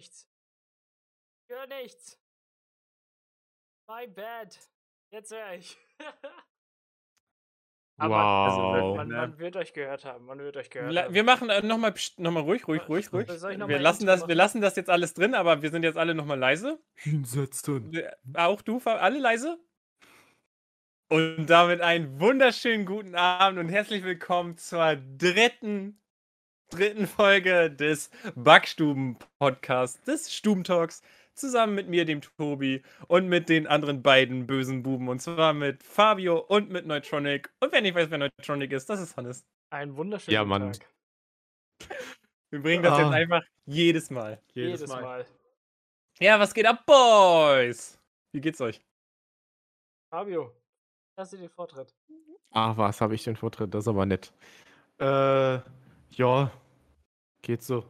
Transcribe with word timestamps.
nichts. 0.00 0.26
Ich 1.46 1.54
höre 1.54 1.66
nichts. 1.66 2.18
My 3.88 4.06
bad. 4.06 4.58
Jetzt 5.12 5.30
höre 5.32 5.52
ich. 5.54 5.76
Aber 7.98 8.16
also, 8.16 8.62
Wow. 8.62 8.96
man, 8.96 9.08
ne? 9.08 9.14
man 9.14 9.38
wird 9.38 9.56
euch 9.56 9.74
gehört 9.74 10.06
haben. 10.06 10.24
Man 10.24 10.38
wird 10.38 10.56
euch 10.56 10.70
gehört 10.70 10.90
La- 10.92 11.02
haben. 11.04 11.12
Wir 11.14 11.22
machen 11.22 11.50
äh, 11.50 11.60
nochmal 11.60 11.92
noch 12.16 12.30
mal 12.30 12.40
ruhig, 12.40 12.66
ruhig, 12.66 12.88
ruhig, 12.88 13.12
ruhig. 13.12 13.28
Soll 13.30 13.52
ich 13.52 13.58
noch 13.58 13.68
Wir 13.68 13.78
lassen, 13.78 14.06
das, 14.06 14.26
wir 14.26 14.34
lassen 14.34 14.62
das 14.62 14.76
jetzt 14.76 14.88
alles 14.88 15.12
drin, 15.12 15.34
aber 15.34 15.60
wir 15.60 15.70
sind 15.70 15.82
jetzt 15.82 15.98
alle 15.98 16.14
nochmal 16.14 16.38
leise. 16.38 16.82
Hinsetzen. 16.94 18.00
Auch 18.32 18.62
du, 18.62 18.78
alle 18.78 19.18
leise? 19.18 19.62
Und 21.10 21.46
damit 21.48 21.82
einen 21.82 22.18
wunderschönen 22.20 22.86
guten 22.86 23.16
Abend 23.16 23.58
und 23.58 23.68
herzlich 23.68 24.02
willkommen 24.02 24.56
zur 24.56 24.96
dritten, 24.96 26.00
dritten 26.70 27.06
Folge 27.06 27.70
des 27.70 28.10
Backstuben-Podcasts, 28.36 30.02
des 30.04 30.32
Stubentalks, 30.32 31.02
zusammen 31.34 31.74
mit 31.74 31.88
mir, 31.88 32.04
dem 32.04 32.20
Tobi, 32.20 32.82
und 33.08 33.28
mit 33.28 33.48
den 33.48 33.66
anderen 33.66 34.02
beiden 34.02 34.46
bösen 34.46 34.82
Buben, 34.82 35.08
und 35.08 35.20
zwar 35.20 35.52
mit 35.52 35.82
Fabio 35.82 36.38
und 36.38 36.70
mit 36.70 36.86
Neutronic. 36.86 37.50
Und 37.60 37.72
wer 37.72 37.80
nicht 37.80 37.94
weiß, 37.94 38.10
wer 38.10 38.18
Neutronic 38.18 38.72
ist, 38.72 38.88
das 38.90 39.00
ist 39.00 39.16
Hannes. 39.16 39.44
Ein 39.70 39.96
wunderschönen 39.96 40.34
Ja, 40.34 40.44
Mann. 40.44 40.72
Tag. 40.72 40.86
Wir 42.50 42.60
bringen 42.62 42.82
das 42.82 42.98
jetzt 42.98 43.06
Ah. 43.06 43.10
einfach 43.12 43.42
jedes 43.66 44.10
Mal. 44.10 44.40
Jedes, 44.52 44.86
Mal. 44.88 45.24
Ja, 46.18 46.38
was 46.40 46.52
geht 46.52 46.66
ab, 46.66 46.84
Boys? 46.84 47.98
Wie 48.32 48.40
geht's 48.40 48.60
euch? 48.60 48.80
Fabio, 50.12 50.52
lass 51.16 51.30
dir 51.30 51.38
den 51.38 51.48
Vortritt. 51.48 51.94
Ach, 52.50 52.76
was 52.76 53.00
habe 53.00 53.14
ich 53.14 53.22
den 53.22 53.36
Vortritt? 53.36 53.72
Das 53.72 53.84
ist 53.84 53.88
aber 53.88 54.04
nett. 54.04 54.32
Äh, 54.98 55.60
ja. 56.10 56.50
Geht 57.42 57.62
so. 57.62 57.84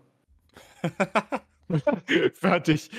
Fertig. 2.34 2.90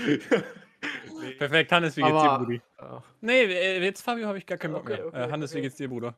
Perfekt, 1.38 1.72
Hannes, 1.72 1.96
wie 1.98 2.02
geht's 2.02 2.14
dir, 2.22 2.30
Aber- 2.32 2.40
Brudi? 2.46 2.62
Ach, 2.78 3.04
Nee, 3.22 3.44
äh, 3.44 3.84
jetzt 3.84 4.02
Fabio 4.02 4.28
habe 4.28 4.38
ich 4.38 4.46
gar 4.46 4.58
keinen 4.58 4.74
Bock 4.74 4.84
Okay, 4.84 4.98
mehr. 4.98 5.08
okay, 5.08 5.18
äh, 5.24 5.32
Hannes, 5.32 5.52
wie 5.54 5.58
okay. 5.58 5.62
geht's 5.64 5.76
dir, 5.78 5.88
Bruder? 5.90 6.18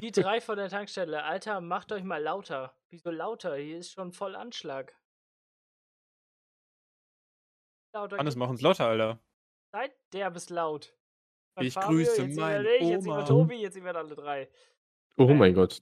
Die 0.00 0.10
drei 0.12 0.40
von 0.40 0.56
der 0.56 0.68
Tankstelle. 0.68 1.22
Alter, 1.24 1.60
macht 1.60 1.92
euch 1.92 2.02
mal 2.04 2.22
lauter. 2.22 2.76
Wieso 2.90 3.10
lauter? 3.10 3.56
Hier 3.56 3.78
ist 3.78 3.92
schon 3.92 4.12
voll 4.12 4.34
Anschlag. 4.34 4.94
Lauter 7.94 8.18
Hannes, 8.18 8.36
mach 8.36 8.48
uns 8.48 8.60
lauter, 8.60 8.86
Alter. 8.86 9.20
Seid 9.72 9.92
derbes 10.12 10.50
laut. 10.50 10.96
Von 11.56 11.66
Ich 11.66 11.74
grüße 11.74 12.22
jetzt 12.24 12.36
meine 12.38 12.60
über 12.60 12.78
dich, 12.78 12.88
jetzt 12.88 13.04
über 13.04 13.16
Oma. 13.18 13.24
Tobi, 13.24 13.56
jetzt 13.60 13.76
über 13.76 13.94
alle 13.94 14.14
drei. 14.14 14.48
Oh 15.16 15.28
Äh. 15.28 15.34
mein 15.34 15.54
Gott. 15.54 15.80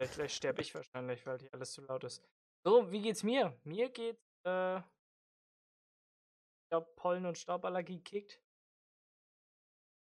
Ja, 0.00 0.06
Gleich 0.08 0.34
sterbe 0.34 0.60
ich 0.62 0.74
wahrscheinlich, 0.74 1.24
weil 1.26 1.38
hier 1.38 1.52
alles 1.54 1.72
zu 1.72 1.82
laut 1.82 2.04
ist. 2.04 2.22
So, 2.66 2.90
wie 2.90 3.00
geht's 3.00 3.22
mir? 3.22 3.56
Mir 3.62 3.88
geht's, 3.90 4.20
äh. 4.44 4.78
Ich 4.78 6.68
glaube, 6.68 6.90
Pollen- 6.96 7.24
und 7.24 7.38
Stauballergie 7.38 8.00
kickt. 8.00 8.42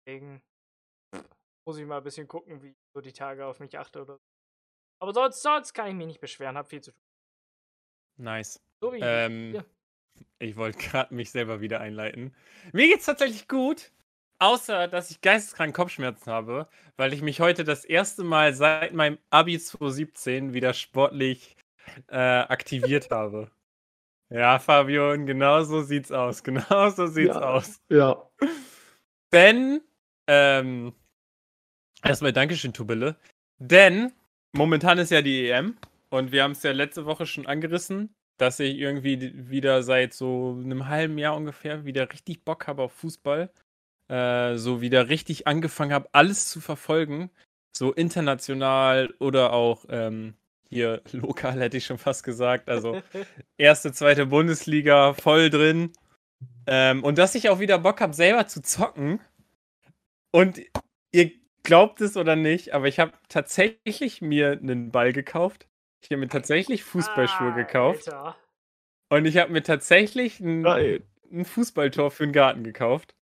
Deswegen 0.06 0.40
muss 1.66 1.78
ich 1.78 1.84
mal 1.84 1.98
ein 1.98 2.04
bisschen 2.04 2.28
gucken, 2.28 2.62
wie 2.62 2.68
ich 2.68 2.76
so 2.94 3.00
die 3.00 3.12
Tage 3.12 3.44
auf 3.44 3.58
mich 3.58 3.76
achte 3.76 4.02
oder 4.02 4.14
so. 4.14 4.20
Aber 5.02 5.12
sonst, 5.12 5.42
sonst 5.42 5.72
kann 5.72 5.88
ich 5.88 5.94
mich 5.94 6.06
nicht 6.06 6.20
beschweren, 6.20 6.56
hab 6.56 6.68
viel 6.68 6.80
zu 6.80 6.92
tun. 6.92 7.00
Nice. 8.18 8.62
So 8.80 8.92
wie 8.92 9.00
Ähm, 9.00 9.54
Ja. 9.54 9.64
ich 10.38 10.54
wollte 10.54 10.78
gerade 10.78 11.12
mich 11.12 11.32
selber 11.32 11.60
wieder 11.60 11.80
einleiten. 11.80 12.36
Mir 12.72 12.86
geht's 12.86 13.06
tatsächlich 13.06 13.48
gut. 13.48 13.90
Außer, 14.38 14.86
dass 14.86 15.10
ich 15.10 15.20
geisteskrank 15.22 15.74
Kopfschmerzen 15.74 16.30
habe, 16.30 16.68
weil 16.96 17.12
ich 17.14 17.22
mich 17.22 17.40
heute 17.40 17.64
das 17.64 17.84
erste 17.84 18.22
Mal 18.22 18.54
seit 18.54 18.92
meinem 18.92 19.18
Abi 19.30 19.58
2017 19.58 20.54
wieder 20.54 20.72
sportlich 20.74 21.56
äh, 22.08 22.16
aktiviert 22.16 23.10
habe. 23.10 23.50
Ja, 24.30 24.58
Fabian, 24.58 25.26
genau 25.26 25.62
so 25.62 25.82
sieht's 25.82 26.10
aus. 26.12 26.42
Genau 26.44 26.90
so 26.90 27.06
sieht's 27.06 27.34
Ja. 27.36 27.40
aus. 27.42 27.80
Ja. 27.88 28.30
Denn, 29.32 29.80
ähm, 30.26 30.94
erstmal 32.02 32.32
Dankeschön, 32.32 32.72
Tubille. 32.72 33.16
Denn 33.58 34.12
momentan 34.52 34.98
ist 34.98 35.10
ja 35.10 35.22
die 35.22 35.48
EM 35.48 35.76
und 36.10 36.32
wir 36.32 36.42
haben 36.42 36.52
es 36.52 36.62
ja 36.62 36.72
letzte 36.72 37.06
Woche 37.06 37.26
schon 37.26 37.46
angerissen, 37.46 38.14
dass 38.38 38.58
ich 38.60 38.76
irgendwie 38.76 39.32
wieder 39.50 39.82
seit 39.82 40.12
so 40.14 40.58
einem 40.62 40.88
halben 40.88 41.18
Jahr 41.18 41.36
ungefähr 41.36 41.84
wieder 41.84 42.10
richtig 42.12 42.44
Bock 42.44 42.66
habe 42.66 42.82
auf 42.82 42.92
Fußball. 42.92 43.50
Äh, 44.08 44.56
so 44.56 44.80
wieder 44.80 45.08
richtig 45.08 45.46
angefangen 45.46 45.92
habe, 45.92 46.08
alles 46.12 46.48
zu 46.50 46.60
verfolgen. 46.60 47.30
So 47.76 47.92
international 47.92 49.14
oder 49.18 49.52
auch 49.52 49.86
ähm, 49.88 50.34
hier 50.74 51.00
lokal, 51.12 51.60
hätte 51.60 51.76
ich 51.76 51.86
schon 51.86 51.98
fast 51.98 52.24
gesagt. 52.24 52.68
Also 52.68 53.00
erste, 53.56 53.92
zweite 53.92 54.26
Bundesliga 54.26 55.14
voll 55.14 55.48
drin. 55.48 55.92
Ähm, 56.66 57.02
und 57.04 57.18
dass 57.18 57.34
ich 57.34 57.48
auch 57.48 57.60
wieder 57.60 57.78
Bock 57.78 58.00
habe, 58.00 58.12
selber 58.12 58.46
zu 58.46 58.60
zocken. 58.62 59.20
Und 60.32 60.60
ihr 61.12 61.30
glaubt 61.62 62.00
es 62.00 62.16
oder 62.16 62.36
nicht, 62.36 62.74
aber 62.74 62.88
ich 62.88 62.98
habe 62.98 63.12
tatsächlich 63.28 64.20
mir 64.20 64.52
einen 64.52 64.90
Ball 64.90 65.12
gekauft. 65.12 65.66
Ich 66.02 66.10
habe 66.10 66.18
mir 66.18 66.28
tatsächlich 66.28 66.84
Fußballschuhe 66.84 67.52
Ah, 67.52 67.56
gekauft. 67.56 68.08
Alter. 68.08 68.36
Und 69.10 69.26
ich 69.26 69.36
habe 69.38 69.52
mir 69.52 69.62
tatsächlich 69.62 70.40
ein, 70.40 70.66
ein 70.66 71.44
Fußballtor 71.44 72.10
für 72.10 72.26
den 72.26 72.32
Garten 72.32 72.64
gekauft. 72.64 73.14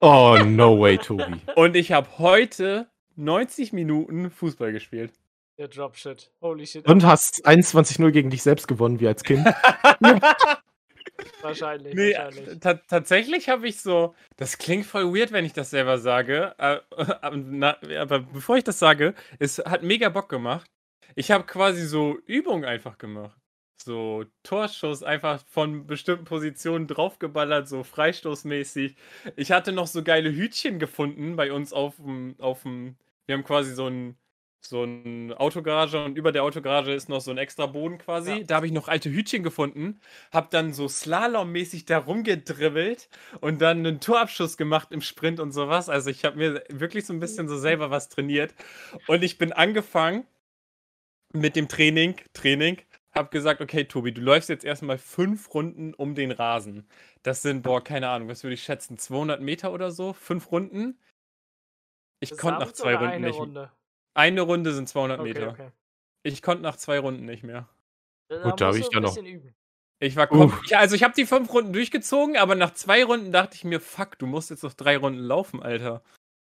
Oh, 0.00 0.38
no 0.44 0.78
way, 0.80 0.98
Tobi. 0.98 1.40
Und 1.54 1.76
ich 1.76 1.92
habe 1.92 2.18
heute 2.18 2.88
90 3.16 3.72
Minuten 3.72 4.30
Fußball 4.30 4.72
gespielt. 4.72 5.12
Der 5.58 5.68
Dropshit. 5.68 6.30
Holy 6.42 6.66
shit. 6.66 6.86
Und 6.86 7.04
hast 7.04 7.46
21-0 7.46 8.10
gegen 8.10 8.30
dich 8.30 8.42
selbst 8.42 8.68
gewonnen, 8.68 9.00
wie 9.00 9.08
als 9.08 9.22
Kind. 9.22 9.46
wahrscheinlich. 11.42 11.94
Nee, 11.94 12.14
wahrscheinlich. 12.14 12.60
ta 12.60 12.74
tatsächlich 12.74 13.48
habe 13.48 13.66
ich 13.66 13.80
so. 13.80 14.14
Das 14.36 14.58
klingt 14.58 14.86
voll 14.86 15.14
weird, 15.14 15.32
wenn 15.32 15.44
ich 15.44 15.54
das 15.54 15.70
selber 15.70 15.98
sage. 15.98 16.54
äh, 16.58 16.80
Aber, 17.22 17.36
na, 17.36 17.76
aber 17.98 18.20
bevor 18.20 18.56
ich 18.56 18.64
das 18.64 18.78
sage, 18.78 19.14
es 19.38 19.58
hat 19.58 19.82
mega 19.82 20.08
Bock 20.10 20.28
gemacht. 20.28 20.70
Ich 21.14 21.30
habe 21.30 21.44
quasi 21.44 21.86
so 21.86 22.18
Übungen 22.26 22.64
einfach 22.64 22.98
gemacht. 22.98 23.38
So 23.82 24.24
Torschuss 24.42 25.02
einfach 25.02 25.42
von 25.48 25.86
bestimmten 25.86 26.24
Positionen 26.24 26.86
draufgeballert, 26.86 27.68
so 27.68 27.82
freistoßmäßig. 27.84 28.96
Ich 29.36 29.52
hatte 29.52 29.72
noch 29.72 29.86
so 29.86 30.02
geile 30.02 30.30
Hütchen 30.32 30.78
gefunden 30.78 31.36
bei 31.36 31.52
uns 31.52 31.72
auf 31.72 31.96
dem. 31.96 32.36
Auf 32.38 32.62
dem 32.62 32.96
wir 33.26 33.34
haben 33.34 33.44
quasi 33.44 33.74
so 33.74 33.88
ein 33.88 34.16
so 34.68 34.84
ein 34.84 35.32
Autogarage 35.32 36.02
und 36.02 36.16
über 36.16 36.32
der 36.32 36.42
Autogarage 36.42 36.92
ist 36.92 37.08
noch 37.08 37.20
so 37.20 37.30
ein 37.30 37.38
extra 37.38 37.66
Boden 37.66 37.98
quasi. 37.98 38.38
Ja. 38.38 38.44
Da 38.44 38.56
habe 38.56 38.66
ich 38.66 38.72
noch 38.72 38.88
alte 38.88 39.10
Hütchen 39.10 39.42
gefunden, 39.42 40.00
habe 40.32 40.48
dann 40.50 40.72
so 40.72 40.86
Slalom-mäßig 40.86 41.86
da 41.86 41.98
rumgedribbelt 41.98 43.08
und 43.40 43.60
dann 43.60 43.78
einen 43.78 44.00
Torabschuss 44.00 44.56
gemacht 44.56 44.88
im 44.90 45.00
Sprint 45.00 45.40
und 45.40 45.52
sowas. 45.52 45.88
Also 45.88 46.10
ich 46.10 46.24
habe 46.24 46.36
mir 46.36 46.64
wirklich 46.68 47.06
so 47.06 47.12
ein 47.12 47.20
bisschen 47.20 47.48
so 47.48 47.56
selber 47.56 47.90
was 47.90 48.08
trainiert 48.08 48.54
und 49.06 49.22
ich 49.22 49.38
bin 49.38 49.52
angefangen 49.52 50.26
mit 51.32 51.56
dem 51.56 51.68
Training, 51.68 52.16
Training, 52.32 52.78
habe 53.14 53.30
gesagt, 53.30 53.60
okay 53.60 53.84
Tobi, 53.84 54.12
du 54.12 54.20
läufst 54.20 54.48
jetzt 54.48 54.64
erstmal 54.64 54.98
fünf 54.98 55.52
Runden 55.54 55.94
um 55.94 56.14
den 56.14 56.30
Rasen. 56.30 56.86
Das 57.22 57.42
sind, 57.42 57.62
boah, 57.62 57.82
keine 57.82 58.08
Ahnung, 58.08 58.28
was 58.28 58.44
würde 58.44 58.54
ich 58.54 58.62
schätzen, 58.62 58.98
200 58.98 59.40
Meter 59.40 59.72
oder 59.72 59.90
so, 59.90 60.12
fünf 60.12 60.52
Runden. 60.52 60.98
Ich 62.20 62.36
konnte 62.36 62.60
nach 62.60 62.72
zwei 62.72 62.94
Runden 62.94 63.12
eine 63.12 63.26
nicht. 63.28 63.38
Runde? 63.38 63.70
Eine 64.16 64.40
Runde 64.40 64.72
sind 64.72 64.88
200 64.88 65.20
Okay, 65.20 65.28
Meter. 65.34 65.48
okay. 65.50 65.70
Ich 66.22 66.42
konnte 66.42 66.62
nach 66.62 66.76
zwei 66.76 66.98
Runden 66.98 67.24
nicht 67.26 67.42
mehr. 67.44 67.68
Gut, 68.28 68.60
da 68.60 68.66
hab 68.68 68.74
musst 68.74 68.78
ich 68.80 68.92
ja 68.92 68.98
ein 68.98 69.02
noch- 69.02 69.10
bisschen 69.14 69.26
Üben. 69.26 69.54
Ich 69.98 70.14
war 70.16 70.26
kom 70.26 70.52
ich, 70.64 70.76
also 70.76 70.94
ich 70.94 71.02
habe 71.04 71.14
die 71.14 71.24
fünf 71.24 71.50
Runden 71.52 71.72
durchgezogen, 71.72 72.36
aber 72.36 72.54
nach 72.54 72.74
zwei 72.74 73.02
Runden 73.04 73.32
dachte 73.32 73.54
ich 73.54 73.64
mir, 73.64 73.80
fuck, 73.80 74.18
du 74.18 74.26
musst 74.26 74.50
jetzt 74.50 74.62
noch 74.62 74.74
drei 74.74 74.96
Runden 74.98 75.20
laufen, 75.20 75.62
Alter. 75.62 76.02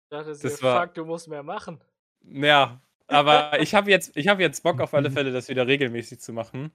Ich 0.05 0.11
dachte, 0.17 0.29
Das 0.31 0.41
das 0.41 0.63
war- 0.63 0.83
fuck, 0.87 0.95
du 0.95 1.05
musst 1.05 1.27
mehr 1.29 1.43
machen. 1.43 1.83
Ja, 2.25 2.81
aber 3.09 3.53
ich 3.61 3.75
habe 3.75 3.91
jetzt, 3.91 4.17
ich 4.17 4.29
habe 4.29 4.43
jetzt 4.43 4.63
Bock 4.63 4.81
auf 4.81 4.95
alle 4.95 5.11
Fälle, 5.11 5.33
das 5.33 5.49
wieder 5.49 5.67
regelmäßig 5.67 6.21
zu 6.21 6.33
machen. 6.33 6.73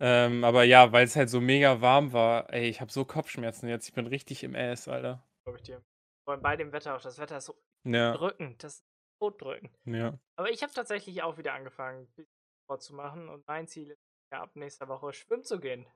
Ähm, 0.00 0.42
aber 0.42 0.64
ja, 0.64 0.90
weil 0.90 1.04
es 1.04 1.14
halt 1.14 1.30
so 1.30 1.40
mega 1.40 1.80
warm 1.80 2.12
war, 2.12 2.52
ey, 2.52 2.68
ich 2.68 2.80
habe 2.80 2.90
so 2.90 3.04
Kopfschmerzen 3.04 3.68
jetzt. 3.68 3.86
Ich 3.88 3.94
bin 3.94 4.06
richtig 4.08 4.42
im 4.42 4.56
Ass, 4.56 4.88
Alter. 4.88 5.22
Glaube 5.44 5.58
ich 5.58 5.62
dir. 5.64 5.80
Vor 6.24 6.34
allem 6.34 6.42
bei 6.42 6.56
dem 6.56 6.72
Wetter 6.72 6.96
auch. 6.96 7.00
Das 7.00 7.18
Wetter 7.18 7.36
ist 7.38 7.44
so 7.46 7.54
Ja, 7.84 8.12
drückend. 8.16 8.64
Das 8.64 8.82
ist 9.14 9.18
totdrückend. 9.20 9.70
ja. 9.86 10.18
Aber 10.36 10.50
ich 10.50 10.62
habe 10.62 10.72
tatsächlich 10.72 11.22
auch 11.22 11.38
wieder 11.38 11.54
angefangen, 11.54 12.02
ein 12.02 12.06
bisschen 12.14 12.32
Sport 12.64 12.82
zu 12.82 12.94
machen. 12.94 13.28
Und 13.28 13.46
mein 13.46 13.68
Ziel 13.68 13.90
ist 13.90 14.00
ja 14.32 14.42
ab 14.42 14.56
nächster 14.56 14.88
Woche 14.88 15.12
schwimmen 15.12 15.44
zu 15.44 15.60
gehen. 15.60 15.86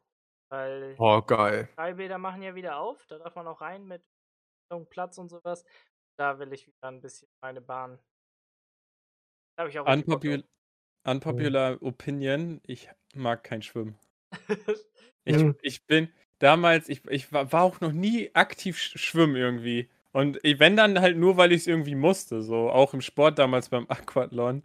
Weil 0.51 0.95
Oh, 0.99 1.21
geil. 1.23 1.69
Freibäder 1.75 2.19
machen 2.19 2.43
ja 2.43 2.55
wieder 2.55 2.79
auf. 2.79 3.07
Da 3.07 3.19
darf 3.19 3.35
man 3.35 3.47
auch 3.47 3.61
rein 3.61 3.85
mit 3.87 4.03
Platz 4.91 5.19
und 5.19 5.29
sowas. 5.29 5.65
Da 6.19 6.39
will 6.39 6.53
ich 6.53 6.67
wieder 6.67 6.89
ein 6.89 7.01
bisschen 7.01 7.29
meine 7.43 7.61
Bahn. 7.61 7.99
Da 9.57 9.63
habe 9.63 9.71
ich 9.71 9.79
auch 9.79 9.85
Bock 9.85 10.25
Unpopular, 11.07 11.83
Opinion, 11.83 12.61
ich 12.67 12.91
mag 13.15 13.43
kein 13.45 13.63
Schwimmen. 13.63 13.99
Ich, 15.25 15.37
Mhm. 15.37 15.57
ich 15.61 15.85
bin 15.85 16.11
damals, 16.39 16.89
ich, 16.89 17.05
ich 17.09 17.31
war, 17.33 17.53
war 17.53 17.63
auch 17.63 17.83
noch 17.83 17.93
nie 17.93 18.35
aktiv 18.35 18.79
sch- 18.79 18.97
schwimmen 18.97 19.37
irgendwie. 19.37 19.91
Und 20.19 20.39
ich- 20.43 20.59
wenn 20.59 20.77
dann 20.77 21.01
halt 21.01 21.17
nur, 21.17 21.37
weil 21.37 21.53
ich 21.53 21.63
es 21.63 21.67
irgendwie 21.67 21.95
musste. 21.95 22.43
So 22.43 22.71
auch 22.71 22.93
im 22.95 23.01
Sport 23.01 23.39
damals 23.39 23.69
beim 23.69 23.87
Aquathlon. 23.89 24.65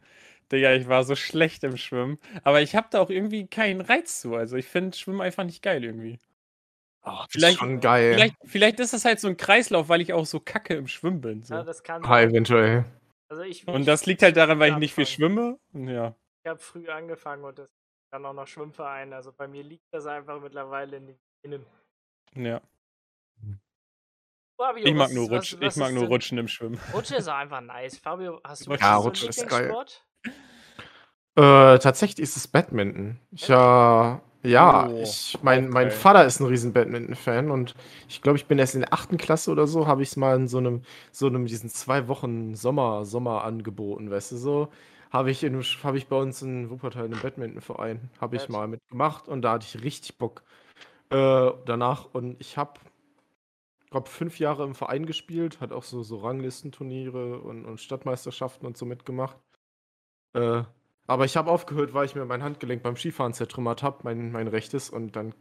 Digga, 0.51 0.73
ich 0.73 0.87
war 0.87 1.03
so 1.03 1.15
schlecht 1.15 1.63
im 1.63 1.77
Schwimmen. 1.77 2.17
Aber 2.43 2.61
ich 2.61 2.75
habe 2.75 2.87
da 2.91 2.99
auch 2.99 3.09
irgendwie 3.09 3.47
keinen 3.47 3.81
Reiz 3.81 4.19
zu. 4.21 4.35
Also 4.35 4.57
ich 4.57 4.65
finde 4.67 4.97
Schwimmen 4.97 5.21
einfach 5.21 5.43
nicht 5.43 5.61
geil 5.61 5.83
irgendwie. 5.83 6.19
Oh, 7.05 7.11
das 7.17 7.27
Vielleicht- 7.31 7.53
ist 7.55 7.59
schon 7.59 7.79
geil. 7.81 8.13
Vielleicht, 8.13 8.35
vielleicht 8.45 8.79
ist 8.79 8.93
das 8.93 9.05
halt 9.05 9.19
so 9.19 9.27
ein 9.27 9.37
Kreislauf, 9.37 9.89
weil 9.89 10.01
ich 10.01 10.13
auch 10.13 10.25
so 10.25 10.39
kacke 10.39 10.73
im 10.75 10.87
Schwimmen 10.87 11.21
bin. 11.21 11.43
So. 11.43 11.53
Ja, 11.55 11.63
das 11.63 11.83
kann 11.83 12.03
sein. 12.03 12.29
eventuell. 12.29 12.85
Also 13.29 13.43
ich, 13.43 13.67
Und 13.67 13.81
ich- 13.81 13.85
das 13.85 14.05
liegt 14.05 14.21
halt 14.23 14.37
daran, 14.37 14.59
weil 14.59 14.71
ich 14.71 14.77
nicht 14.77 14.93
viel 14.95 15.05
schwimme. 15.05 15.59
Ja. 15.73 16.15
Ich 16.43 16.49
habe 16.49 16.59
früh 16.59 16.87
angefangen 16.89 17.43
und 17.43 17.59
das 17.59 17.67
dann 18.11 18.25
auch 18.25 18.33
noch 18.33 18.47
Schwimmverein. 18.47 19.11
Also 19.13 19.31
bei 19.35 19.47
mir 19.47 19.63
liegt 19.63 19.83
das 19.91 20.05
einfach 20.05 20.39
mittlerweile 20.41 20.97
in 20.97 21.07
den 21.07 21.17
Genen. 21.43 21.65
ja. 22.35 22.61
Fabio, 24.57 24.87
Ich 24.87 24.93
mag 24.93 25.09
was- 25.09 25.13
nur, 25.13 25.29
was- 25.29 25.31
Rutsch, 25.53 25.57
was 25.59 25.75
ich 25.75 25.79
mag 25.81 25.93
nur 25.93 26.05
Rutschen 26.07 26.37
im 26.37 26.47
Schwimmen. 26.47 26.79
Rutschen 26.93 27.17
ist 27.17 27.27
auch 27.27 27.35
einfach 27.35 27.61
nice. 27.61 27.97
Fabio, 27.97 28.39
hast 28.43 28.65
du 28.65 28.71
Ja, 28.71 28.77
so 28.79 28.85
einen 28.85 28.97
Rutschen 29.03 29.29
ist 29.29 29.47
geil. 29.47 29.75
Äh, 31.35 31.79
tatsächlich 31.79 32.19
ist 32.19 32.37
es 32.37 32.47
Badminton. 32.47 33.19
Ich, 33.31 33.49
äh, 33.49 33.53
ja, 33.53 34.19
Oh, 34.87 35.01
ich, 35.01 35.39
mein, 35.41 35.69
mein. 35.69 35.89
Vater 35.89 36.25
ist 36.25 36.39
ein 36.39 36.45
riesen 36.45 36.73
Badminton-Fan 36.73 37.49
und 37.49 37.73
ich 38.07 38.21
glaube, 38.21 38.37
ich 38.37 38.45
bin 38.45 38.59
erst 38.59 38.75
in 38.75 38.81
der 38.81 38.93
achten 38.93 39.17
Klasse 39.17 39.49
oder 39.51 39.65
so, 39.65 39.87
habe 39.87 40.03
ich 40.03 40.09
es 40.09 40.15
mal 40.17 40.35
in 40.35 40.47
so 40.47 40.59
einem, 40.59 40.83
so 41.11 41.25
einem, 41.27 41.47
diesen 41.47 41.69
zwei 41.69 42.07
Wochen 42.07 42.53
Sommer, 42.55 43.05
Sommer 43.05 43.43
angeboten, 43.43 44.11
weißt 44.11 44.33
du, 44.33 44.37
so. 44.37 44.67
Habe 45.11 45.31
ich, 45.31 45.43
in, 45.43 45.61
hab 45.61 45.95
ich 45.95 46.07
bei 46.07 46.15
uns 46.17 46.41
in 46.41 46.69
Wuppertal 46.69 47.05
in 47.05 47.13
einem 47.13 47.21
Badmintonverein, 47.21 48.09
habe 48.19 48.35
ich 48.35 48.49
mal 48.49 48.67
mitgemacht 48.67 49.27
und 49.27 49.41
da 49.43 49.53
hatte 49.53 49.65
ich 49.67 49.83
richtig 49.83 50.17
Bock 50.17 50.43
äh, 51.09 51.51
danach 51.65 52.05
und 52.13 52.35
ich 52.39 52.57
habe, 52.57 52.79
glaube 53.93 54.09
fünf 54.09 54.39
Jahre 54.39 54.63
im 54.65 54.75
Verein 54.75 55.05
gespielt, 55.05 55.61
hat 55.61 55.71
auch 55.71 55.83
so, 55.83 56.03
so 56.03 56.17
Ranglistenturniere 56.17 57.39
und, 57.39 57.65
und 57.65 57.79
Stadtmeisterschaften 57.79 58.65
und 58.67 58.75
so 58.77 58.85
mitgemacht. 58.85 59.37
Äh, 60.33 60.63
aber 61.07 61.25
ich 61.25 61.37
habe 61.37 61.49
aufgehört, 61.51 61.93
weil 61.93 62.05
ich 62.05 62.15
mir 62.15 62.25
mein 62.25 62.43
Handgelenk 62.43 62.83
beim 62.83 62.95
Skifahren 62.97 63.33
zertrümmert 63.33 63.83
habe, 63.83 63.99
mein, 64.03 64.31
mein 64.31 64.47
rechtes, 64.47 64.89
und 64.89 65.15
dann 65.15 65.33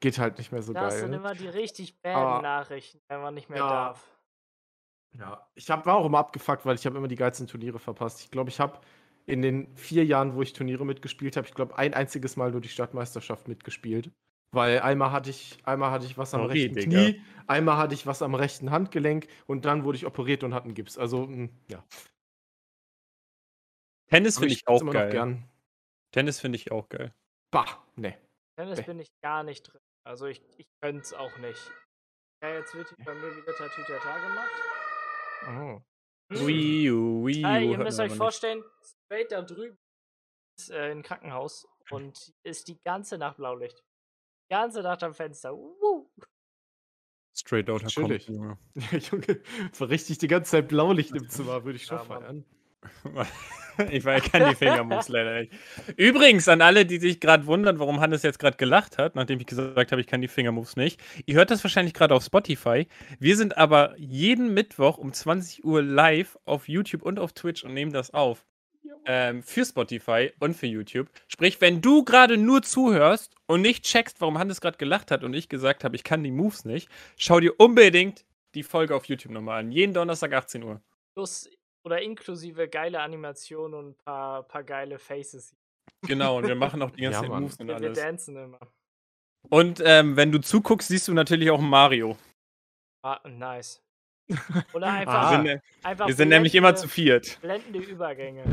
geht 0.00 0.18
halt 0.18 0.38
nicht 0.38 0.50
mehr 0.52 0.62
so 0.62 0.72
Das 0.72 0.98
sind 0.98 1.10
geil. 1.10 1.20
immer 1.20 1.34
die 1.34 1.48
richtig 1.48 2.00
bad 2.00 2.14
Aber- 2.16 2.42
Nachrichten, 2.42 3.00
wenn 3.08 3.20
man 3.20 3.34
nicht 3.34 3.48
mehr 3.48 3.58
Ja. 3.58 3.68
darf. 3.68 4.10
Ja, 5.16 5.48
ich 5.54 5.70
hab, 5.70 5.86
war 5.86 5.96
auch 5.96 6.06
immer 6.06 6.18
abgefuckt, 6.18 6.66
weil 6.66 6.74
ich 6.74 6.86
habe 6.86 6.98
immer 6.98 7.06
die 7.08 7.14
geilsten 7.14 7.46
Turniere 7.46 7.78
verpasst. 7.78 8.20
Ich 8.20 8.30
glaube, 8.32 8.50
ich 8.50 8.58
habe 8.58 8.80
in 9.26 9.42
den 9.42 9.74
vier 9.76 10.04
Jahren, 10.04 10.34
wo 10.34 10.42
ich 10.42 10.52
Turniere 10.52 10.84
mitgespielt 10.84 11.36
habe, 11.36 11.46
ich 11.46 11.54
glaube, 11.54 11.78
ein 11.78 11.94
einziges 11.94 12.36
Mal 12.36 12.50
nur 12.50 12.60
die 12.60 12.68
Stadtmeisterschaft 12.68 13.46
mitgespielt. 13.48 14.10
Weil 14.54 14.80
einmal 14.80 15.10
hatte 15.12 15.30
ich, 15.30 15.58
einmal 15.64 15.90
hatte 15.90 16.06
ich 16.06 16.16
was 16.16 16.32
am 16.34 16.42
Sorry, 16.42 16.62
rechten 16.64 16.74
Digga. 16.76 16.90
Knie, 17.10 17.22
einmal 17.46 17.76
hatte 17.76 17.94
ich 17.94 18.06
was 18.06 18.22
am 18.22 18.34
rechten 18.34 18.70
Handgelenk 18.70 19.26
und 19.46 19.64
dann 19.64 19.84
wurde 19.84 19.96
ich 19.96 20.06
operiert 20.06 20.44
und 20.44 20.54
hatte 20.54 20.66
einen 20.66 20.74
Gips. 20.74 20.96
Also, 20.98 21.26
mh, 21.26 21.48
ja. 21.68 21.84
Tennis 24.08 24.38
finde 24.38 24.52
ich 24.54 24.60
spiel's 24.60 24.82
auch 24.82 24.90
geil. 24.90 25.10
gern. 25.10 25.48
Tennis 26.12 26.40
finde 26.40 26.56
ich 26.56 26.70
auch 26.70 26.88
geil. 26.88 27.12
Bah, 27.50 27.84
ne. 27.96 28.16
Tennis 28.56 28.78
Nee. 28.78 28.84
bin 28.84 29.00
ich 29.00 29.08
gar 29.22 29.42
nicht 29.42 29.62
drin. 29.62 29.80
Also 30.06 30.26
ich, 30.26 30.42
ich 30.58 30.66
könnte 30.80 31.00
es 31.02 31.12
auch 31.14 31.36
nicht. 31.38 31.70
Ja, 32.42 32.50
jetzt 32.54 32.74
wird 32.74 32.88
hier 32.88 33.04
bei 33.04 33.14
mir 33.14 33.36
wieder 33.36 33.54
Tatütata 33.56 34.18
gemacht. 34.18 34.52
Oh. 35.46 35.80
Hm. 36.32 36.46
Wii 36.46 36.90
U, 36.90 37.26
Wii 37.26 37.44
U. 37.44 37.46
Ah, 37.46 37.58
ihr 37.58 37.78
müsst 37.78 38.00
euch 38.00 38.14
vorstellen, 38.14 38.62
straight 38.82 39.32
da 39.32 39.42
drüben 39.42 39.76
ist 40.58 40.70
äh, 40.70 40.90
ein 40.92 41.02
Krankenhaus 41.02 41.66
und 41.90 42.32
ist 42.44 42.68
die 42.68 42.78
ganze 42.84 43.18
Nacht 43.18 43.36
Blaulicht. 43.36 43.83
Ganze 44.48 44.82
Nacht 44.82 45.02
am 45.02 45.14
Fenster. 45.14 45.54
Uh. 45.54 46.06
Straight 47.36 47.68
out 47.68 47.86
Chillig. 47.86 48.28
Junge. 48.28 48.58
Junge, 48.76 49.40
war 49.78 49.88
richtig 49.88 50.18
die 50.18 50.28
ganze 50.28 50.52
Zeit 50.52 50.68
Blaulicht 50.68 51.14
im 51.14 51.28
Zimmer, 51.28 51.64
würde 51.64 51.76
ich 51.76 51.84
schon 51.84 51.98
Ja, 51.98 52.04
feiern. 52.04 52.44
ich 53.90 54.04
weiß, 54.04 54.22
kann 54.30 54.50
die 54.50 54.54
Fingermoves 54.54 55.08
leider 55.08 55.40
nicht. 55.40 55.52
Übrigens, 55.96 56.46
an 56.48 56.60
alle, 56.60 56.86
die 56.86 56.98
sich 56.98 57.18
gerade 57.18 57.46
wundern, 57.46 57.78
warum 57.78 58.00
Hannes 58.00 58.22
jetzt 58.22 58.38
gerade 58.38 58.56
gelacht 58.56 58.98
hat, 58.98 59.14
nachdem 59.16 59.40
ich 59.40 59.46
gesagt 59.46 59.90
habe, 59.90 60.00
ich 60.00 60.06
kann 60.06 60.20
die 60.20 60.28
Fingermoves 60.28 60.76
nicht. 60.76 61.00
Ihr 61.26 61.36
hört 61.36 61.50
das 61.50 61.64
wahrscheinlich 61.64 61.94
gerade 61.94 62.14
auf 62.14 62.22
Spotify. 62.22 62.86
Wir 63.18 63.36
sind 63.36 63.56
aber 63.56 63.94
jeden 63.98 64.52
Mittwoch 64.54 64.98
um 64.98 65.12
20 65.12 65.64
Uhr 65.64 65.82
live 65.82 66.38
auf 66.44 66.68
YouTube 66.68 67.02
und 67.02 67.18
auf 67.18 67.32
Twitch 67.32 67.64
und 67.64 67.72
nehmen 67.74 67.92
das 67.92 68.12
auf. 68.12 68.44
Ähm, 69.06 69.42
für 69.42 69.64
Spotify 69.64 70.32
und 70.40 70.54
für 70.54 70.66
YouTube. 70.66 71.08
Sprich, 71.28 71.60
wenn 71.60 71.80
du 71.80 72.04
gerade 72.04 72.36
nur 72.36 72.62
zuhörst 72.62 73.34
und 73.46 73.60
nicht 73.62 73.84
checkst, 73.84 74.20
warum 74.20 74.38
Hannes 74.38 74.60
gerade 74.60 74.78
gelacht 74.78 75.10
hat 75.10 75.24
und 75.24 75.34
ich 75.34 75.48
gesagt 75.48 75.84
habe, 75.84 75.96
ich 75.96 76.04
kann 76.04 76.22
die 76.22 76.30
Moves 76.30 76.64
nicht, 76.64 76.88
schau 77.16 77.40
dir 77.40 77.58
unbedingt 77.60 78.24
die 78.54 78.62
Folge 78.62 78.94
auf 78.94 79.04
YouTube 79.06 79.32
nochmal 79.32 79.60
an. 79.60 79.72
Jeden 79.72 79.92
Donnerstag 79.94 80.32
18 80.32 80.62
Uhr. 80.62 80.80
Plus 81.14 81.48
oder 81.86 82.00
inklusive 82.00 82.68
geile 82.68 83.00
Animationen 83.00 83.74
und 83.78 83.88
ein 83.90 83.96
paar, 84.04 84.42
paar 84.44 84.64
geile 84.64 84.98
Faces. 84.98 85.54
Genau, 86.06 86.38
und 86.38 86.48
wir 86.48 86.54
machen 86.54 86.80
auch 86.82 86.90
die 86.90 87.02
ganze 87.02 87.24
Ja. 87.26 87.40
Moves 87.40 87.56
und 87.56 87.68
Wir, 87.68 87.78
wir 87.80 87.86
alles. 87.88 87.98
dancen 87.98 88.36
immer. 88.36 88.58
Und 89.50 89.82
ähm, 89.84 90.16
wenn 90.16 90.32
du 90.32 90.40
zuguckst, 90.40 90.88
siehst 90.88 91.08
du 91.08 91.12
natürlich 91.12 91.50
auch 91.50 91.60
Mario. 91.60 92.16
Ah, 93.02 93.20
nice. 93.28 93.82
Oder 94.72 94.86
einfach, 94.92 95.30
Wir 95.32 95.38
Ah. 95.38 95.42
sind, 95.44 95.60
einfach 95.82 96.06
wir 96.06 96.14
sind 96.14 96.28
nämlich 96.30 96.54
immer 96.54 96.74
zu 96.76 96.88
viert. 96.88 97.38
blendende 97.40 97.78
Übergänge. 97.80 98.44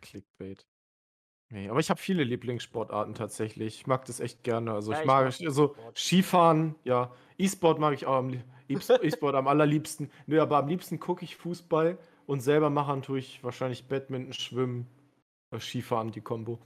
Clickbait. 0.00 0.66
Nee, 1.50 1.68
aber 1.68 1.78
ich 1.80 1.90
habe 1.90 2.00
viele 2.00 2.24
Lieblingssportarten 2.24 3.14
tatsächlich. 3.14 3.76
Ich 3.76 3.86
mag 3.86 4.04
das 4.06 4.20
echt 4.20 4.42
gerne. 4.42 4.72
Also 4.72 4.92
Ja, 4.92 4.98
ich 4.98 5.02
ich 5.02 5.06
mag 5.06 5.24
mag 5.26 5.40
also. 5.46 5.76
Skifahren, 5.94 6.74
ja. 6.84 7.12
E-Sport 7.38 7.78
mag 7.78 7.94
ich 7.94 8.06
auch 8.06 8.16
am 8.16 8.42
E-Sport 8.68 9.34
am 9.34 9.46
allerliebsten. 9.46 10.10
Nö, 10.26 10.40
aber 10.40 10.58
am 10.58 10.68
liebsten 10.68 10.98
gucke 10.98 11.24
ich 11.24 11.36
Fußball 11.36 11.98
und 12.26 12.40
selber 12.40 12.70
machen 12.70 13.02
tue 13.02 13.18
ich 13.18 13.44
wahrscheinlich 13.44 13.86
Badminton, 13.86 14.32
Schwimmen, 14.32 14.86
äh, 15.52 15.60
Skifahren, 15.60 16.10
die 16.10 16.22
Kombo. 16.22 16.58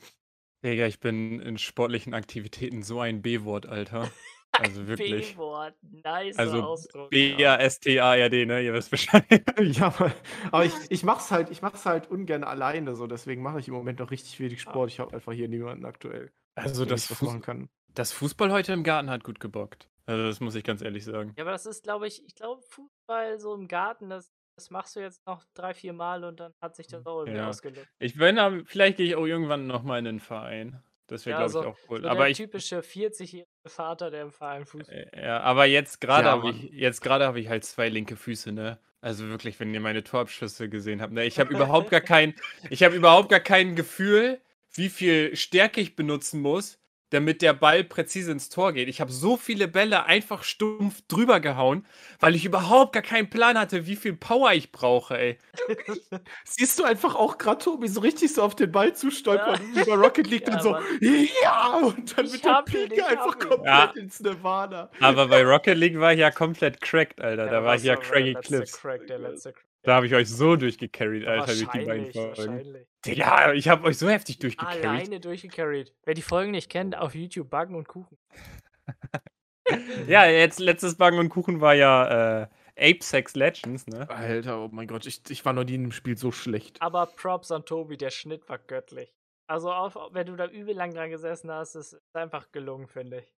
Digga, 0.64 0.86
ich 0.86 1.00
bin 1.00 1.40
in 1.40 1.58
sportlichen 1.58 2.14
Aktivitäten 2.14 2.82
so 2.82 3.00
ein 3.00 3.20
B-Wort, 3.22 3.66
Alter. 3.66 4.10
Also 4.60 4.87
wirklich. 4.88 5.34
B-Wort, 5.34 5.75
nice 5.82 6.37
Also 6.38 6.62
Ausdruck. 6.62 7.10
B-A-S-T-A-R-D, 7.10 8.46
ne? 8.46 8.62
Ihr 8.62 8.72
wisst 8.75 8.90
Bescheid. 8.90 9.25
ja, 9.60 9.94
aber, 10.50 10.64
ich, 10.64 10.72
ich 10.90 11.02
mach's 11.05 11.31
halt, 11.31 11.50
ich 11.50 11.62
mach's 11.62 11.87
halt 11.87 12.10
ungern 12.10 12.44
alleine 12.44 12.94
so, 12.94 13.06
deswegen 13.06 13.43
mache 13.43 13.60
ich 13.60 13.69
im 13.69 13.75
Moment 13.75 13.99
noch 14.00 14.11
richtig 14.11 14.38
wenig 14.40 14.61
Sport. 14.61 14.90
Ich 14.90 15.00
habe 15.00 15.14
einfach 15.14 15.32
hier 15.32 15.49
niemanden 15.49 15.85
aktuell. 15.85 16.30
Also 16.54 16.85
das, 16.85 17.04
ich 17.04 17.11
was 17.12 17.23
machen 17.23 17.40
kann. 17.42 17.68
das 17.94 18.12
Fußball 18.12 18.50
heute 18.50 18.73
im 18.73 18.82
Garten 18.82 19.11
hat 19.11 19.23
gut 19.25 19.38
gebockt. 19.40 19.88
Also 20.06 20.23
das 20.25 20.40
muss 20.40 20.54
ich 20.54 20.64
ganz 20.64 20.82
ehrlich 20.82 21.04
sagen. 21.04 21.35
Ja, 21.37 21.44
aber 21.44 21.52
das 21.52 21.66
ist, 21.66 21.85
glaube 21.85 22.06
ich, 22.09 22.25
ich 22.26 22.35
glaube, 22.35 22.62
Fußball 22.62 23.38
so 23.38 23.54
im 23.54 23.68
Garten, 23.68 24.09
das, 24.11 24.32
das 24.56 24.71
machst 24.71 24.97
du 24.97 25.00
jetzt 25.00 25.25
noch 25.26 25.44
drei, 25.54 25.75
vier 25.75 25.92
Mal 25.92 26.25
und 26.25 26.40
dann 26.40 26.52
hat 26.61 26.75
sich 26.75 26.87
das 26.88 27.06
auch 27.06 27.21
irgendwie 27.21 27.38
Ja. 27.38 27.49
ausgelöst. 27.49 27.87
Ich 28.00 28.16
bin 28.16 28.38
aber, 28.38 28.62
vielleicht 28.64 28.97
gehe 28.97 29.06
ich 29.06 29.14
auch 29.14 29.26
irgendwann 29.26 29.66
nochmal 29.66 29.99
in 30.00 30.06
den 30.06 30.21
Verein. 30.21 30.82
Das 31.08 31.26
wäre, 31.26 31.40
Ja, 31.40 31.46
glaube 31.46 31.52
so- 31.52 31.60
ich, 31.62 31.66
auch 31.66 31.90
cool. 31.90 32.02
So 32.02 32.08
aber 32.08 32.20
der 32.24 32.30
ich, 32.30 32.36
typische 32.36 32.78
40-jährige 32.80 33.46
Vater, 33.66 34.10
der 34.10 34.22
im 34.22 34.30
Verein 34.32 34.64
Fußball. 34.66 35.08
Äh, 35.12 35.24
Ja, 35.24 35.40
aber 35.40 35.64
jetzt 35.66 36.00
gerade 36.00 36.26
Ja, 36.28 36.32
habe 36.32 36.50
ich, 36.50 36.70
jetzt 36.70 37.00
gerade 37.00 37.26
habe 37.26 37.40
ich 37.40 37.48
halt 37.48 37.64
zwei 37.64 37.88
linke 37.88 38.14
Füße, 38.16 38.52
ne? 38.52 38.78
Also 39.00 39.28
wirklich, 39.28 39.58
wenn 39.60 39.72
ihr 39.74 39.80
meine 39.80 40.02
Torabschüsse 40.04 40.68
gesehen 40.68 41.00
habt, 41.00 41.12
ne? 41.12 41.24
Ich 41.24 41.38
habe 41.40 41.52
überhaupt 41.52 41.90
gar 41.90 42.00
kein, 42.00 42.34
ich 42.70 42.82
habe 42.84 42.94
überhaupt 42.94 43.28
gar 43.30 43.40
kein 43.40 43.74
Gefühl, 43.74 44.40
wie 44.74 44.88
viel 44.88 45.34
Stärke 45.34 45.80
ich 45.80 45.96
benutzen 45.96 46.40
muss, 46.40 46.78
damit 47.10 47.42
der 47.42 47.54
Ball 47.54 47.84
präzise 47.84 48.32
ins 48.32 48.48
Tor 48.48 48.72
geht. 48.72 48.88
Ich 48.88 49.00
habe 49.00 49.10
so 49.12 49.36
viele 49.36 49.68
Bälle 49.68 50.04
einfach 50.06 50.42
stumpf 50.44 51.02
drüber 51.08 51.40
gehauen, 51.40 51.86
weil 52.20 52.34
ich 52.34 52.44
überhaupt 52.44 52.92
gar 52.92 53.02
keinen 53.02 53.30
Plan 53.30 53.58
hatte, 53.58 53.86
wie 53.86 53.96
viel 53.96 54.14
Power 54.14 54.52
ich 54.52 54.72
brauche, 54.72 55.18
ey. 55.18 55.38
Siehst 56.44 56.78
du 56.78 56.84
einfach 56.84 57.14
auch 57.14 57.38
gerade 57.38 57.62
Tobi 57.64 57.88
so 57.88 58.00
richtig 58.00 58.32
so 58.32 58.42
auf 58.42 58.54
den 58.56 58.70
Ball 58.72 58.94
zustolpern, 58.94 59.60
wie 59.74 59.84
bei 59.84 59.94
Rocket 59.94 60.26
League 60.26 60.46
Ja, 60.48 60.54
und 60.54 60.62
so, 60.62 60.70
Mann. 60.72 60.82
ja, 61.42 61.76
und 61.76 62.16
dann 62.18 62.26
Ich 62.26 62.32
mit 62.32 62.44
der 62.44 62.62
Pike 62.62 62.94
ich 62.94 63.04
einfach 63.04 63.38
komplett 63.38 63.64
Ja. 63.66 63.92
ins 63.96 64.20
Nirvana. 64.20 64.90
Aber 65.00 65.28
bei 65.28 65.42
Rocket 65.44 65.76
League 65.76 65.98
war 65.98 66.12
ich 66.12 66.20
ja 66.20 66.30
komplett 66.30 66.80
cracked, 66.80 67.20
Alter. 67.20 67.46
Ja, 67.46 67.50
da 67.52 67.64
war 67.64 67.74
ich 67.76 67.84
ja 67.84 67.96
craggy 67.96 68.32
letzte 68.32 68.56
Clips. 68.56 68.72
Crack, 68.80 69.06
der 69.06 69.18
letzte 69.18 69.52
Crack. 69.52 69.64
Da 69.82 69.94
habe 69.94 70.06
ich 70.06 70.14
euch 70.14 70.28
so 70.28 70.56
durchgecarried, 70.56 71.26
Alter, 71.26 71.54
durch 71.54 71.68
die 71.70 71.85
beiden 71.85 72.12
Folgen. 72.12 72.37
wahrscheinlich. 72.37 72.87
Digga, 73.06 73.52
ich 73.52 73.68
habe 73.68 73.85
euch 73.87 73.97
so 73.97 74.08
heftig 74.08 74.38
durchgecarried. 74.38 74.85
Alleine 74.85 75.20
durchgecarried. 75.20 75.94
Wer 76.04 76.14
die 76.14 76.23
Folgen 76.23 76.50
nicht 76.50 76.68
kennt, 76.68 76.97
auf 76.97 77.14
YouTube 77.14 77.49
Backen 77.49 77.75
und 77.75 77.87
Kuchen. 77.87 78.18
Ja, 80.06 80.26
jetzt 80.26 80.61
letztes 80.61 80.97
Backen 80.97 81.18
und 81.18 81.28
Kuchen 81.28 81.61
war 81.61 81.75
ja 81.75 82.42
äh, 82.42 82.49
Ape 82.78 83.02
Sex 83.02 83.35
Legends, 83.35 83.87
ne? 83.87 84.08
Alter, 84.08 84.64
oh 84.64 84.68
mein 84.73 84.87
Gott, 84.87 85.04
ich, 85.06 85.20
ich 85.28 85.44
war 85.44 85.52
noch 85.52 85.64
nie 85.64 85.75
in 85.75 85.82
dem 85.82 85.92
Spiel 85.92 86.16
so 86.16 86.32
schlecht. 86.32 86.80
Aber 86.80 87.06
Props 87.06 87.50
an 87.50 87.64
Tobi, 87.64 87.97
der 87.97 88.11
Schnitt 88.11 88.49
war 88.49 88.58
göttlich. 88.58 89.12
Also, 89.47 89.73
auch, 89.73 90.14
wenn 90.14 90.26
du 90.26 90.37
da 90.37 90.47
übel 90.47 90.75
lang 90.75 90.94
dran 90.94 91.11
gesessen 91.11 91.50
hast, 91.50 91.75
ist 91.75 91.92
es 91.92 92.14
einfach 92.14 92.52
gelungen, 92.52 92.87
finde 92.87 93.20
ich. 93.20 93.38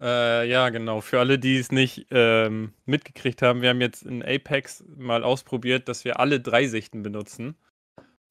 Äh, 0.00 0.48
ja, 0.48 0.70
genau. 0.70 1.00
Für 1.00 1.20
alle, 1.20 1.38
die 1.38 1.58
es 1.58 1.70
nicht 1.70 2.06
ähm, 2.10 2.72
mitgekriegt 2.86 3.42
haben, 3.42 3.60
wir 3.60 3.68
haben 3.68 3.80
jetzt 3.80 4.02
in 4.02 4.22
Apex 4.22 4.82
mal 4.96 5.22
ausprobiert, 5.22 5.88
dass 5.88 6.04
wir 6.04 6.18
alle 6.20 6.40
drei 6.40 6.66
Sichten 6.66 7.02
benutzen. 7.02 7.56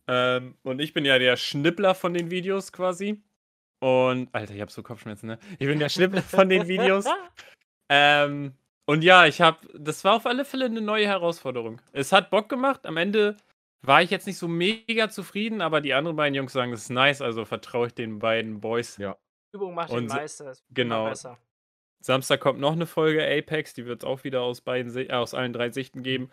Ähm, 0.08 0.56
und 0.64 0.80
ich 0.80 0.94
bin 0.94 1.06
ja 1.06 1.20
der 1.20 1.38
Schnippler 1.38 1.94
von 1.94 2.14
den 2.14 2.32
Videos 2.32 2.72
quasi. 2.72 3.22
Und, 3.80 4.34
Alter, 4.34 4.56
ich 4.56 4.62
habe 4.62 4.72
so 4.72 4.82
Kopfschmerzen, 4.82 5.28
ne? 5.28 5.40
Ich 5.60 5.68
bin 5.68 5.80
der 5.80 5.90
Schnippler 5.90 6.22
von 6.24 6.50
den 6.50 6.68
Videos. 6.68 7.06
Ähm, 7.92 8.54
und 8.86 9.04
ja, 9.04 9.26
ich 9.26 9.42
habe, 9.42 9.58
das 9.74 10.04
war 10.04 10.16
auf 10.16 10.28
alle 10.28 10.46
Fälle 10.46 10.66
eine 10.66 10.80
neue 10.80 11.08
Herausforderung. 11.08 11.82
Es 11.92 12.12
hat 12.12 12.30
Bock 12.30 12.50
gemacht. 12.50 12.86
Am 12.86 12.98
Ende 12.98 13.36
war 13.82 14.04
ich 14.04 14.12
jetzt 14.12 14.28
nicht 14.28 14.38
so 14.38 14.48
mega 14.48 15.10
zufrieden, 15.10 15.62
aber 15.62 15.82
die 15.82 15.96
anderen 15.96 16.16
beiden 16.16 16.36
Jungs 16.36 16.54
sagen, 16.54 16.72
das 16.72 16.82
ist 16.82 16.90
nice, 16.90 17.22
also 17.22 17.46
vertraue 17.46 17.88
ich 17.88 17.94
den 17.96 18.20
beiden 18.20 18.62
Boys 18.62 18.98
Ja. 18.98 19.18
Übung 19.52 19.74
macht 19.74 19.90
den 19.90 19.98
Und 19.98 20.08
Meister. 20.10 20.54
Genau. 20.70 21.06
Besser. 21.06 21.40
Samstag 22.02 22.40
kommt 22.40 22.60
noch 22.60 22.72
eine 22.72 22.88
Folge 22.88 23.26
Apex, 23.26 23.74
die 23.74 23.86
wird 23.86 24.04
es 24.04 24.08
auch 24.08 24.24
wieder 24.24 24.42
aus 24.42 24.62
beiden 24.62 24.96
äh, 24.96 25.12
aus 25.12 25.34
allen 25.34 25.54
drei 25.54 25.70
Sichten 25.72 26.04
geben. 26.04 26.32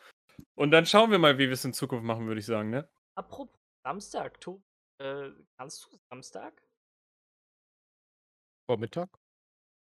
Und 0.55 0.71
dann 0.71 0.87
schauen 0.87 1.11
wir 1.11 1.19
mal, 1.19 1.39
wie 1.39 1.47
wir 1.47 1.53
es 1.53 1.65
in 1.65 1.73
Zukunft 1.73 2.05
machen, 2.05 2.27
würde 2.27 2.41
ich 2.41 2.47
sagen, 2.47 2.71
ne? 2.71 2.89
Apropos 3.17 3.59
Samstag, 3.85 4.41
Tobi, 4.41 4.63
äh, 4.99 5.31
kannst 5.59 5.85
du 5.85 5.99
Samstag? 6.11 6.63
Vormittag? 8.69 9.09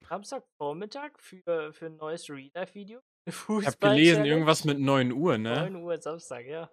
Samstagvormittag 0.08 1.12
für, 1.20 1.72
für 1.74 1.86
ein 1.86 1.98
neues 1.98 2.30
Real-Life-Video? 2.30 3.02
Ich 3.28 3.68
habe 3.68 3.78
gelesen, 3.78 4.26
irgendwas 4.26 4.66
mit 4.66 4.80
9 4.80 5.12
Uhr, 5.12 5.38
9 5.38 5.74
ne? 5.74 5.80
Uhr 5.80 6.02
Samstag, 6.02 6.46
ja. 6.48 6.72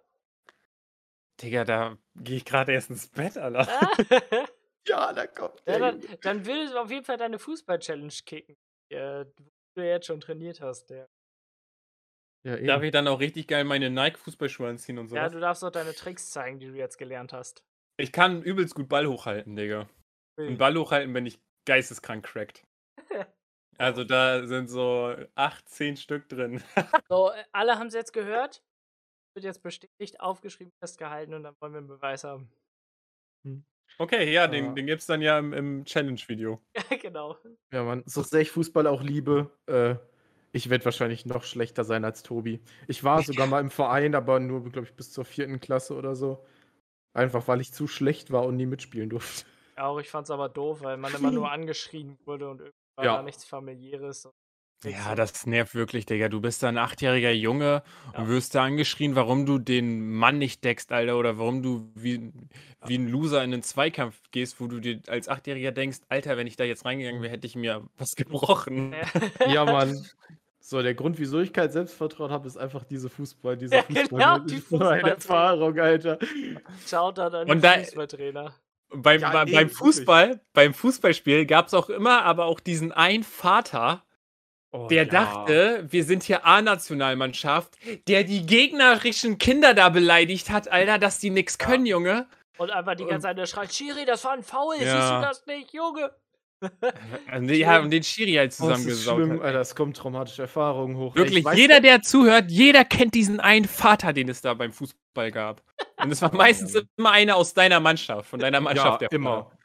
Digga, 1.40 1.64
da 1.64 1.98
gehe 2.16 2.38
ich 2.38 2.44
gerade 2.44 2.72
erst 2.72 2.90
ins 2.90 3.08
Bett, 3.08 3.36
Alter. 3.36 3.68
Ah, 3.68 4.46
Ja, 4.88 5.12
da 5.12 5.26
kommt 5.26 5.62
ja, 5.66 5.78
der 5.78 5.78
dann, 5.78 6.00
Junge. 6.00 6.18
dann 6.22 6.46
würdest 6.46 6.72
du 6.72 6.78
auf 6.78 6.90
jeden 6.90 7.04
Fall 7.04 7.18
deine 7.18 7.38
Fußball-Challenge 7.38 8.12
kicken, 8.24 8.56
äh, 8.90 9.24
die 9.38 9.44
du 9.76 9.82
ja 9.84 9.92
jetzt 9.94 10.06
schon 10.06 10.20
trainiert 10.20 10.60
hast. 10.60 10.90
Ja. 10.90 11.06
Ja, 12.46 12.56
Darf 12.56 12.82
ich 12.82 12.92
dann 12.92 13.08
auch 13.08 13.20
richtig 13.20 13.48
geil 13.48 13.64
meine 13.64 13.90
Nike-Fußballschuhe 13.90 14.68
anziehen 14.68 14.98
und 14.98 15.06
ja, 15.10 15.22
sowas? 15.22 15.32
du 15.32 15.40
darfst 15.40 15.64
auch 15.64 15.70
deine 15.70 15.92
Tricks 15.94 16.30
zeigen, 16.30 16.60
die 16.60 16.66
du 16.68 16.74
jetzt 16.74 16.96
gelernt 16.96 17.32
hast. 17.32 17.64
ich 17.98 18.12
kann 18.12 18.42
übelst 18.42 18.74
gut 18.74 18.88
Ball 18.88 19.06
hochhalten, 19.06 19.56
Digga. 19.56 19.88
Und 20.38 20.56
Ball 20.56 20.76
hochhalten 20.76 21.12
bin 21.12 21.26
ich 21.26 21.38
geisteskrank 21.66 22.24
cracked. 22.24 22.64
Also 23.80 24.02
da 24.02 24.44
sind 24.44 24.66
so 24.66 25.14
8, 25.36 25.68
10 25.68 25.96
Stück 25.96 26.28
drin. 26.28 26.60
So, 27.08 27.30
äh, 27.30 27.44
alle 27.52 27.78
haben 27.78 27.86
es 27.86 27.94
jetzt 27.94 28.12
gehört. 28.12 28.60
Wird 29.36 29.44
jetzt 29.44 29.62
bestätigt, 29.62 30.18
aufgeschrieben, 30.18 30.72
festgehalten 30.82 31.32
und 31.32 31.44
dann 31.44 31.54
wollen 31.60 31.72
wir 31.74 31.78
einen 31.78 31.86
Beweis 31.86 32.24
haben. 32.24 32.50
Okay, 33.98 34.32
ja, 34.32 34.46
den, 34.46 34.66
Ja. 34.66 34.72
den 34.74 34.86
gibt's 34.86 35.06
dann 35.06 35.22
ja 35.22 35.38
im, 35.38 35.52
im 35.52 35.84
Challenge-Video. 35.84 36.60
Ja, 36.90 36.96
genau. 36.96 37.36
Ja, 37.72 37.82
Mann, 37.84 38.02
so 38.06 38.22
sehr 38.22 38.40
ich 38.42 38.50
Fußball 38.50 38.86
auch 38.86 39.02
liebe, 39.02 39.50
äh, 39.66 39.96
ich 40.52 40.70
werde 40.70 40.84
wahrscheinlich 40.84 41.26
noch 41.26 41.44
schlechter 41.44 41.84
sein 41.84 42.04
als 42.04 42.22
Tobi. 42.22 42.60
Ich 42.86 43.04
war 43.04 43.22
sogar 43.22 43.46
mal 43.46 43.60
im 43.60 43.70
Verein, 43.70 44.14
aber 44.14 44.40
nur, 44.40 44.64
glaube 44.70 44.86
ich, 44.86 44.94
bis 44.94 45.12
zur 45.12 45.24
vierten 45.24 45.60
Klasse 45.60 45.94
oder 45.94 46.14
so. 46.14 46.44
Einfach 47.12 47.48
weil 47.48 47.60
ich 47.60 47.72
zu 47.72 47.86
schlecht 47.86 48.30
war 48.30 48.44
und 48.46 48.56
nie 48.56 48.66
mitspielen 48.66 49.10
durfte. 49.10 49.44
Ja, 49.76 49.86
auch 49.86 49.98
ich 50.00 50.08
fand's 50.10 50.30
aber 50.30 50.48
doof, 50.48 50.82
weil 50.82 50.96
man 50.96 51.14
immer 51.14 51.30
nur 51.30 51.50
angeschrien 51.52 52.18
wurde 52.24 52.48
und 52.48 52.60
irgendwie 52.60 52.78
war 52.96 53.04
Ja. 53.04 53.16
da 53.16 53.22
nichts 53.22 53.44
familiäres. 53.44 54.28
Ja, 54.84 55.14
das 55.16 55.44
nervt 55.46 55.74
wirklich, 55.74 56.06
Digga. 56.06 56.28
Du 56.28 56.40
bist 56.40 56.62
da 56.62 56.68
ein 56.68 56.78
achtjähriger 56.78 57.32
Junge 57.32 57.82
Ja. 58.12 58.20
und 58.20 58.28
wirst 58.28 58.54
da 58.54 58.62
angeschrien, 58.64 59.16
warum 59.16 59.44
du 59.44 59.58
den 59.58 60.08
Mann 60.12 60.38
nicht 60.38 60.62
deckst, 60.62 60.92
Alter, 60.92 61.18
oder 61.18 61.36
warum 61.38 61.62
du 61.62 61.90
wie, 61.96 62.32
wie 62.86 62.96
ein 62.96 63.08
Loser 63.08 63.42
in 63.42 63.52
einen 63.52 63.62
Zweikampf 63.64 64.20
gehst, 64.30 64.60
wo 64.60 64.68
du 64.68 64.78
dir 64.78 65.00
als 65.08 65.28
Achtjähriger 65.28 65.72
denkst, 65.72 65.98
Alter, 66.08 66.36
wenn 66.36 66.46
ich 66.46 66.54
da 66.56 66.62
jetzt 66.64 66.84
reingegangen 66.84 67.22
wäre, 67.22 67.32
hätte 67.32 67.46
ich 67.48 67.56
mir 67.56 67.88
was 67.96 68.10
gebrochen. 68.16 68.94
Ja. 69.40 69.52
Ja, 69.52 69.64
Mann. 69.72 70.06
So, 70.60 70.82
der 70.82 70.94
Grund, 70.94 71.18
wieso 71.18 71.40
ich 71.40 71.52
kein 71.52 71.70
Selbstvertrauen 71.72 72.30
habe, 72.30 72.46
ist 72.46 72.58
einfach 72.58 72.84
diese 72.84 73.08
Fußball, 73.08 73.56
diese 73.56 73.74
Ja, 73.76 73.82
genau, 73.88 74.38
die 74.38 74.58
Fußball-Erfahrung, 74.58 75.78
Alter. 75.78 76.18
Schaut 76.86 77.18
da 77.18 77.30
dann 77.30 77.50
Und 77.50 77.64
da- 77.64 77.78
Fußballtrainer. 77.78 78.54
Beim, 78.90 79.20
Ja, 79.20 79.28
eben, 79.28 79.34
beim 79.34 79.48
wirklich. 79.54 79.76
Fußball, 79.78 80.40
beim 80.52 80.72
Fußballspiel 80.74 81.46
gab 81.46 81.66
es 81.66 81.74
auch 81.74 81.90
immer 81.90 82.22
aber 82.24 82.44
auch 82.46 82.60
diesen 82.60 82.92
einen 82.92 83.22
Vater, 83.22 84.02
Oh, 84.70 84.86
der 84.88 85.04
ja. 85.04 85.10
dachte, 85.10 85.86
wir 85.90 86.04
sind 86.04 86.22
hier 86.24 86.44
A-Nationalmannschaft, 86.44 87.76
der 88.06 88.24
die 88.24 88.44
gegnerischen 88.44 89.38
Kinder 89.38 89.72
da 89.72 89.88
beleidigt 89.88 90.50
hat, 90.50 90.68
Alter, 90.68 90.98
dass 90.98 91.18
die 91.20 91.30
nix 91.30 91.56
Ja. 91.60 91.66
können, 91.66 91.86
Junge. 91.86 92.26
Und 92.58 92.70
einfach 92.70 92.94
die 92.96 93.04
ganze 93.06 93.26
Zeit 93.28 93.38
der 93.38 93.46
schreit, 93.46 93.72
Schiri, 93.72 94.04
das 94.04 94.24
war 94.24 94.32
ein 94.32 94.42
Foul, 94.42 94.74
siehst 94.76 94.86
Ja. 94.88 95.20
du 95.20 95.26
das 95.26 95.46
nicht, 95.46 95.72
Junge? 95.72 96.10
Und 97.32 97.46
die 97.46 97.66
haben 97.66 97.88
den 97.88 98.02
Schiri 98.02 98.32
halt 98.34 98.54
Oh, 98.60 98.68
das 98.68 98.82
schlimm, 98.82 99.34
hat. 99.34 99.42
Alter, 99.42 99.60
es 99.60 99.74
kommen 99.76 99.94
traumatische 99.94 100.42
Erfahrungen 100.42 100.96
hoch. 100.96 101.14
Wirklich, 101.14 101.44
weiß- 101.46 101.54
jeder, 101.54 101.80
der 101.80 102.02
zuhört, 102.02 102.50
jeder 102.50 102.84
kennt 102.84 103.14
diesen 103.14 103.38
einen 103.38 103.64
Vater, 103.66 104.12
den 104.12 104.28
es 104.28 104.40
da 104.40 104.54
beim 104.54 104.72
Fußball 104.72 105.30
gab. 105.30 105.62
Und 106.02 106.10
es 106.10 106.20
war 106.20 106.34
meistens 106.34 106.74
immer 106.96 107.12
einer 107.12 107.36
aus 107.36 107.54
deiner 107.54 107.78
Mannschaft, 107.80 108.28
von 108.28 108.40
deiner 108.40 108.60
Mannschaft. 108.60 109.02
ja, 109.02 109.08
der 109.08 109.12
immer. 109.16 109.44
Vater. 109.44 109.58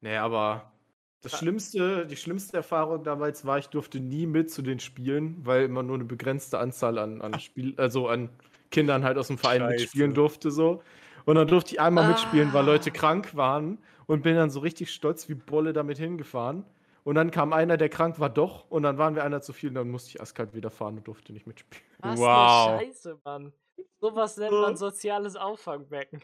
Nee, 0.00 0.16
aber 0.16 0.72
das 1.20 1.38
schlimmste, 1.38 2.06
die 2.06 2.16
schlimmste 2.16 2.56
Erfahrung 2.56 3.02
damals 3.04 3.44
war, 3.44 3.58
ich 3.58 3.66
durfte 3.68 4.00
nie 4.00 4.26
mit 4.26 4.50
zu 4.50 4.62
den 4.62 4.78
Spielen, 4.80 5.36
weil 5.44 5.64
immer 5.64 5.82
nur 5.82 5.96
eine 5.96 6.04
begrenzte 6.04 6.58
Anzahl 6.58 6.98
an, 6.98 7.20
an 7.22 7.38
Spiel, 7.40 7.74
also 7.76 8.08
an 8.08 8.30
Kindern 8.70 9.04
halt 9.04 9.18
aus 9.18 9.26
dem 9.28 9.38
Verein 9.38 9.60
Scheiße. 9.62 9.72
mitspielen 9.82 10.14
durfte 10.14 10.50
so. 10.50 10.82
Und 11.24 11.34
dann 11.34 11.48
durfte 11.48 11.74
ich 11.74 11.80
einmal 11.80 12.08
mitspielen, 12.08 12.52
weil 12.52 12.62
Ah. 12.62 12.66
Leute 12.66 12.90
krank 12.90 13.34
waren 13.36 13.78
und 14.06 14.22
bin 14.22 14.36
dann 14.36 14.50
so 14.50 14.60
richtig 14.60 14.92
stolz 14.92 15.28
wie 15.28 15.34
Bolle 15.34 15.72
damit 15.72 15.98
hingefahren. 15.98 16.64
Und 17.04 17.14
dann 17.14 17.30
kam 17.30 17.52
einer, 17.52 17.76
der 17.76 17.88
krank 17.88 18.18
war, 18.20 18.30
doch. 18.30 18.70
Und 18.70 18.82
dann 18.82 18.98
waren 18.98 19.14
wir 19.14 19.24
einer 19.24 19.40
zu 19.40 19.52
viel 19.52 19.70
und 19.70 19.74
dann 19.76 19.90
musste 19.90 20.10
ich 20.10 20.20
eiskalt 20.20 20.54
wieder 20.54 20.70
fahren 20.70 20.98
und 20.98 21.06
durfte 21.08 21.32
nicht 21.32 21.46
mitspielen. 21.46 21.84
Was 22.00 22.18
Wow. 22.18 22.80
Scheiße, 22.80 23.18
Mann. 23.24 23.52
Sowas 24.00 24.36
nennt 24.36 24.52
man 24.52 24.76
soziales 24.76 25.34
Auffangbecken. 25.36 26.22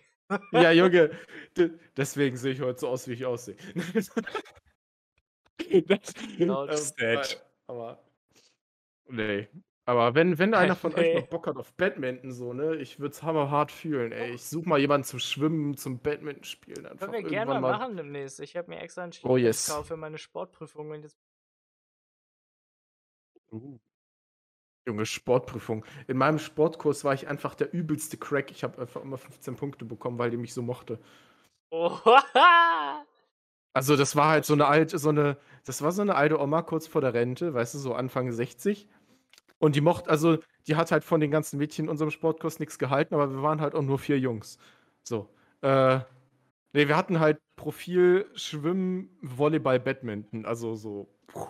Ja, 0.52 0.70
Junge, 0.72 1.10
deswegen 1.96 2.36
sehe 2.36 2.52
ich 2.52 2.60
heute 2.62 2.80
so 2.80 2.88
aus, 2.88 3.08
wie 3.08 3.12
ich 3.12 3.26
aussehe. 3.26 3.56
das, 5.88 6.14
Genau, 6.38 6.66
ähm, 6.66 6.76
sad. 6.76 7.44
aber. 7.66 7.98
Nee. 9.08 9.48
Aber 9.86 10.14
wenn, 10.14 10.38
wenn 10.38 10.54
einer 10.54 10.76
von 10.76 10.94
euch 10.94 11.00
Nee. 11.00 11.20
noch 11.20 11.26
Bock 11.28 11.46
hat 11.46 11.56
auf 11.56 11.74
Badminton, 11.74 12.32
so, 12.32 12.52
ne, 12.54 12.76
ich 12.76 12.98
würde 13.00 13.12
es 13.12 13.22
hammerhart 13.22 13.70
fühlen, 13.70 14.12
ey. 14.12 14.32
Ich 14.32 14.44
suche 14.46 14.66
mal 14.68 14.78
jemanden 14.78 15.04
zum 15.06 15.18
Schwimmen, 15.18 15.76
zum 15.76 15.98
Badminton 15.98 16.44
spielen. 16.44 16.86
Einfach 16.86 17.10
Können 17.10 17.22
wir 17.24 17.30
gerne 17.30 17.60
mal 17.60 17.60
machen 17.60 17.96
demnächst. 17.96 18.40
Ich 18.40 18.56
habe 18.56 18.70
mir 18.70 18.80
extra 18.80 19.04
entschieden, 19.04 19.28
Oh, 19.30 19.36
ich 19.36 19.42
yes. 19.44 19.68
kaufe 19.68 19.96
meine 19.96 20.16
Sportprüfung. 20.18 20.90
Und 20.90 21.02
jetzt 21.02 21.18
Uh. 23.52 23.78
Junge, 24.86 25.06
Sportprüfung. 25.06 25.84
In 26.08 26.16
meinem 26.18 26.38
Sportkurs 26.38 27.04
war 27.04 27.14
ich 27.14 27.26
einfach 27.28 27.54
der 27.54 27.72
übelste 27.72 28.16
Crack. 28.18 28.50
Ich 28.50 28.64
habe 28.64 28.80
einfach 28.82 29.00
immer 29.02 29.16
15 29.16 29.56
Punkte 29.56 29.84
bekommen, 29.84 30.18
weil 30.18 30.30
die 30.30 30.36
mich 30.36 30.52
so 30.52 30.62
mochte. 30.62 30.98
oh, 31.70 31.98
Also 33.74 33.96
das 33.96 34.16
war 34.16 34.28
halt 34.30 34.44
so 34.46 34.54
eine 34.54 34.66
alte, 34.66 34.98
so 34.98 35.10
eine, 35.10 35.36
das 35.64 35.82
war 35.82 35.92
so 35.92 36.02
eine 36.02 36.14
alte 36.14 36.40
Oma 36.40 36.62
kurz 36.62 36.86
vor 36.86 37.00
der 37.00 37.12
Rente, 37.12 37.54
weißt 37.54 37.74
du, 37.74 37.78
so 37.78 37.94
Anfang 37.94 38.30
60. 38.32 38.88
Und 39.58 39.76
die 39.76 39.80
mochte, 39.80 40.10
also 40.10 40.38
die 40.66 40.76
hat 40.76 40.92
halt 40.92 41.04
von 41.04 41.20
den 41.20 41.30
ganzen 41.30 41.58
Mädchen 41.58 41.86
in 41.86 41.90
unserem 41.90 42.10
Sportkurs 42.10 42.60
nichts 42.60 42.78
gehalten, 42.78 43.14
aber 43.14 43.30
wir 43.30 43.42
waren 43.42 43.60
halt 43.60 43.74
auch 43.74 43.82
nur 43.82 43.98
vier 43.98 44.18
Jungs. 44.18 44.58
So. 45.02 45.28
Äh, 45.62 45.96
nee, 46.72 46.88
wir 46.88 46.96
hatten 46.96 47.20
halt 47.20 47.38
Profil, 47.56 48.26
Schwimmen, 48.34 49.10
Volleyball, 49.22 49.80
Badminton. 49.80 50.46
Also 50.46 50.74
so 50.74 51.08
puh, 51.26 51.46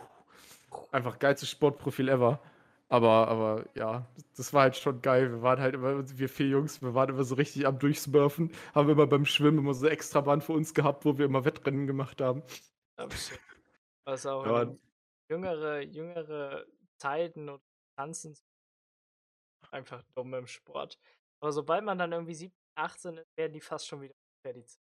einfach 0.93 1.19
geilstes 1.19 1.50
Sportprofil 1.50 2.09
ever. 2.09 2.40
Aber, 2.88 3.29
aber 3.29 3.64
ja, 3.75 4.07
das 4.37 4.53
war 4.53 4.62
halt 4.62 4.76
schon 4.76 5.00
geil. 5.00 5.31
Wir 5.31 5.43
waren 5.43 5.59
halt 5.61 5.75
immer, 5.75 6.07
wir 6.19 6.29
vier 6.29 6.49
Jungs, 6.49 6.83
wir 6.83 6.95
waren 6.95 7.09
immer 7.09 7.25
so 7.25 7.35
richtig 7.35 7.67
am 7.67 7.79
Durchsmurfen, 7.79 8.53
haben 8.75 8.88
immer 8.91 9.07
beim 9.07 9.25
Schwimmen 9.25 9.59
immer 9.59 9.75
so 9.75 9.87
extra 9.88 10.21
Band 10.21 10.45
für 10.45 10.53
uns 10.53 10.75
gehabt, 10.75 11.05
wo 11.05 11.17
wir 11.19 11.25
immer 11.25 11.45
Wettrennen 11.45 11.87
gemacht 11.87 12.21
haben. 12.21 12.43
Absolut. 12.97 13.41
Was 14.07 14.26
auch 14.26 14.45
Ja. 14.47 14.75
jüngere, 15.31 15.81
jüngere 15.81 16.67
Zeiten 17.00 17.49
und 17.49 17.62
Tanzen 17.97 18.37
einfach 19.71 20.03
dumm 20.14 20.35
im 20.35 20.47
Sport. 20.47 20.99
Aber 21.41 21.53
sobald 21.53 21.85
man 21.85 21.99
dann 21.99 22.12
irgendwie 22.12 22.35
17, 22.35 22.59
18 22.76 23.17
ist, 23.19 23.26
werden 23.37 23.53
die 23.53 23.61
fast 23.61 23.87
schon 23.87 24.03
wieder 24.03 24.14
fertig. 24.47 24.79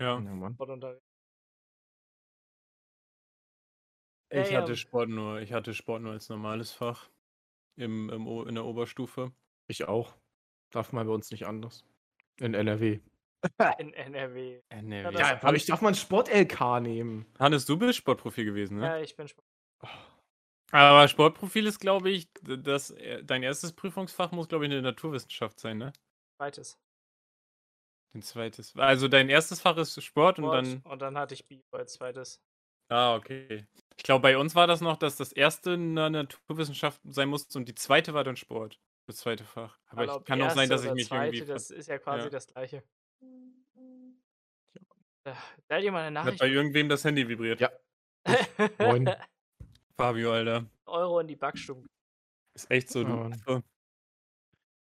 Ja. 0.00 0.18
Mann. 0.18 0.56
Ich 4.30 4.54
hatte 4.54 4.76
Sport 4.76 5.08
nur, 5.08 5.40
ich 5.40 5.52
hatte 5.52 5.74
Sport 5.74 6.02
nur 6.02 6.12
als 6.12 6.28
normales 6.28 6.72
Fach 6.72 7.10
im, 7.76 8.10
im, 8.10 8.26
in 8.46 8.54
der 8.54 8.64
Oberstufe. 8.64 9.32
Ich 9.68 9.88
auch. 9.88 10.14
Darf 10.70 10.92
man 10.92 11.06
bei 11.06 11.12
uns 11.12 11.30
nicht 11.30 11.46
anders. 11.46 11.84
In 12.38 12.54
NRW. 12.54 13.00
In 13.78 13.92
NRW. 13.94 14.60
NRW. 14.68 15.18
Ja, 15.18 15.42
aber 15.42 15.56
ich 15.56 15.66
darf 15.66 15.80
mal 15.80 15.88
ein 15.88 15.94
Sport-LK 15.94 16.80
nehmen. 16.82 17.26
Hannes, 17.38 17.64
du 17.64 17.78
bist 17.78 17.98
Sportprofi 17.98 18.44
gewesen, 18.44 18.78
ne? 18.78 18.86
Ja, 18.86 18.98
ich 18.98 19.16
bin 19.16 19.26
Sport. 19.28 19.46
Aber 20.72 21.08
Sportprofil 21.08 21.66
ist, 21.66 21.80
glaube 21.80 22.10
ich, 22.10 22.30
das, 22.42 22.90
äh, 22.90 23.24
dein 23.24 23.42
erstes 23.42 23.72
Prüfungsfach 23.72 24.30
muss, 24.30 24.48
glaube 24.48 24.66
ich, 24.66 24.70
eine 24.70 24.82
Naturwissenschaft 24.82 25.58
sein, 25.58 25.78
ne? 25.78 25.92
Zweites. 26.38 26.78
Dein 28.12 28.22
zweites. 28.22 28.76
Also 28.76 29.08
dein 29.08 29.28
erstes 29.28 29.60
Fach 29.60 29.76
ist 29.76 30.00
Sport 30.02 30.38
und 30.38 30.44
Sport, 30.44 30.66
dann. 30.66 30.82
und 30.82 31.02
dann 31.02 31.18
hatte 31.18 31.34
ich 31.34 31.46
Bio 31.46 31.62
als 31.72 31.94
zweites. 31.94 32.40
Ah, 32.88 33.14
okay. 33.14 33.66
Ich 34.00 34.04
glaube, 34.04 34.22
bei 34.22 34.38
uns 34.38 34.54
war 34.54 34.66
das 34.66 34.80
noch, 34.80 34.96
dass 34.96 35.16
das 35.18 35.30
erste 35.30 35.74
eine 35.74 36.08
Naturwissenschaft 36.08 37.02
sein 37.04 37.28
musste 37.28 37.58
und 37.58 37.68
die 37.68 37.74
zweite 37.74 38.14
war 38.14 38.24
dann 38.24 38.34
Sport. 38.34 38.80
Das 39.06 39.16
zweite 39.16 39.44
Fach. 39.44 39.78
Aber 39.88 40.06
Weil 40.06 40.18
ich 40.20 40.24
kann 40.24 40.40
auch 40.40 40.50
sein, 40.52 40.70
dass 40.70 40.86
ich 40.86 40.92
mich 40.92 41.08
zweite, 41.08 41.36
irgendwie. 41.36 41.52
Das 41.52 41.70
ist 41.70 41.86
ja 41.86 41.98
quasi 41.98 42.24
ja. 42.24 42.30
das 42.30 42.46
gleiche. 42.46 42.82
Da 45.22 45.36
da 45.68 45.76
hat 45.76 45.82
jemand 45.82 46.06
eine 46.06 46.18
Hat 46.18 46.24
Nachricht. 46.24 46.40
bei 46.40 46.48
irgendwem 46.48 46.88
das 46.88 47.04
Handy 47.04 47.28
vibriert. 47.28 47.60
Ja. 47.60 47.70
Moin. 48.78 49.10
Fabio, 49.98 50.32
Alter. 50.32 50.64
Euro 50.86 51.20
in 51.20 51.26
die 51.28 51.36
Backstube. 51.36 51.86
Ist 52.54 52.70
echt 52.70 52.88
so. 52.88 53.04
Du. 53.04 53.12
Affe. 53.12 53.62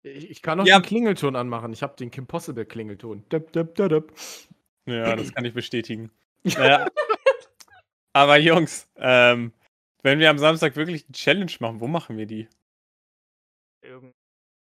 Ich, 0.03 0.29
ich 0.29 0.43
kann 0.43 0.59
noch 0.59 0.67
Ja. 0.67 0.81
den 0.81 0.85
Klingelton 0.85 1.35
anmachen. 1.35 1.73
Ich 1.73 1.83
habe 1.83 1.97
den 1.97 2.11
Kim 2.11 2.27
Possible 2.27 2.67
Klingelton. 2.67 3.27
Döp, 3.31 3.53
döp, 3.53 3.75
döp, 3.75 3.89
döp. 3.89 4.13
ja, 4.85 5.17
das 5.17 5.33
kann 5.33 5.47
ich 5.47 5.55
bestätigen. 5.55 6.11
Naja, 6.45 6.87
Aber 8.19 8.37
Jungs, 8.37 8.91
ähm, 8.97 9.53
wenn 10.03 10.19
wir 10.19 10.29
am 10.29 10.39
Samstag 10.39 10.75
wirklich 10.75 11.05
eine 11.05 11.13
Challenge 11.13 11.53
machen, 11.61 11.79
wo 11.79 11.87
machen 11.87 12.17
wir 12.17 12.27
die? 12.27 12.49
Irgendein 13.81 14.13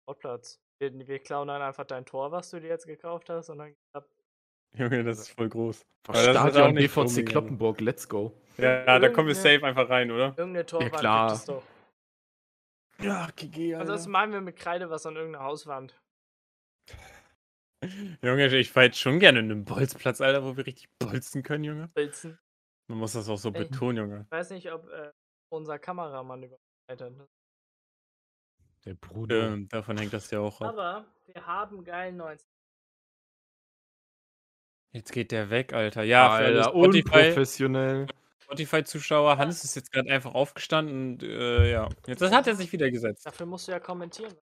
Sportplatz. 0.03 0.61
Wir, 0.79 1.09
wir 1.09 1.19
klauen 1.19 1.49
dann 1.49 1.63
einfach 1.63 1.87
dein 1.87 2.05
Tor, 2.05 2.31
was 2.31 2.51
du 2.51 2.61
dir 2.61 2.69
jetzt 2.69 2.87
gekauft 2.87 3.31
hast, 3.31 3.49
und 3.49 3.57
dann 3.57 3.75
ab. 3.95 4.07
Junge, 4.77 5.03
das 5.03 5.21
ist 5.21 5.31
voll 5.31 5.49
groß. 5.49 5.81
Ach, 6.09 6.13
das 6.13 6.25
Stadion 6.25 6.75
BVC 6.75 6.93
Promi, 6.93 7.25
Kloppenburg, 7.25 7.81
let's 7.81 8.07
go. 8.07 8.35
Ja, 8.59 8.99
da 8.99 9.09
kommen 9.09 9.29
wir 9.29 9.35
safe 9.35 9.65
einfach 9.65 9.89
rein, 9.89 10.11
oder? 10.11 10.35
Irgendeine 10.37 10.67
Torwand 10.67 10.93
klar. 10.93 11.29
gibt 11.29 11.39
es 11.39 11.47
doch. 11.47 11.63
Ja, 13.01 13.29
GG, 13.35 13.77
Ansonsten 13.77 14.11
malen 14.11 14.33
wir 14.33 14.43
mit 14.43 14.57
Kreide 14.57 14.91
was 14.91 15.07
an 15.07 15.17
irgendeiner 15.17 15.47
Hauswand. 15.47 15.99
Junge, 18.23 18.55
ich 18.55 18.71
fahr 18.71 18.83
jetzt 18.83 18.99
schon 18.99 19.21
gerne 19.21 19.39
in 19.39 19.51
einem 19.51 19.65
Bolzplatz, 19.65 20.21
Alter, 20.21 20.45
wo 20.45 20.55
wir 20.55 20.67
richtig 20.67 20.91
bolzen 20.99 21.43
können, 21.43 21.65
Junge. 21.65 21.89
Pilzen. 21.95 22.39
Man 22.89 22.99
muss 22.99 23.13
das 23.13 23.29
auch 23.29 23.37
so 23.39 23.51
Ey. 23.53 23.65
betonen, 23.65 23.99
Junge. 23.99 24.23
Ich 24.25 24.31
weiß 24.31 24.51
nicht, 24.51 24.73
ob 24.73 24.89
äh, 24.89 25.13
unser 25.51 25.79
Kameramann 25.79 26.43
überhaupt 26.43 26.63
hat. 26.89 27.29
Der 28.85 28.95
Bruder. 28.95 29.49
Ähm, 29.53 29.69
davon 29.69 29.99
hängt 29.99 30.13
das 30.13 30.31
ja 30.31 30.41
auch 30.41 30.61
ab. 30.61 30.69
Aber 30.69 31.05
wir 31.27 31.47
haben 31.47 31.85
geilen 31.85 32.17
neuen. 32.17 32.39
Jetzt 34.93 35.13
geht 35.13 35.33
der 35.33 35.51
weg, 35.51 35.75
Alter. 35.75 36.03
Ja, 36.03 36.31
Alter, 36.31 36.71
Spotify- 36.71 37.03
unprofessionell. 37.05 38.07
Spotify-Zuschauer, 38.45 39.37
Hans 39.37 39.63
ist 39.63 39.77
jetzt 39.77 39.93
gerade 39.93 40.11
einfach 40.11 40.35
aufgestanden 40.35 41.13
und 41.13 41.23
äh, 41.23 41.71
ja. 41.71 41.91
Jetzt 42.07 42.23
hat 42.23 42.47
er 42.47 42.55
sich 42.57 42.73
wieder 42.73 42.91
gesetzt. 42.91 43.27
Dafür 43.27 43.45
musst 43.45 43.69
du 43.69 43.73
ja 43.73 43.81
kommentieren. 43.81 44.35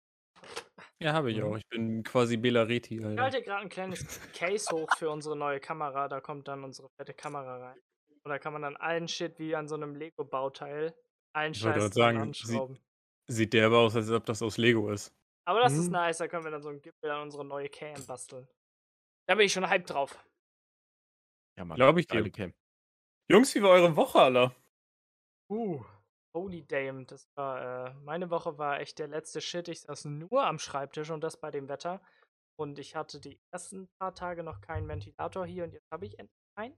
Ja, 1.01 1.13
habe 1.15 1.33
ich 1.33 1.39
Mhm. 1.39 1.45
auch. 1.45 1.57
Ich 1.57 1.67
bin 1.69 2.05
quasi 2.05 2.37
Bela 2.37 2.63
Reti, 2.63 2.99
Ich 2.99 3.05
Alter. 3.05 3.23
halte 3.23 3.43
gerade 3.43 3.63
ein 3.63 3.69
kleines 3.69 4.21
Case 4.33 4.71
hoch 4.71 4.89
für 4.97 5.11
unsere 5.11 5.35
neue 5.37 5.59
Kamera. 5.59 6.07
Da 6.07 6.21
kommt 6.21 6.47
dann 6.47 6.63
unsere 6.63 6.89
fette 6.97 7.13
Kamera 7.15 7.57
rein. 7.71 7.81
Und 8.27 8.31
da 8.31 8.41
kann 8.41 8.53
man 8.53 8.63
dann 8.63 8.75
allen 8.77 9.07
Shit 9.07 9.39
wie 9.39 9.55
an 9.55 9.69
so 9.69 9.77
einem 9.77 9.95
Lego-Bauteil 9.95 10.93
allen 11.33 11.53
Ich 11.53 11.61
Scheiß 11.61 11.95
sagen, 11.95 12.17
sie- 12.19 12.23
anschrauben. 12.57 12.81
Sieht 13.29 13.53
der 13.53 13.67
aber 13.67 13.79
aus, 13.79 13.95
als 13.95 14.11
ob 14.11 14.25
das 14.27 14.43
aus 14.43 14.57
Lego 14.59 14.91
ist. 14.91 15.15
Aber 15.47 15.61
das 15.61 15.75
ist 15.75 15.87
Mhm. 15.87 15.93
nice. 15.93 16.19
Da 16.19 16.27
können 16.27 16.43
wir 16.43 16.51
dann 16.51 16.63
so 16.63 16.71
ein 16.71 16.83
Gipfel 16.83 17.09
an 17.09 17.23
unsere 17.23 17.45
neue 17.45 17.69
Cam 17.69 18.05
basteln. 18.05 18.49
Da 19.29 19.37
bin 19.37 19.47
ich 19.47 19.53
schon 19.53 19.69
hyped 19.71 19.91
drauf. 19.91 20.19
Ja, 21.57 21.65
Mann. 21.65 21.77
Glaub 21.77 21.97
ich 21.99 22.09
dir. 22.09 22.29
Cam. 22.33 22.53
Jungs, 23.31 23.55
wie 23.55 23.63
war 23.63 23.71
eure 23.71 23.95
Woche, 23.95 24.19
Alter? 24.21 24.57
Uh. 25.49 25.85
Holy 26.35 26.67
damn, 26.67 27.07
das 27.07 27.29
war, 27.37 27.87
äh, 27.91 27.95
meine 28.03 28.29
Woche 28.31 28.59
war 28.59 28.81
echt 28.81 28.99
der 28.99 29.07
letzte 29.07 29.41
Shit. 29.41 29.69
Ich 29.69 29.83
saß 29.83 30.07
nur 30.07 30.45
am 30.45 30.59
Schreibtisch 30.59 31.11
und 31.11 31.21
das 31.23 31.39
bei 31.39 31.53
dem 31.53 31.69
Wetter. 31.69 32.03
Und 32.59 32.81
ich 32.81 32.97
hatte 32.97 33.21
die 33.21 33.39
ersten 33.53 33.89
paar 34.01 34.15
Tage 34.17 34.43
noch 34.43 34.61
keinen 34.61 34.89
Ventilator 34.89 35.47
hier 35.47 35.63
und 35.63 35.73
jetzt 35.73 35.89
habe 35.93 36.07
ich 36.07 36.19
endlich 36.19 36.43
einen. 36.57 36.77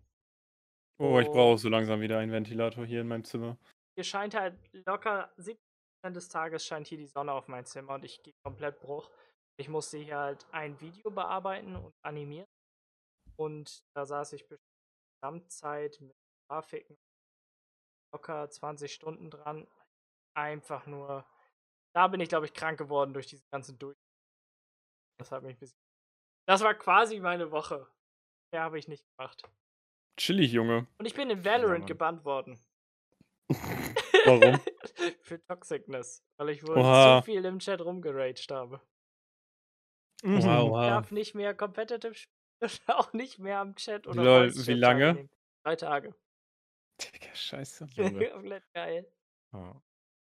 Oh, 1.00 1.18
ich 1.20 1.28
brauche 1.28 1.58
so 1.58 1.68
langsam 1.68 2.00
wieder 2.00 2.18
einen 2.18 2.32
Ventilator 2.32 2.84
hier 2.84 3.00
in 3.00 3.08
meinem 3.08 3.24
Zimmer. 3.24 3.56
Hier 3.96 4.04
scheint 4.04 4.34
halt 4.34 4.58
locker 4.86 5.32
70% 5.38 5.58
des 6.10 6.28
Tages 6.28 6.64
scheint 6.64 6.86
hier 6.86 6.98
die 6.98 7.06
Sonne 7.06 7.32
auf 7.32 7.48
mein 7.48 7.64
Zimmer 7.64 7.94
und 7.94 8.04
ich 8.04 8.22
gehe 8.22 8.34
komplett 8.44 8.80
Bruch. 8.80 9.10
Ich 9.60 9.68
musste 9.68 9.98
hier 9.98 10.18
halt 10.18 10.46
ein 10.52 10.80
Video 10.80 11.10
bearbeiten 11.10 11.76
und 11.76 11.94
animieren. 12.02 12.46
Und 13.36 13.84
da 13.94 14.04
saß 14.04 14.32
ich 14.32 14.42
bestimmt 14.42 14.60
die 14.60 15.20
Gesamtzeit 15.20 16.00
mit 16.00 16.16
Grafiken 16.48 16.96
locker 18.12 18.48
20 18.48 18.92
Stunden 18.92 19.30
dran. 19.30 19.66
Einfach 20.34 20.86
nur. 20.86 21.26
Da 21.94 22.08
bin 22.08 22.20
ich, 22.20 22.28
glaube 22.28 22.46
ich, 22.46 22.54
krank 22.54 22.78
geworden 22.78 23.12
durch 23.12 23.26
diese 23.26 23.44
ganzen 23.52 23.78
Durch. 23.78 23.96
Das 25.18 25.32
hat 25.32 25.42
mich 25.42 25.56
ein 25.56 25.58
bisschen. 25.58 25.78
Das 26.46 26.62
war 26.62 26.74
quasi 26.74 27.20
meine 27.20 27.50
Woche. 27.50 27.88
Mehr 28.52 28.62
habe 28.62 28.78
ich 28.78 28.88
nicht 28.88 29.04
gemacht. 29.16 29.42
Chillig, 30.18 30.52
Junge. 30.52 30.86
Und 30.98 31.06
ich 31.06 31.14
bin 31.14 31.30
in 31.30 31.44
Valorant 31.44 31.80
Mann. 31.80 31.86
gebannt 31.86 32.24
worden. 32.24 32.58
Warum? 34.24 34.60
Für 35.22 35.42
Toxicness. 35.46 36.22
Weil 36.38 36.50
ich 36.50 36.66
wohl 36.66 36.76
Oha. 36.78 37.20
zu 37.20 37.24
viel 37.24 37.44
im 37.44 37.58
Chat 37.60 37.80
rumgeraged 37.80 38.50
habe. 38.50 38.80
Mhm. 40.22 40.42
Wow, 40.42 40.42
Ich 40.42 40.70
wow. 40.70 40.86
darf 40.88 41.10
nicht 41.12 41.34
mehr 41.34 41.54
competitive 41.54 42.14
spielen. 42.14 42.34
Auch 42.88 43.12
nicht 43.12 43.38
mehr 43.38 43.60
am 43.60 43.76
Chat 43.76 44.06
oder 44.06 44.22
Lol, 44.24 44.52
wie 44.66 44.72
lange? 44.74 45.04
teilnehmen. 45.04 45.30
Drei 45.64 45.76
Tage. 45.76 46.14
Digga, 47.00 47.32
scheiße. 47.34 47.86
Junge. 47.92 48.28
Komplett 48.30 48.64
geil. 48.74 49.06
Ja. 49.52 49.80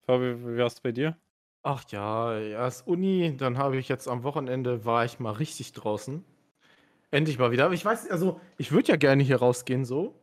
Fabi, 0.05 0.39
wie 0.45 0.57
war's 0.57 0.79
bei 0.79 0.91
dir? 0.91 1.19
Ach 1.63 1.83
ja, 1.89 2.37
erst 2.39 2.87
Uni, 2.87 3.35
dann 3.37 3.57
habe 3.57 3.77
ich 3.77 3.87
jetzt 3.87 4.07
am 4.07 4.23
Wochenende 4.23 4.85
war 4.85 5.05
ich 5.05 5.19
mal 5.19 5.31
richtig 5.31 5.73
draußen. 5.73 6.23
Endlich 7.11 7.37
mal 7.37 7.51
wieder. 7.51 7.65
Aber 7.65 7.73
ich 7.73 7.83
weiß, 7.83 8.09
also 8.09 8.39
ich 8.57 8.71
würde 8.71 8.89
ja 8.89 8.95
gerne 8.95 9.21
hier 9.23 9.37
rausgehen 9.37 9.83
so, 9.83 10.15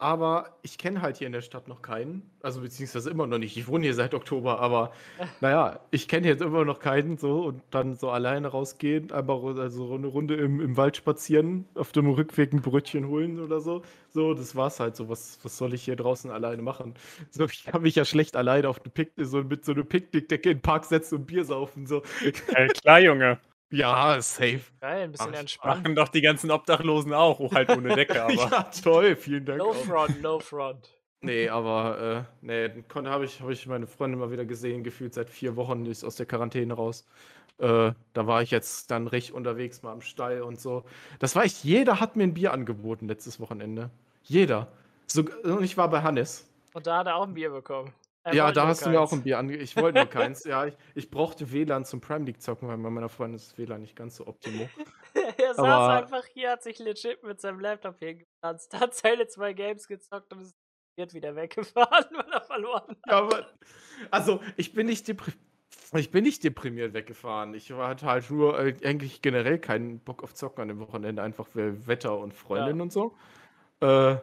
aber 0.00 0.58
ich 0.62 0.78
kenne 0.78 1.02
halt 1.02 1.16
hier 1.18 1.26
in 1.26 1.32
der 1.32 1.42
Stadt 1.42 1.68
noch 1.68 1.82
keinen. 1.82 2.22
Also 2.42 2.60
beziehungsweise 2.60 3.10
immer 3.10 3.26
noch 3.26 3.38
nicht. 3.38 3.56
Ich 3.56 3.68
wohne 3.68 3.84
hier 3.84 3.94
seit 3.94 4.14
Oktober, 4.14 4.60
aber 4.60 4.92
naja, 5.40 5.80
ich 5.90 6.08
kenne 6.08 6.28
jetzt 6.28 6.40
immer 6.42 6.64
noch 6.64 6.80
keinen 6.80 7.18
so 7.18 7.44
und 7.46 7.62
dann 7.70 7.96
so 7.96 8.10
alleine 8.10 8.48
rausgehen, 8.48 9.12
einfach 9.12 9.42
also 9.42 9.94
eine 9.94 10.06
Runde 10.08 10.36
im, 10.36 10.60
im 10.60 10.76
Wald 10.76 10.96
spazieren, 10.96 11.66
auf 11.74 11.92
dem 11.92 12.08
Rückweg 12.10 12.52
ein 12.52 12.62
Brötchen 12.62 13.08
holen 13.08 13.40
oder 13.40 13.60
so. 13.60 13.82
So, 14.10 14.34
das 14.34 14.56
war's 14.56 14.80
halt 14.80 14.96
so. 14.96 15.08
Was, 15.08 15.38
was 15.42 15.56
soll 15.58 15.74
ich 15.74 15.84
hier 15.84 15.96
draußen 15.96 16.30
alleine 16.30 16.62
machen? 16.62 16.94
So, 17.30 17.44
ich 17.46 17.64
kann 17.64 17.82
mich 17.82 17.94
ja 17.94 18.04
schlecht 18.04 18.36
alleine 18.36 18.68
auf 18.68 18.80
eine 18.80 18.90
Pick 18.90 19.12
so 19.18 19.42
mit 19.44 19.64
so 19.64 19.72
einer 19.72 19.84
Picknickdecke 19.84 20.50
in 20.50 20.58
den 20.58 20.62
Park 20.62 20.84
setzen 20.84 21.16
und 21.16 21.26
Bier 21.26 21.44
saufen. 21.44 21.86
So. 21.86 22.02
Äh, 22.54 22.68
klar, 22.68 23.00
Junge. 23.00 23.38
Ja, 23.70 24.20
safe. 24.20 24.60
Geil, 24.80 25.04
ein 25.04 25.12
bisschen 25.12 25.34
Ach, 25.34 25.40
entspannt. 25.40 25.82
Machen 25.82 25.94
doch 25.94 26.08
die 26.08 26.22
ganzen 26.22 26.50
Obdachlosen 26.50 27.12
auch, 27.12 27.38
auch 27.40 27.52
halt 27.52 27.70
ohne 27.70 27.94
Decke, 27.94 28.22
aber. 28.24 28.32
ja, 28.32 28.62
toll, 28.82 29.16
vielen 29.16 29.44
Dank. 29.44 29.58
No 29.58 29.70
auch. 29.70 29.74
front, 29.76 30.22
no 30.22 30.38
front. 30.40 30.94
Nee, 31.20 31.48
aber 31.48 32.26
äh, 32.40 32.46
nee, 32.46 32.84
dann 32.94 33.08
habe 33.08 33.24
ich, 33.24 33.40
hab 33.40 33.50
ich 33.50 33.66
meine 33.66 33.86
Freundin 33.86 34.20
mal 34.20 34.30
wieder 34.30 34.44
gesehen, 34.44 34.84
gefühlt 34.84 35.14
seit 35.14 35.28
vier 35.28 35.56
Wochen, 35.56 35.84
die 35.84 35.90
ist 35.90 36.04
aus 36.04 36.16
der 36.16 36.26
Quarantäne 36.26 36.74
raus. 36.74 37.04
Äh, 37.58 37.92
da 38.12 38.26
war 38.26 38.42
ich 38.42 38.52
jetzt 38.52 38.90
dann 38.92 39.08
recht 39.08 39.32
unterwegs, 39.32 39.82
mal 39.82 39.92
am 39.92 40.00
Stall 40.00 40.42
und 40.42 40.60
so. 40.60 40.84
Das 41.18 41.34
war 41.34 41.44
echt, 41.44 41.64
jeder 41.64 41.98
hat 41.98 42.14
mir 42.14 42.22
ein 42.22 42.34
Bier 42.34 42.52
angeboten 42.52 43.08
letztes 43.08 43.40
Wochenende. 43.40 43.90
Jeder. 44.22 44.68
So, 45.06 45.24
und 45.42 45.64
ich 45.64 45.76
war 45.76 45.90
bei 45.90 46.02
Hannes. 46.02 46.46
Und 46.72 46.86
da 46.86 46.98
hat 46.98 47.08
er 47.08 47.16
auch 47.16 47.26
ein 47.26 47.34
Bier 47.34 47.50
bekommen. 47.50 47.92
Er 48.28 48.34
ja, 48.34 48.52
da 48.52 48.66
hast 48.66 48.84
du 48.86 48.90
mir 48.90 49.00
auch 49.00 49.10
keins. 49.10 49.20
ein 49.20 49.24
Bier 49.24 49.38
angeboten. 49.38 49.64
Ich 49.64 49.76
wollte 49.76 49.98
nur 49.98 50.06
keins. 50.08 50.44
Ja, 50.44 50.66
ich, 50.66 50.76
ich 50.94 51.10
brauchte 51.10 51.50
WLAN 51.52 51.84
zum 51.84 52.00
Prime 52.00 52.24
League 52.24 52.40
zocken, 52.40 52.68
weil 52.68 52.78
bei 52.78 52.90
meiner 52.90 53.08
Freundin 53.08 53.36
ist 53.36 53.50
das 53.52 53.58
WLAN 53.58 53.80
nicht 53.80 53.96
ganz 53.96 54.16
so 54.16 54.26
optimo. 54.26 54.68
er 55.36 55.54
saß 55.54 55.58
Aber- 55.64 55.94
einfach 55.94 56.24
hier, 56.34 56.50
hat 56.52 56.62
sich 56.62 56.78
legit 56.78 57.22
mit 57.22 57.40
seinem 57.40 57.60
Laptop 57.60 57.98
hingepflanzt, 57.98 58.78
hat 58.78 58.94
seine 58.94 59.26
zwei 59.28 59.52
Games 59.52 59.86
gezockt 59.88 60.32
und 60.32 60.42
ist 60.42 60.54
wird 60.96 61.14
wieder 61.14 61.36
weggefahren, 61.36 62.06
weil 62.10 62.32
er 62.32 62.40
verloren 62.40 62.82
hat. 62.88 62.98
Ja, 63.06 63.18
aber, 63.18 63.46
also 64.10 64.40
ich 64.56 64.72
bin 64.72 64.86
nicht 64.86 65.06
deprimiert. 65.06 65.38
Ich 65.94 66.10
bin 66.10 66.24
nicht 66.24 66.42
deprimiert 66.42 66.92
weggefahren. 66.92 67.54
Ich 67.54 67.70
hatte 67.70 68.04
halt 68.06 68.28
nur 68.30 68.58
äh, 68.58 68.74
eigentlich 68.84 69.22
generell 69.22 69.58
keinen 69.60 70.00
Bock 70.00 70.22
auf 70.24 70.34
Zocken 70.34 70.62
an 70.62 70.68
dem 70.68 70.80
Wochenende, 70.80 71.22
einfach 71.22 71.46
für 71.46 71.86
Wetter 71.86 72.18
und 72.18 72.34
Freundin 72.34 72.76
Ja. 72.78 72.82
und 72.82 72.92
so. 72.92 73.14
Äh, 73.80 74.16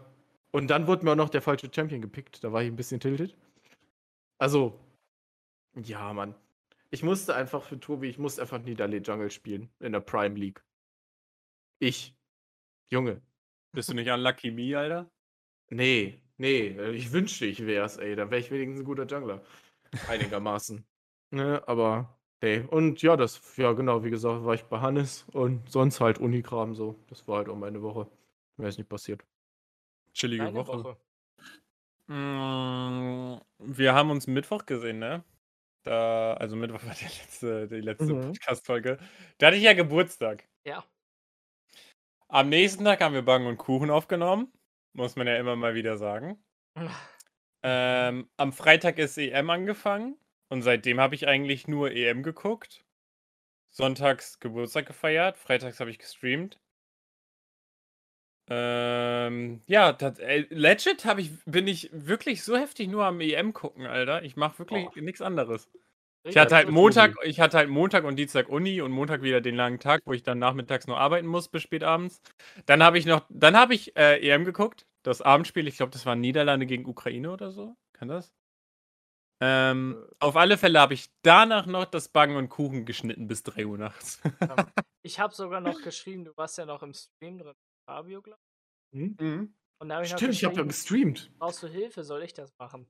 und 0.52 0.68
dann 0.68 0.86
wurde 0.88 1.06
mir 1.06 1.12
auch 1.12 1.16
noch 1.16 1.30
der 1.30 1.42
falsche 1.42 1.70
Champion 1.74 2.02
gepickt. 2.02 2.44
Da 2.44 2.52
war 2.52 2.62
ich 2.62 2.68
ein 2.68 2.76
bisschen 2.76 3.00
tilted. 3.00 3.36
Also, 4.38 4.80
ja, 5.76 6.14
Mann. 6.14 6.36
Ich 6.92 7.04
musste 7.04 7.36
einfach 7.36 7.64
für 7.64 7.80
Tobi, 7.80 8.10
ich 8.10 8.18
musste 8.18 8.42
einfach 8.42 8.62
Niederleh 8.62 9.00
Jungle 9.00 9.30
spielen 9.30 9.70
in 9.80 9.92
der 9.92 10.00
Prime 10.00 10.36
League. 10.36 10.64
Ich. 11.80 12.16
Junge. 12.90 13.22
Bist 13.72 13.90
du 13.90 13.94
nicht 13.94 14.10
unlucky 14.10 14.52
me, 14.52 14.78
Alter? 14.78 15.10
Nee, 15.70 16.22
nee, 16.38 16.68
äh, 16.68 16.92
ich 16.92 17.12
wünschte, 17.12 17.46
ich 17.46 17.66
wär's, 17.66 17.98
ey. 17.98 18.16
Dann 18.16 18.32
wäre 18.32 18.40
ich 18.40 18.52
wenigstens 18.52 18.82
ein 18.82 18.86
guter 18.86 19.06
Jungler. 19.06 19.42
Einigermaßen. 20.08 20.86
ne, 21.32 21.62
aber, 21.68 22.18
nee. 22.42 22.60
Und 22.60 23.02
ja, 23.02 23.18
das, 23.18 23.58
ja, 23.58 23.74
genau, 23.74 24.04
wie 24.04 24.10
gesagt, 24.10 24.46
war 24.46 24.54
ich 24.54 24.64
bei 24.64 24.80
Hannes 24.80 25.26
und 25.34 25.70
sonst 25.70 26.00
halt 26.00 26.20
Unikram 26.20 26.76
so. 26.76 26.96
Das 27.10 27.28
war 27.28 27.38
halt 27.38 27.50
auch 27.50 27.58
meine 27.58 27.82
Woche. 27.82 28.08
Mehr 28.58 28.70
ist 28.70 28.78
nicht 28.78 28.90
passiert. 28.90 29.26
Chillige 30.14 30.46
Eine 30.46 30.56
Woche. 30.56 30.84
Woche. 30.84 30.98
Mm, 32.08 33.40
Wir 33.60 33.94
haben 33.96 34.12
uns 34.12 34.28
Mittwoch 34.28 34.66
gesehen, 34.66 35.00
ne? 35.00 35.24
Da, 35.84 36.34
also 36.36 36.56
Mittwoch 36.56 36.84
war 36.86 36.96
die 36.96 37.06
letzte, 37.06 37.68
die 37.68 37.82
letzte 37.82 38.14
Mhm. 38.14 38.22
Podcast-Folge. 38.34 38.98
Da 39.38 39.48
hatte 39.48 39.58
ich 39.58 39.64
ja 39.64 39.74
Geburtstag. 39.74 40.48
Ja. 40.66 40.86
Am 42.28 42.50
nächsten 42.50 42.84
Tag 42.86 43.02
haben 43.02 43.14
wir 43.14 43.22
Bang 43.24 43.46
und 43.46 43.58
Kuchen 43.58 43.90
aufgenommen. 43.92 44.52
Muss 44.94 45.16
man 45.16 45.28
ja 45.28 45.38
immer 45.38 45.56
mal 45.56 45.76
wieder 45.76 45.98
sagen. 45.98 46.44
Ähm, 47.68 48.30
am 48.38 48.54
Freitag 48.54 49.00
ist 49.00 49.18
EM 49.18 49.50
angefangen. 49.50 50.20
Und 50.50 50.62
seitdem 50.62 51.00
habe 51.00 51.16
ich 51.16 51.28
eigentlich 51.28 51.68
nur 51.68 51.90
EM 51.92 52.22
geguckt. 52.22 52.86
Sonntags 53.72 54.40
Geburtstag 54.40 54.86
gefeiert. 54.88 55.38
Freitags 55.38 55.80
habe 55.80 55.90
ich 55.92 56.00
gestreamt. 56.00 56.60
Ähm, 58.48 59.62
ja, 59.68 59.94
tat, 59.94 60.20
äh, 60.20 60.46
legit 60.50 61.06
hab 61.06 61.18
ich, 61.18 61.32
bin 61.46 61.68
ich 61.68 61.90
wirklich 61.92 62.44
so 62.44 62.56
heftig 62.58 62.90
nur 62.90 63.06
am 63.06 63.20
EM 63.20 63.54
gucken, 63.54 63.86
Alter. 63.88 64.24
Ich 64.24 64.36
mache 64.36 64.60
wirklich 64.60 64.86
Boah. 64.86 65.02
nichts 65.02 65.22
anderes. 65.22 65.68
Ich 66.24 66.38
hatte 66.38 66.56
halt. 66.56 66.70
Montag, 66.70 67.16
ich 67.24 67.40
hatte 67.40 67.58
halt 67.58 67.70
Montag 67.70 68.04
und 68.04 68.18
Dienstag 68.18 68.50
Uni 68.50 68.82
und 68.82 68.92
Montag 68.92 69.22
wieder 69.24 69.42
den 69.42 69.56
langen 69.56 69.80
Tag, 69.80 70.02
wo 70.06 70.14
ich 70.14 70.24
dann 70.24 70.40
nachmittags 70.40 70.88
noch 70.88 70.98
arbeiten 70.98 71.28
muss 71.28 71.48
bis 71.50 71.64
spät 71.64 71.84
abends. 71.84 72.22
Dann 72.66 72.84
habe 72.84 72.98
ich 73.00 73.06
noch, 73.06 73.26
dann 73.30 73.56
habe 73.58 73.74
ich 73.76 73.96
äh, 73.98 74.18
EM 74.28 74.46
geguckt. 74.46 74.86
das 75.04 75.22
Abendspiel. 75.22 75.68
Ich 75.68 75.78
glaube, 75.78 75.92
das 75.92 76.06
war 76.06 76.16
Niederlande 76.16 76.66
gegen 76.66 76.86
Ukraine 76.88 77.32
oder 77.32 77.52
so. 77.52 77.76
Kann 77.94 78.08
das? 78.10 78.34
Ähm, 79.42 79.98
Äh. 80.12 80.16
auf 80.20 80.36
alle 80.38 80.58
Fälle 80.58 80.80
habe 80.80 80.94
ich 80.94 81.10
danach 81.22 81.66
noch 81.66 81.86
das 81.86 82.08
Backen 82.10 82.36
und 82.38 82.50
Kuchen 82.50 82.86
geschnitten 82.86 83.28
bis 83.28 83.44
3 83.44 83.66
Uhr 83.66 83.78
nachts. 83.78 84.22
Ich 85.04 85.20
habe 85.20 85.36
sogar 85.36 85.62
noch 85.62 85.84
geschrieben, 85.84 86.26
du 86.26 86.36
warst 86.36 86.58
ja 86.58 86.66
noch 86.66 86.82
im 86.82 86.94
Stream 86.96 87.38
drin, 87.38 87.54
Fabio, 87.86 88.22
glaube 88.22 88.40
Hm? 88.94 89.16
Mhm. 89.20 89.54
Und 89.80 89.90
da 89.90 89.96
habe 89.96 90.06
ich 90.06 90.12
noch 90.12 90.18
Stimmt, 90.18 90.34
ich 90.34 90.44
habe 90.44 90.56
ja 90.56 90.64
gestreamt. 90.64 91.32
brauchst 91.38 91.62
du 91.62 91.68
Hilfe, 91.68 92.04
soll 92.04 92.24
ich 92.24 92.34
das 92.34 92.54
machen? 92.58 92.88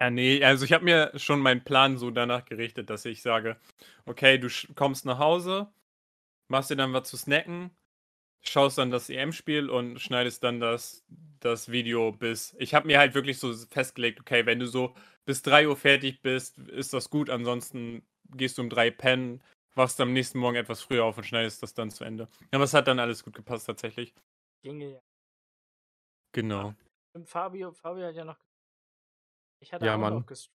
Ja, 0.00 0.10
nee, 0.10 0.42
also 0.42 0.64
ich 0.64 0.72
habe 0.72 0.84
mir 0.84 1.12
schon 1.16 1.40
meinen 1.40 1.62
Plan 1.62 1.96
so 1.96 2.10
danach 2.10 2.44
gerichtet, 2.44 2.90
dass 2.90 3.04
ich 3.04 3.22
sage, 3.22 3.56
okay, 4.06 4.38
du 4.38 4.48
kommst 4.74 5.04
nach 5.04 5.18
Hause, 5.18 5.72
machst 6.48 6.70
dir 6.70 6.76
dann 6.76 6.92
was 6.92 7.08
zu 7.08 7.16
snacken, 7.16 7.70
schaust 8.42 8.78
dann 8.78 8.90
das 8.90 9.08
EM-Spiel 9.08 9.70
und 9.70 10.00
schneidest 10.00 10.42
dann 10.42 10.58
das, 10.58 11.04
das 11.38 11.70
Video 11.70 12.10
bis. 12.10 12.56
Ich 12.58 12.74
habe 12.74 12.88
mir 12.88 12.98
halt 12.98 13.14
wirklich 13.14 13.38
so 13.38 13.54
festgelegt, 13.70 14.20
okay, 14.20 14.46
wenn 14.46 14.58
du 14.58 14.66
so 14.66 14.94
bis 15.24 15.42
3 15.42 15.68
Uhr 15.68 15.76
fertig 15.76 16.22
bist, 16.22 16.58
ist 16.58 16.92
das 16.92 17.08
gut, 17.08 17.30
ansonsten 17.30 18.02
gehst 18.30 18.58
du 18.58 18.62
um 18.62 18.70
3 18.70 18.90
pennen, 18.90 19.42
wachst 19.74 20.00
am 20.00 20.12
nächsten 20.12 20.38
Morgen 20.38 20.56
etwas 20.56 20.82
früher 20.82 21.04
auf 21.04 21.16
und 21.16 21.24
schneidest 21.24 21.62
das 21.62 21.74
dann 21.74 21.90
zu 21.90 22.04
Ende. 22.04 22.28
Aber 22.52 22.64
es 22.64 22.74
hat 22.74 22.86
dann 22.88 22.98
alles 22.98 23.22
gut 23.24 23.34
gepasst 23.34 23.66
tatsächlich. 23.66 24.14
Ginge 24.62 24.92
ja. 24.94 25.00
Genau. 26.32 26.74
Stimmt, 27.10 27.28
Fabio, 27.28 27.72
Fabio 27.72 28.06
hat 28.06 28.14
ja 28.14 28.24
noch. 28.24 28.38
Ich 29.60 29.72
hatte 29.72 29.86
Ja, 29.86 29.94
auch 29.94 29.98
Mann. 29.98 30.14
noch 30.14 30.26
gestreamt. 30.26 30.54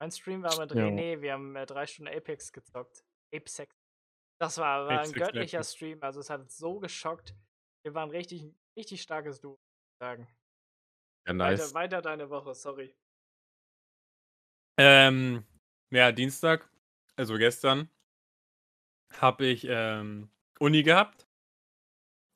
Mein 0.00 0.10
Stream 0.10 0.42
war 0.42 0.58
mit 0.58 0.70
Ja. 0.72 0.84
René, 0.84 1.20
wir 1.20 1.32
haben 1.32 1.56
äh, 1.56 1.64
drei 1.66 1.86
Stunden 1.86 2.14
Apex 2.14 2.52
gezockt. 2.52 3.04
Apex. 3.34 3.58
Das 4.38 4.58
war, 4.58 4.84
war 4.86 4.90
ein 4.90 4.98
Apex 4.98 5.12
göttlicher 5.14 5.58
Legends. 5.58 5.74
Stream, 5.74 6.02
also 6.02 6.20
es 6.20 6.28
hat 6.30 6.50
so 6.50 6.78
geschockt. 6.78 7.34
Wir 7.84 7.94
waren 7.94 8.10
richtig, 8.10 8.44
richtig 8.76 9.00
starkes 9.02 9.40
Duo, 9.40 9.52
muss 9.52 9.58
ich 9.92 9.98
sagen. 9.98 10.28
Ja, 11.26 11.38
Weiter, 11.38 11.74
weiter 11.74 12.02
deine 12.02 12.28
Woche, 12.30 12.54
sorry. 12.54 12.94
Ähm, 14.78 15.44
ja, 15.90 16.12
Dienstag, 16.12 16.68
also 17.16 17.36
gestern, 17.36 17.88
habe 19.20 19.46
ich 19.46 19.66
ähm, 19.68 20.28
Uni 20.58 20.82
gehabt 20.82 21.26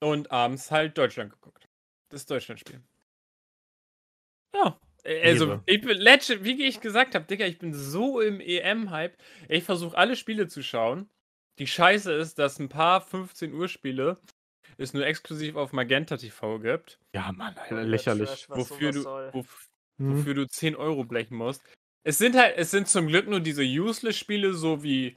und 0.02 0.30
abends 0.30 0.70
halt 0.70 0.96
Deutschland 0.96 1.32
geguckt. 1.32 1.68
Das 2.10 2.26
Deutschlandspiel. 2.26 2.82
Ja, 4.54 4.80
äh, 5.04 5.28
also 5.28 5.60
ich 5.66 5.80
bin 5.80 5.98
wie 5.98 6.64
ich 6.64 6.80
gesagt 6.80 7.14
habe, 7.14 7.26
Digga, 7.26 7.46
ich 7.46 7.58
bin 7.58 7.72
so 7.74 8.20
im 8.20 8.40
EM-Hype. 8.40 9.16
Ich 9.48 9.64
versuche 9.64 9.96
alle 9.96 10.16
Spiele 10.16 10.48
zu 10.48 10.62
schauen. 10.62 11.08
Die 11.58 11.66
Scheiße 11.66 12.12
ist, 12.12 12.38
dass 12.38 12.58
ein 12.58 12.68
paar 12.68 13.00
15 13.00 13.52
Uhr 13.52 13.68
Spiele 13.68 14.18
es 14.78 14.94
nur 14.94 15.04
exklusiv 15.04 15.56
auf 15.56 15.72
Magenta 15.72 16.16
TV 16.16 16.58
gibt, 16.58 16.98
Ja, 17.14 17.32
Mann, 17.32 17.54
Alter, 17.58 17.84
lächerlich. 17.84 18.28
Trash, 18.28 18.48
was 18.48 18.58
wofür 18.58 18.92
du, 18.92 19.04
wof, 19.34 19.68
Hm. 19.98 20.16
wofür 20.16 20.34
du 20.34 20.46
10 20.48 20.74
Euro 20.74 21.04
blechen 21.04 21.36
musst. 21.36 21.62
Es 22.02 22.18
sind 22.18 22.34
halt, 22.34 22.56
es 22.56 22.70
sind 22.70 22.88
zum 22.88 23.08
Glück 23.08 23.28
nur 23.28 23.40
diese 23.40 23.62
Useless-Spiele, 23.62 24.54
so 24.54 24.82
wie. 24.82 25.16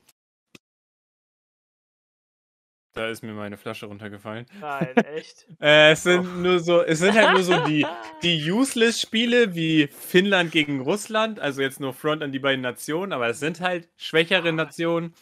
Da 2.94 3.08
ist 3.08 3.24
mir 3.24 3.34
meine 3.34 3.58
Flasche 3.58 3.88
runtergefallen. 3.88 4.46
Nein, 4.60 4.96
echt. 5.16 5.48
Äh, 5.60 5.94
es 5.94 6.04
sind 6.04 6.42
nur 6.42 6.60
so, 6.60 6.84
es 6.84 7.00
sind 7.00 7.14
halt 7.16 7.32
nur 7.34 7.44
so 7.44 7.66
die, 7.66 7.88
die 8.24 8.52
Useless-Spiele 8.52 9.56
wie 9.56 9.88
Finnland 9.88 10.52
gegen 10.52 10.82
Russland, 10.82 11.40
also 11.40 11.62
jetzt 11.62 11.80
nur 11.80 11.94
Front 11.94 12.22
an 12.22 12.32
die 12.32 12.40
beiden 12.40 12.62
Nationen, 12.62 13.14
aber 13.14 13.30
es 13.30 13.40
sind 13.40 13.62
halt 13.62 13.90
schwächere 13.98 14.54
Nationen. 14.54 15.16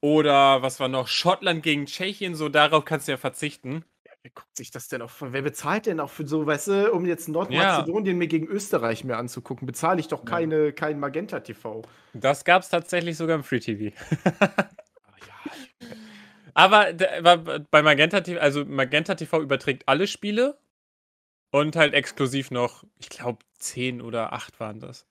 Oder 0.00 0.62
was 0.62 0.80
war 0.80 0.88
noch? 0.88 1.06
Schottland 1.06 1.62
gegen 1.62 1.86
Tschechien, 1.86 2.34
so 2.34 2.48
darauf 2.48 2.84
kannst 2.84 3.06
du 3.06 3.12
ja 3.12 3.18
verzichten. 3.18 3.84
Wer 4.26 4.32
guckt 4.34 4.56
sich 4.56 4.72
das 4.72 4.88
denn 4.88 5.02
auch 5.02 5.12
Wer 5.20 5.42
bezahlt 5.42 5.86
denn 5.86 6.00
auch 6.00 6.10
für 6.10 6.26
so, 6.26 6.44
weißt 6.44 6.66
du, 6.66 6.92
um 6.92 7.06
jetzt 7.06 7.28
Nordmazedonien 7.28 8.18
mir 8.18 8.26
gegen 8.26 8.48
Österreich 8.48 9.04
mir 9.04 9.18
anzugucken? 9.18 9.66
Bezahle 9.66 10.00
ich 10.00 10.08
doch 10.08 10.24
Ja. 10.24 10.24
keine, 10.24 10.72
kein 10.72 10.98
Magenta 10.98 11.38
TV. 11.38 11.82
Das 12.12 12.44
gab 12.44 12.62
es 12.62 12.68
tatsächlich 12.68 13.16
sogar 13.16 13.36
im 13.36 13.44
Free 13.44 13.60
TV. 13.60 13.94
Ah, 14.24 14.68
ja, 15.20 15.88
Aber 16.54 16.92
bei 17.70 17.82
Magenta 17.82 18.20
TV, 18.20 18.40
also 18.40 18.64
Magenta 18.64 19.14
TV 19.14 19.40
überträgt 19.42 19.84
alle 19.86 20.08
Spiele 20.08 20.58
und 21.52 21.76
halt 21.76 21.94
exklusiv 21.94 22.50
noch, 22.50 22.82
ich 22.98 23.08
glaube, 23.08 23.38
10 23.58 24.02
oder 24.02 24.32
8 24.32 24.58
waren 24.58 24.80
das. 24.80 25.06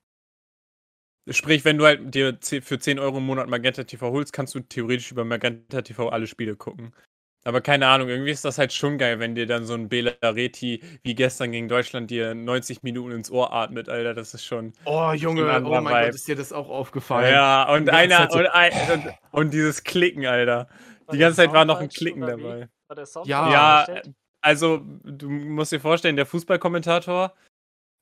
Sprich, 1.30 1.64
wenn 1.64 1.78
du 1.78 1.86
halt 1.86 2.14
dir 2.14 2.38
für 2.42 2.80
10 2.80 3.00
Euro 3.00 3.20
im 3.20 3.26
Monat 3.26 3.48
Magenta 3.48 3.86
TV 3.86 4.12
holst, 4.12 4.34
kannst 4.34 4.56
du 4.56 4.60
theoretisch 4.60 5.12
über 5.14 5.24
Magenta 5.24 5.82
TV 5.84 6.10
alle 6.10 6.28
Spiele 6.28 6.58
gucken. 6.58 6.94
Aber 7.48 7.62
keine 7.62 7.86
Ahnung, 7.88 8.10
irgendwie 8.10 8.32
ist 8.32 8.44
das 8.44 8.58
halt 8.58 8.74
schon 8.74 8.98
geil, 8.98 9.20
wenn 9.20 9.36
dir 9.36 9.46
dann 9.46 9.66
so 9.66 9.76
ein 9.76 9.88
Bela 9.88 10.14
Reti 10.24 10.82
wie 11.04 11.14
gestern 11.14 11.52
gegen 11.52 11.68
Deutschland 11.70 12.10
dir 12.10 12.34
90 12.34 12.82
Minuten 12.82 13.12
ins 13.12 13.30
Ohr 13.30 13.54
atmet, 13.54 13.88
Alter. 13.88 14.16
Das 14.16 14.34
ist 14.34 14.44
schon. 14.44 14.74
Oh, 14.86 15.12
Junge, 15.12 15.44
oh 15.44 15.46
mein 15.46 15.86
Vibe. 15.86 16.06
Gott, 16.06 16.16
ist 16.16 16.28
dir 16.28 16.36
das 16.36 16.52
auch 16.52 16.70
aufgefallen? 16.70 17.32
Ja, 17.32 17.72
und 17.72 17.88
einer 17.92 18.32
und, 18.32 18.48
ein, 18.48 18.72
und, 18.92 19.14
und 19.32 19.54
dieses 19.54 19.84
Klicken, 19.84 20.26
Alter. 20.26 20.68
War 21.06 21.14
Die 21.14 21.20
ganze 21.20 21.38
Zeit 21.38 21.54
war 21.54 21.66
noch 21.66 21.80
ein 21.80 21.90
Klicken 21.90 22.22
dabei. 22.22 22.68
War 22.88 22.96
der 22.96 23.06
Sound 23.06 23.28
Ja. 23.28 23.52
Ja, 23.52 24.02
also 24.42 24.82
du 25.04 25.30
musst 25.30 25.72
dir 25.72 25.80
vorstellen, 25.80 26.16
der 26.16 26.26
Fußballkommentator, 26.26 27.36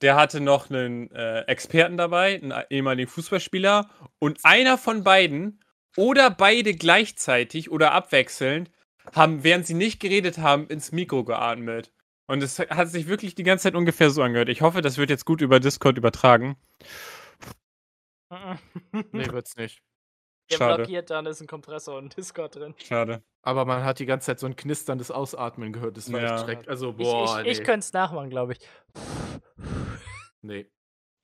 der 0.02 0.16
hatte 0.16 0.40
noch 0.40 0.70
einen 0.70 1.12
äh, 1.12 1.42
Experten 1.42 1.98
dabei, 1.98 2.36
einen 2.36 2.54
ehemaligen 2.70 3.10
Fußballspieler 3.10 3.90
und 4.20 4.40
einer 4.44 4.78
von 4.78 5.04
beiden 5.04 5.60
oder 5.98 6.30
beide 6.30 6.74
gleichzeitig 6.74 7.72
oder 7.72 7.92
abwechselnd 7.92 8.72
haben, 9.14 9.44
während 9.44 9.66
sie 9.68 9.74
nicht 9.74 10.00
geredet 10.00 10.38
haben, 10.38 10.68
ins 10.68 10.92
Mikro 10.92 11.24
geatmet. 11.24 11.92
Und 12.28 12.42
es 12.42 12.58
hat 12.60 12.88
sich 12.90 13.08
wirklich 13.08 13.36
die 13.36 13.44
ganze 13.44 13.64
Zeit 13.64 13.76
ungefähr 13.76 14.10
so 14.10 14.22
angehört. 14.24 14.50
Ich 14.50 14.62
hoffe, 14.62 14.82
das 14.82 14.98
wird 14.98 15.10
jetzt 15.10 15.26
gut 15.26 15.42
über 15.42 15.60
Discord 15.60 15.98
übertragen. 15.98 16.56
Nee, 19.12 19.28
wird's 19.32 19.56
nicht. 19.58 19.82
Der 20.52 20.58
Schade. 20.58 20.76
blockiert, 20.78 21.10
dann 21.10 21.26
ist 21.26 21.40
ein 21.42 21.48
Kompressor 21.48 21.98
und 21.98 22.18
Discord 22.18 22.56
drin. 22.56 22.74
Schade. 22.78 23.24
Aber 23.44 23.66
man 23.66 23.84
hat 23.84 24.00
die 24.00 24.06
ganze 24.06 24.26
Zeit 24.28 24.40
so 24.40 24.48
ein 24.48 24.56
knisterndes 24.56 25.12
Ausatmen 25.12 25.72
gehört. 25.72 25.98
Das 25.98 26.12
war 26.12 26.22
Ja. 26.22 26.36
echt 26.36 26.44
schrecklich. 26.46 26.70
Also, 26.70 26.90
Ich, 26.92 26.98
boah, 26.98 27.42
ich, 27.42 27.48
ich 27.52 27.58
nee. 27.60 27.64
könnte 27.64 27.80
es 27.86 27.94
nachmachen, 27.94 28.30
glaube 28.30 28.54
ich. 28.54 28.60
nee. 30.42 30.66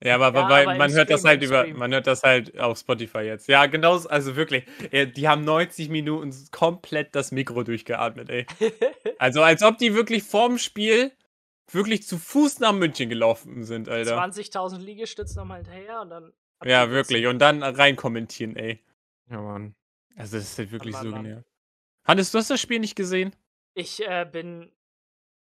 Ja, 0.02 0.14
aber, 0.14 0.26
Ja, 0.38 0.48
weil 0.48 0.66
aber 0.66 0.78
man 0.78 0.92
hört 0.92 1.10
das 1.10 1.24
halt 1.24 1.42
über, 1.42 1.66
man 1.74 1.92
hört 1.92 2.06
das 2.06 2.22
halt 2.22 2.58
auf 2.58 2.78
Spotify 2.78 3.18
jetzt. 3.18 3.48
Ja, 3.48 3.66
genau, 3.66 3.96
also 3.98 4.34
wirklich. 4.34 4.64
äh, 4.92 5.06
Die 5.06 5.28
haben 5.28 5.44
90 5.44 5.90
Minuten 5.90 6.34
komplett 6.52 7.14
das 7.14 7.32
Mikro 7.32 7.62
durchgeatmet, 7.64 8.30
ey. 8.30 8.46
Also 9.18 9.42
als 9.42 9.62
ob 9.62 9.76
die 9.76 9.94
wirklich 9.94 10.22
vorm 10.22 10.56
Spiel 10.58 11.12
wirklich 11.70 12.02
zu 12.04 12.18
Fuß 12.18 12.60
nach 12.60 12.72
München 12.72 13.08
gelaufen 13.10 13.64
sind, 13.64 13.88
Alter. 13.88 14.18
20.000 14.18 14.78
Liegestütze 14.78 15.38
nochmal 15.38 15.58
hinterher 15.58 16.00
und 16.00 16.10
dann. 16.10 16.32
Ja, 16.64 16.90
wirklich. 16.90 17.26
Und 17.26 17.38
dann 17.38 17.62
rein 17.62 17.96
kommentieren, 17.96 18.56
ey. 18.56 18.82
Ja, 19.30 19.40
Mann. 19.40 19.74
Also 20.16 20.36
das 20.38 20.44
ist 20.46 20.58
halt 20.58 20.72
wirklich 20.72 20.94
Mann, 20.94 21.02
so 21.04 21.10
Mann. 21.10 21.24
genervt. 21.24 21.46
Hannes, 22.04 22.30
du 22.32 22.38
hast 22.38 22.50
das 22.50 22.60
Spiel 22.60 22.80
nicht 22.80 22.96
gesehen? 22.96 23.36
Ich 23.74 24.02
äh, 24.06 24.26
bin 24.30 24.72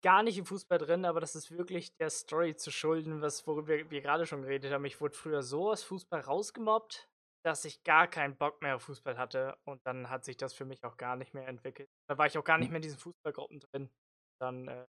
gar 0.02 0.22
nicht 0.22 0.38
im 0.38 0.46
Fußball 0.46 0.78
drin, 0.78 1.04
aber 1.04 1.20
das 1.20 1.34
ist 1.34 1.50
wirklich 1.50 1.96
der 1.96 2.10
Story 2.10 2.56
zu 2.56 2.70
schulden, 2.70 3.20
was 3.20 3.46
worüber 3.46 3.90
wir 3.90 4.00
gerade 4.00 4.26
schon 4.26 4.42
geredet 4.42 4.72
haben. 4.72 4.84
Ich 4.84 5.00
wurde 5.00 5.14
früher 5.14 5.42
so 5.42 5.70
aus 5.70 5.82
Fußball 5.82 6.20
rausgemobbt, 6.20 7.08
dass 7.44 7.64
ich 7.64 7.82
gar 7.84 8.08
keinen 8.08 8.36
Bock 8.36 8.62
mehr 8.62 8.76
auf 8.76 8.82
Fußball 8.82 9.18
hatte 9.18 9.56
und 9.64 9.80
dann 9.86 10.10
hat 10.10 10.24
sich 10.24 10.36
das 10.36 10.54
für 10.54 10.64
mich 10.64 10.84
auch 10.84 10.96
gar 10.96 11.16
nicht 11.16 11.34
mehr 11.34 11.48
entwickelt. 11.48 11.88
Da 12.08 12.18
war 12.18 12.26
ich 12.26 12.36
auch 12.38 12.44
gar 12.44 12.58
nicht 12.58 12.70
mehr 12.70 12.76
in 12.76 12.82
diesen 12.82 12.98
Fußballgruppen 12.98 13.60
drin. 13.60 13.90
Dann 14.40 14.68
äh, 14.68 14.86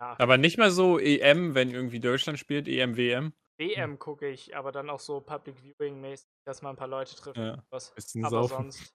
ja, 0.00 0.16
Aber 0.18 0.38
nicht 0.38 0.56
mal 0.56 0.70
so 0.70 0.98
EM, 0.98 1.54
wenn 1.54 1.70
irgendwie 1.70 2.00
Deutschland 2.00 2.38
spielt, 2.38 2.68
EM, 2.68 2.96
WM. 2.96 3.34
WM 3.58 3.98
gucke 3.98 4.28
ich, 4.28 4.56
aber 4.56 4.72
dann 4.72 4.88
auch 4.88 5.00
so 5.00 5.20
Public 5.20 5.56
Viewing 5.58 6.00
mäßig, 6.00 6.26
dass 6.46 6.62
man 6.62 6.74
ein 6.74 6.76
paar 6.76 6.88
Leute 6.88 7.14
trifft. 7.14 7.36
Ja. 7.36 7.62
Aber 8.22 8.48
sonst. 8.48 8.94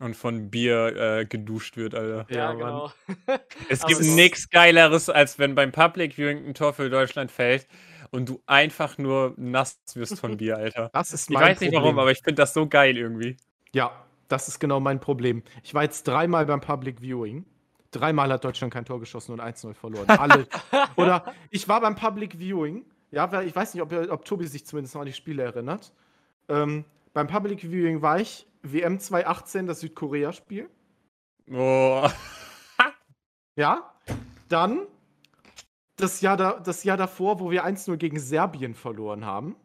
Und 0.00 0.14
von 0.16 0.50
Bier 0.50 0.96
äh, 0.96 1.26
geduscht 1.26 1.76
wird, 1.76 1.94
Alter. 1.94 2.26
Ja, 2.30 2.36
Ja, 2.36 2.52
genau. 2.52 2.92
Es 3.68 3.84
gibt 3.84 4.00
nichts 4.02 4.48
Geileres, 4.48 5.10
als 5.10 5.38
wenn 5.38 5.54
beim 5.54 5.72
Public 5.72 6.14
Viewing 6.16 6.46
ein 6.46 6.54
Tor 6.54 6.72
für 6.72 6.88
Deutschland 6.88 7.32
fällt 7.32 7.66
und 8.10 8.28
du 8.28 8.40
einfach 8.46 8.96
nur 8.98 9.34
nass 9.36 9.80
wirst 9.94 10.20
von 10.20 10.36
Bier, 10.36 10.56
Alter. 10.56 10.90
Das 10.94 11.12
ist 11.12 11.28
Ich 11.30 11.34
mein 11.34 11.42
weiß 11.50 11.60
nicht 11.60 11.70
Problem. 11.70 11.82
warum, 11.82 11.98
aber 11.98 12.12
ich 12.12 12.18
finde 12.22 12.36
das 12.42 12.54
so 12.54 12.68
geil 12.68 12.96
irgendwie. 12.96 13.36
Ja, 13.72 13.90
das 14.28 14.48
ist 14.48 14.60
genau 14.60 14.78
mein 14.80 15.00
Problem. 15.00 15.42
Ich 15.64 15.74
war 15.74 15.82
jetzt 15.82 16.06
dreimal 16.06 16.46
beim 16.46 16.60
Public 16.60 17.00
Viewing. 17.00 17.44
Dreimal 17.90 18.30
hat 18.30 18.44
Deutschland 18.44 18.72
kein 18.72 18.84
Tor 18.84 19.00
geschossen 19.00 19.32
und 19.32 19.40
1-0 19.40 19.74
verloren. 19.74 20.08
Alle. 20.08 20.46
Oder 20.96 21.24
ich 21.50 21.68
war 21.68 21.80
beim 21.80 21.96
Public 21.96 22.38
Viewing. 22.38 22.84
Ja, 23.10 23.32
weil 23.32 23.46
ich 23.46 23.56
weiß 23.56 23.72
nicht, 23.74 23.82
ob, 23.82 23.92
ob 23.92 24.24
Tobi 24.26 24.46
sich 24.46 24.66
zumindest 24.66 24.94
noch 24.94 25.00
an 25.00 25.06
die 25.06 25.14
Spiele 25.14 25.42
erinnert. 25.42 25.92
Ähm, 26.50 26.84
beim 27.14 27.26
Public 27.26 27.62
Viewing 27.62 28.02
war 28.02 28.20
ich 28.20 28.46
WM 28.62 28.98
2018, 29.00 29.66
das 29.66 29.80
Südkorea-Spiel. 29.80 30.68
Oh. 31.52 32.08
Ja. 33.56 33.92
Dann 34.48 34.86
das 35.96 36.20
Jahr, 36.20 36.36
da, 36.36 36.60
das 36.60 36.84
Jahr 36.84 36.96
davor, 36.96 37.40
wo 37.40 37.50
wir 37.50 37.66
1-0 37.66 37.96
gegen 37.96 38.20
Serbien 38.20 38.72
verloren 38.74 39.24
haben. 39.24 39.56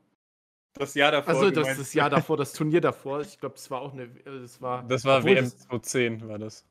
Das 0.73 0.95
Jahr 0.95 1.11
davor. 1.11 1.31
Also 1.35 1.51
das, 1.51 1.77
das 1.77 1.93
Jahr 1.93 2.09
davor, 2.09 2.35
das 2.37 2.53
Turnier 2.53 2.81
davor. 2.81 3.21
Ich 3.21 3.39
glaube, 3.39 3.53
das 3.53 3.69
war 3.69 3.81
auch 3.81 3.93
eine. 3.93 4.07
Das 4.07 4.59
war, 4.59 4.81
Das 4.87 5.05
war 5.05 5.23
WM 5.23 5.43
das- 5.45 5.59
2010, 5.59 6.27
war 6.27 6.39
das. 6.39 6.65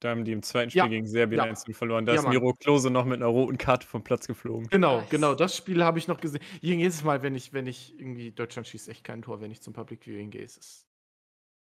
Da 0.00 0.10
haben 0.10 0.24
die 0.26 0.32
im 0.32 0.42
zweiten 0.42 0.70
Spiel 0.70 0.80
Ja, 0.80 0.86
gegen 0.86 1.06
Serbien 1.06 1.38
ja. 1.38 1.44
1 1.44 1.64
verloren. 1.72 2.04
Da 2.04 2.12
Ja, 2.12 2.18
ist 2.18 2.24
Mann. 2.24 2.32
Miro 2.34 2.52
Klose 2.54 2.90
noch 2.90 3.06
mit 3.06 3.16
einer 3.16 3.26
roten 3.26 3.56
Karte 3.56 3.86
vom 3.86 4.04
Platz 4.04 4.26
geflogen. 4.26 4.68
Genau, 4.68 5.00
Nice. 5.00 5.08
genau, 5.10 5.34
das 5.34 5.56
Spiel 5.56 5.82
habe 5.82 5.98
ich 5.98 6.08
noch 6.08 6.20
gesehen. 6.20 6.42
Jedes 6.60 7.02
Mal, 7.04 7.22
wenn 7.22 7.34
ich, 7.34 7.54
wenn 7.54 7.66
ich 7.66 7.98
irgendwie, 7.98 8.30
Deutschland 8.32 8.66
schießt 8.68 8.90
echt 8.90 9.04
kein 9.04 9.22
Tor, 9.22 9.40
wenn 9.40 9.50
ich 9.50 9.62
zum 9.62 9.72
Public 9.72 10.04
Viewing 10.04 10.30
gehe, 10.30 10.42
ist 10.42 10.58
es 10.58 10.86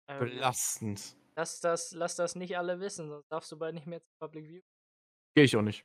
Ähm, 0.09 0.21
belastend. 0.21 1.16
lass, 1.37 1.61
das, 1.61 1.92
lass 1.92 2.16
das 2.16 2.35
nicht 2.35 2.57
alle 2.57 2.81
wissen, 2.81 3.09
sonst 3.09 3.31
darfst 3.31 3.53
du 3.53 3.59
bald 3.59 3.75
nicht 3.75 3.87
mehr 3.87 4.01
zum 4.01 4.18
Public 4.21 4.49
View. 4.49 4.61
Gehe 5.35 5.44
ich 5.44 5.57
auch 5.57 5.62
nicht. 5.62 5.85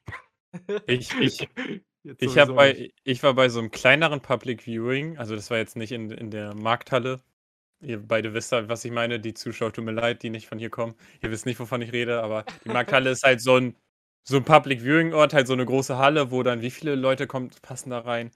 Ich, 0.88 1.14
ich, 1.20 1.50
ich, 2.04 2.36
bei, 2.56 2.74
nicht. 2.74 2.96
ich 3.04 3.24
war 3.24 3.34
bei 3.34 3.50
so 3.50 3.60
einem 3.60 3.72
kleineren 3.72 4.22
Public 4.22 4.62
Viewing, 4.66 5.18
also 5.18 5.36
das 5.36 5.50
war 5.50 5.58
jetzt 5.58 5.76
nicht 5.76 5.92
in, 5.92 6.12
in 6.12 6.32
der 6.32 6.56
Markthalle. 6.56 7.22
Ihr 7.82 8.02
beide 8.02 8.34
wisst 8.34 8.52
halt, 8.54 8.70
was 8.70 8.86
ich 8.86 8.92
meine. 8.92 9.20
Die 9.20 9.34
Zuschauer, 9.34 9.74
tut 9.74 9.84
mir 9.84 9.92
leid, 9.92 10.24
die 10.24 10.30
nicht 10.30 10.48
von 10.48 10.58
hier 10.58 10.70
kommen. 10.70 10.96
Ihr 11.22 11.32
wisst 11.32 11.46
nicht, 11.46 11.60
wovon 11.60 11.82
ich 11.82 11.92
rede, 11.92 12.24
aber 12.24 12.46
die 12.64 12.70
Markthalle 12.70 13.10
ist 13.10 13.24
halt 13.24 13.42
so 13.42 13.58
ein, 13.58 13.76
so 14.24 14.38
ein 14.38 14.46
Public 14.46 14.82
Viewing-Ort, 14.82 15.34
halt 15.34 15.48
so 15.48 15.54
eine 15.54 15.66
große 15.66 15.98
Halle, 15.98 16.32
wo 16.32 16.44
dann 16.44 16.62
wie 16.62 16.72
viele 16.72 16.96
Leute 16.96 17.28
kommen, 17.28 17.52
passen 17.62 17.90
da 17.90 18.00
rein? 18.00 18.32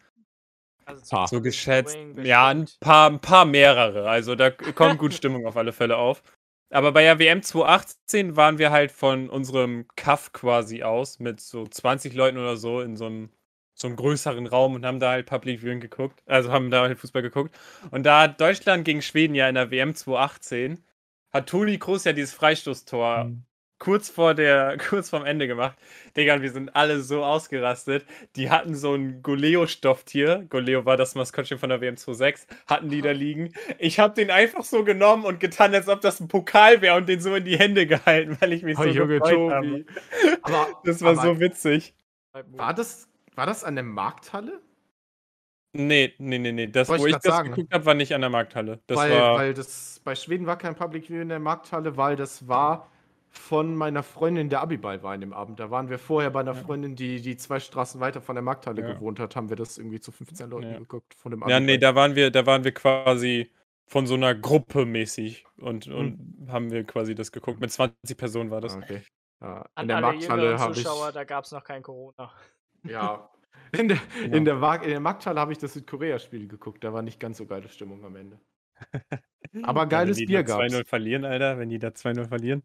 Also. 0.87 1.25
So 1.27 1.41
geschätzt. 1.41 1.97
Ja, 2.23 2.47
ein 2.47 2.67
paar, 2.79 3.09
ein 3.09 3.19
paar 3.19 3.45
mehrere. 3.45 4.09
Also 4.09 4.35
da 4.35 4.49
kommt 4.49 4.99
gut 4.99 5.13
Stimmung 5.13 5.45
auf 5.45 5.57
alle 5.57 5.73
Fälle 5.73 5.97
auf. 5.97 6.23
Aber 6.69 6.91
bei 6.91 7.03
der 7.03 7.19
WM 7.19 7.41
2018 7.43 8.35
waren 8.35 8.57
wir 8.57 8.71
halt 8.71 8.91
von 8.91 9.29
unserem 9.29 9.87
Kaff 9.95 10.33
quasi 10.33 10.83
aus 10.83 11.19
mit 11.19 11.39
so 11.39 11.65
20 11.65 12.13
Leuten 12.13 12.37
oder 12.37 12.57
so 12.57 12.81
in 12.81 12.97
so 12.97 13.05
einem, 13.05 13.29
so 13.73 13.87
einem 13.87 13.95
größeren 13.95 14.47
Raum 14.47 14.75
und 14.75 14.85
haben 14.85 14.99
da 14.99 15.11
halt 15.11 15.27
Public 15.27 15.61
Viewing 15.61 15.79
geguckt. 15.79 16.21
Also 16.25 16.51
haben 16.51 16.69
da 16.71 16.81
halt 16.81 16.99
Fußball 16.99 17.21
geguckt. 17.21 17.57
Und 17.91 18.03
da 18.05 18.21
hat 18.23 18.41
Deutschland 18.41 18.85
gegen 18.85 19.01
Schweden 19.01 19.35
ja 19.35 19.47
in 19.47 19.55
der 19.55 19.71
WM 19.71 19.95
2018 19.95 20.83
hat 21.33 21.49
Toni 21.49 21.77
Kroos 21.77 22.03
ja 22.05 22.13
dieses 22.13 22.33
Freistoßtor 22.33 23.25
Mhm. 23.25 23.46
Kurz 23.79 24.09
vor 24.09 24.33
der, 24.33 24.77
kurz 24.89 25.09
vorm 25.09 25.25
Ende 25.25 25.47
gemacht. 25.47 25.77
Digga, 26.15 26.41
wir 26.41 26.51
sind 26.51 26.75
alle 26.75 27.01
so 27.01 27.23
ausgerastet. 27.23 28.05
Die 28.35 28.49
hatten 28.49 28.75
so 28.75 28.93
ein 28.95 29.21
Goleo-Stofftier. 29.21 30.45
Goleo 30.49 30.85
war 30.85 30.97
das 30.97 31.15
Maskottchen 31.15 31.59
von 31.59 31.69
der 31.69 31.81
WM 31.81 31.95
26. 31.97 32.47
Hatten 32.67 32.89
die 32.89 33.01
da 33.01 33.11
liegen. 33.11 33.53
Ich 33.79 33.99
habe 33.99 34.13
den 34.13 34.31
einfach 34.31 34.63
so 34.63 34.83
genommen 34.83 35.25
und 35.25 35.39
getan, 35.39 35.73
als 35.75 35.87
ob 35.87 36.01
das 36.01 36.19
ein 36.19 36.27
Pokal 36.27 36.81
wäre 36.81 36.97
und 36.97 37.07
den 37.07 37.19
so 37.21 37.35
in 37.35 37.45
die 37.45 37.57
Hände 37.57 37.85
gehalten, 37.87 38.37
weil 38.39 38.53
ich 38.53 38.63
mich 38.63 38.77
Oh, 38.77 38.83
so 38.83 38.89
Junge, 38.89 39.19
gefreut 39.19 39.51
habe. 39.51 39.67
Tobi. 39.67 39.85
Aber 40.41 40.67
Das 40.83 41.01
war 41.01 41.15
so 41.15 41.39
witzig. 41.39 41.93
war 42.33 42.73
das, 42.73 43.07
war 43.35 43.45
das 43.45 43.63
an 43.63 43.75
der 43.75 43.83
Markthalle? 43.83 44.61
Nee, 45.73 46.13
nee, 46.17 46.39
nee, 46.39 46.51
nee. 46.51 46.67
Das, 46.67 46.87
Wollte 46.89 47.03
wo 47.03 47.07
ich 47.07 47.15
ich 47.15 47.21
das 47.21 47.35
sagen. 47.35 47.49
geguckt 47.51 47.73
habe, 47.73 47.85
war 47.85 47.93
nicht 47.93 48.13
an 48.15 48.21
der 48.21 48.29
Markthalle. 48.29 48.79
Das 48.87 48.97
weil, 48.97 49.11
war. 49.11 49.35
weil 49.35 49.53
das 49.53 50.01
bei 50.03 50.15
Schweden 50.15 50.45
war 50.47 50.57
kein 50.57 50.75
Public 50.75 51.09
View 51.09 51.21
in 51.21 51.29
der 51.29 51.39
Markthalle, 51.39 51.97
weil 51.97 52.15
das 52.15 52.47
war 52.47 52.89
von 53.39 53.75
meiner 53.75 54.03
Freundin, 54.03 54.49
der 54.49 54.61
Abiball 54.61 55.03
war 55.03 55.13
in 55.15 55.21
dem 55.21 55.33
Abend. 55.33 55.59
Da 55.59 55.69
waren 55.71 55.89
wir 55.89 55.99
vorher 55.99 56.29
bei 56.31 56.39
einer 56.41 56.53
Ja. 56.53 56.61
Freundin, 56.61 56.95
die, 56.95 57.21
die 57.21 57.37
zwei 57.37 57.59
Straßen 57.59 57.99
weiter 58.01 58.21
von 58.21 58.35
der 58.35 58.41
Markthalle 58.43 58.81
Ja. 58.81 58.93
gewohnt 58.93 59.19
hat, 59.19 59.35
haben 59.35 59.49
wir 59.49 59.55
das 59.55 59.77
irgendwie 59.77 59.99
zu 59.99 60.11
15 60.11 60.49
Leuten 60.49 60.71
Ja. 60.71 60.77
geguckt 60.79 61.13
von 61.15 61.31
dem 61.31 61.41
ja, 61.47 61.59
nee, 61.59 61.73
Abiball. 61.73 61.77
da 61.79 61.95
waren 61.95 62.15
wir, 62.15 62.31
da 62.31 62.45
waren 62.45 62.63
wir 62.63 62.73
quasi 62.73 63.51
von 63.85 64.05
so 64.07 64.15
einer 64.15 64.35
Gruppe 64.35 64.85
mäßig 64.85 65.45
und, 65.57 65.87
und 65.87 66.47
haben 66.49 66.71
wir 66.71 66.83
quasi 66.83 67.15
das 67.15 67.31
geguckt. 67.31 67.59
Mit 67.61 67.71
20 67.71 68.17
Personen 68.17 68.51
war 68.51 68.59
das. 68.61 68.75
Ah, 68.75 68.79
okay. 68.79 69.01
Ja, 69.41 69.65
An 69.75 69.83
in 69.83 69.87
der 69.87 69.97
alle 69.97 70.05
Markthalle 70.07 70.41
jüngeren 70.43 70.59
habe 70.59 70.71
ich. 70.73 70.77
Zuschauer, 70.83 71.11
da 71.11 71.23
gab 71.23 71.45
es 71.45 71.51
noch 71.51 71.63
kein 71.63 71.81
Corona. 71.83 72.31
Ja. 72.83 73.29
In 73.77 73.87
der, 73.89 73.97
Genau. 74.21 74.35
in 74.37 74.45
der, 74.45 74.81
in 74.83 74.89
der 74.89 74.99
Markthalle 74.99 75.39
habe 75.39 75.51
ich 75.51 75.57
das 75.57 75.73
Südkorea-Spiel 75.73 76.47
geguckt. 76.47 76.83
Da 76.83 76.93
war 76.93 77.01
nicht 77.01 77.19
ganz 77.19 77.37
so 77.37 77.45
geile 77.45 77.67
Stimmung 77.69 78.03
am 78.05 78.15
Ende. 78.15 78.39
Aber 79.63 79.85
geiles 79.87 80.17
wenn 80.17 80.21
die 80.21 80.25
Bier 80.27 80.43
da 80.43 80.57
gab's. 80.57 80.73
2-0 80.73 80.85
verlieren, 80.85 81.25
Alter, 81.25 81.57
wenn 81.57 81.69
die 81.69 81.79
da 81.79 81.89
2-0 81.89 82.27
verlieren. 82.27 82.63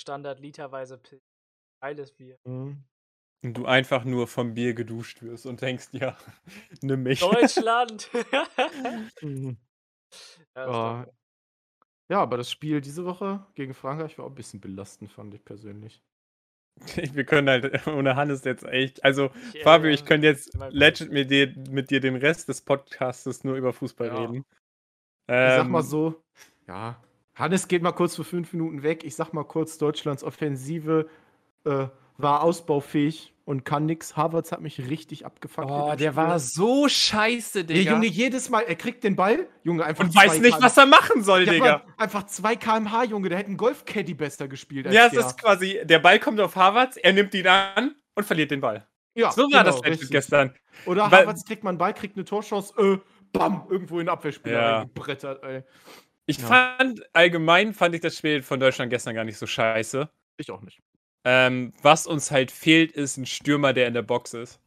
Standard 0.00 0.40
literweise 0.40 0.98
Pilz. 0.98 1.22
Geiles 1.80 2.12
Bier. 2.12 2.38
Mhm. 2.44 2.84
Und 3.42 3.54
du 3.58 3.66
einfach 3.66 4.04
nur 4.04 4.26
vom 4.26 4.54
Bier 4.54 4.72
geduscht 4.72 5.22
wirst 5.22 5.44
und 5.44 5.60
denkst, 5.60 5.88
ja, 5.92 6.16
nimm 6.82 7.02
mich. 7.02 7.20
Deutschland! 7.20 8.10
Mhm. 9.22 9.58
ja. 10.56 11.06
Ja, 12.10 12.20
aber 12.20 12.36
das 12.36 12.50
Spiel 12.50 12.80
diese 12.80 13.04
Woche 13.04 13.46
gegen 13.54 13.74
Frankreich 13.74 14.18
war 14.18 14.26
auch 14.26 14.30
ein 14.30 14.34
bisschen 14.34 14.60
belastend, 14.60 15.10
fand 15.10 15.34
ich 15.34 15.44
persönlich. 15.44 16.02
Wir 17.14 17.24
können 17.24 17.48
halt 17.48 17.86
ohne 17.86 18.16
Hannes 18.16 18.44
jetzt 18.44 18.64
echt. 18.64 19.04
Also, 19.04 19.30
Ich, 19.52 19.62
Fabio, 19.62 19.90
ich 19.90 20.04
könnte 20.04 20.26
jetzt 20.26 20.54
legend 20.70 21.12
mit 21.12 21.30
dir, 21.30 21.54
mit 21.70 21.90
dir 21.90 22.00
den 22.00 22.16
Rest 22.16 22.48
des 22.48 22.60
Podcasts 22.62 23.44
nur 23.44 23.56
über 23.56 23.72
Fußball 23.72 24.08
Ja. 24.08 24.20
reden. 24.20 24.44
Ich 25.26 25.54
sag 25.54 25.70
mal 25.70 25.82
Ähm, 25.82 25.82
so, 25.82 26.22
ja, 26.66 27.02
Hannes 27.34 27.68
geht 27.68 27.82
mal 27.82 27.92
kurz 27.92 28.14
für 28.16 28.24
fünf 28.24 28.52
Minuten 28.52 28.82
weg. 28.82 29.04
Ich 29.04 29.16
sag 29.16 29.32
mal 29.32 29.44
kurz, 29.44 29.78
Deutschlands 29.78 30.22
Offensive 30.22 31.08
äh, 31.64 31.86
war 32.16 32.42
ausbaufähig 32.42 33.32
und 33.44 33.64
kann 33.64 33.86
nix. 33.86 34.16
Havertz 34.16 34.52
hat 34.52 34.60
mich 34.60 34.78
richtig 34.88 35.26
abgefuckt. 35.26 35.68
Oh, 35.68 35.88
der 35.98 36.12
Spiel. 36.12 36.16
war 36.16 36.38
so 36.38 36.88
scheiße, 36.88 37.64
Der 37.64 37.76
Digga. 37.76 37.92
Junge, 37.92 38.06
jedes 38.06 38.48
Mal, 38.50 38.60
er 38.62 38.76
kriegt 38.76 39.02
den 39.04 39.16
Ball, 39.16 39.48
Junge, 39.64 39.84
einfach 39.84 40.04
und 40.04 40.14
weiß 40.14 40.38
nicht, 40.40 40.62
was 40.62 40.76
er 40.76 40.86
machen 40.86 41.22
soll, 41.24 41.44
ja, 41.44 41.52
Digga. 41.52 41.82
Einfach 41.98 42.24
2 42.26 42.56
km/h, 42.56 43.04
Junge, 43.04 43.28
der 43.28 43.38
hätte 43.38 43.48
einen 43.48 43.56
Golf-Caddy 43.56 44.14
besser 44.14 44.46
gespielt. 44.48 44.86
Ja, 44.92 45.06
es 45.06 45.12
der. 45.12 45.20
ist 45.26 45.38
quasi, 45.38 45.80
der 45.84 45.98
Ball 45.98 46.20
kommt 46.20 46.40
auf 46.40 46.54
Harvards, 46.56 46.96
er 46.96 47.12
nimmt 47.12 47.34
ihn 47.34 47.46
an 47.48 47.94
und 48.14 48.24
verliert 48.24 48.50
den 48.52 48.60
Ball. 48.60 48.86
ja, 49.14 49.30
So 49.32 49.42
war 49.42 49.64
genau, 49.64 49.64
das 49.64 49.80
Match 49.82 50.08
gestern. 50.08 50.54
Oder 50.86 51.10
Weil- 51.10 51.22
Havertz 51.22 51.44
kriegt 51.44 51.64
mal 51.64 51.70
einen 51.70 51.78
Ball, 51.78 51.92
kriegt 51.94 52.16
eine 52.16 52.24
Torchance, 52.24 52.72
äh, 52.78 52.98
bam, 53.32 53.66
irgendwo 53.68 53.98
in 53.98 54.06
den 54.06 54.10
Abwehrspieler 54.10 54.60
Ja. 54.62 54.76
reingebrettert, 54.78 55.42
ey. 55.42 55.64
Ich 56.26 56.38
Ja. 56.38 56.46
fand, 56.78 57.02
allgemein 57.14 57.74
fand 57.74 57.94
ich 57.94 58.00
das 58.00 58.16
Spiel 58.16 58.42
von 58.42 58.58
Deutschland 58.60 58.90
gestern 58.90 59.14
gar 59.14 59.24
nicht 59.24 59.36
so 59.38 59.46
scheiße. 59.46 60.08
Ich 60.38 60.50
auch 60.50 60.62
nicht. 60.62 60.80
Ähm, 61.24 61.72
was 61.82 62.06
uns 62.06 62.30
halt 62.30 62.50
fehlt, 62.50 62.92
ist 62.92 63.16
ein 63.16 63.26
Stürmer, 63.26 63.72
der 63.72 63.86
in 63.88 63.94
der 63.94 64.02
Box 64.02 64.34
ist. 64.34 64.60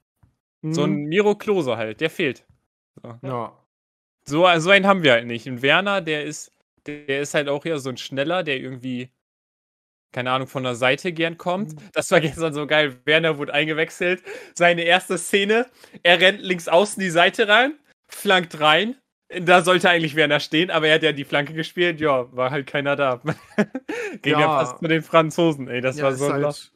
So 0.64 0.84
ein 0.86 0.92
Mhm. 0.92 1.06
Miro 1.06 1.36
Klose 1.36 1.78
halt, 1.78 2.02
der 2.02 2.10
fehlt. 2.10 2.46
Ja. 3.24 3.58
So, 4.26 4.48
so 4.60 4.72
einen 4.72 4.88
haben 4.88 5.04
wir 5.04 5.14
halt 5.14 5.28
nicht. 5.28 5.48
Und 5.48 5.62
Werner, 5.62 6.02
der 6.02 6.26
ist, 6.26 6.54
der 6.88 7.22
ist 7.22 7.34
halt 7.36 7.50
auch 7.50 7.66
eher 7.66 7.80
so 7.80 7.90
ein 7.90 7.98
Schneller, 7.98 8.44
der 8.44 8.58
irgendwie, 8.60 9.12
keine 10.14 10.32
Ahnung, 10.32 10.48
von 10.48 10.64
der 10.64 10.76
Seite 10.76 11.14
gern 11.14 11.38
kommt. 11.38 11.74
Mhm. 11.74 11.90
Das 11.94 12.10
war 12.12 12.22
gestern 12.22 12.54
so 12.54 12.66
geil. 12.68 13.00
Werner 13.06 13.38
wurde 13.38 13.54
eingewechselt. 13.54 14.24
Seine 14.56 14.84
erste 14.84 15.18
Szene, 15.18 15.68
er 16.04 16.20
rennt 16.20 16.42
links 16.42 16.68
außen 16.68 17.00
die 17.02 17.10
Seite 17.10 17.48
rein, 17.48 17.78
flankt 18.10 18.60
rein. 18.60 18.98
Da 19.30 19.62
sollte 19.62 19.90
eigentlich 19.90 20.16
Werner 20.16 20.40
stehen, 20.40 20.72
aber 20.72 20.88
er 20.88 20.96
hat 20.96 21.04
ja 21.04 21.12
die 21.12 21.26
Flanke 21.26 21.54
gespielt. 21.54 22.00
Ja, 22.00 22.34
war 22.34 22.50
halt 22.50 22.66
keiner 22.66 22.96
da. 22.96 23.22
Ging 24.22 24.34
ja, 24.34 24.40
Ja. 24.40 24.60
fast 24.60 24.80
zu 24.80 24.88
den 24.88 25.02
Franzosen, 25.02 25.68
ey. 25.68 25.82
Das 25.82 25.98
ja, 25.98 26.06
war 26.06 26.14
so 26.14 26.32
halt, 26.32 26.44
lost. 26.44 26.74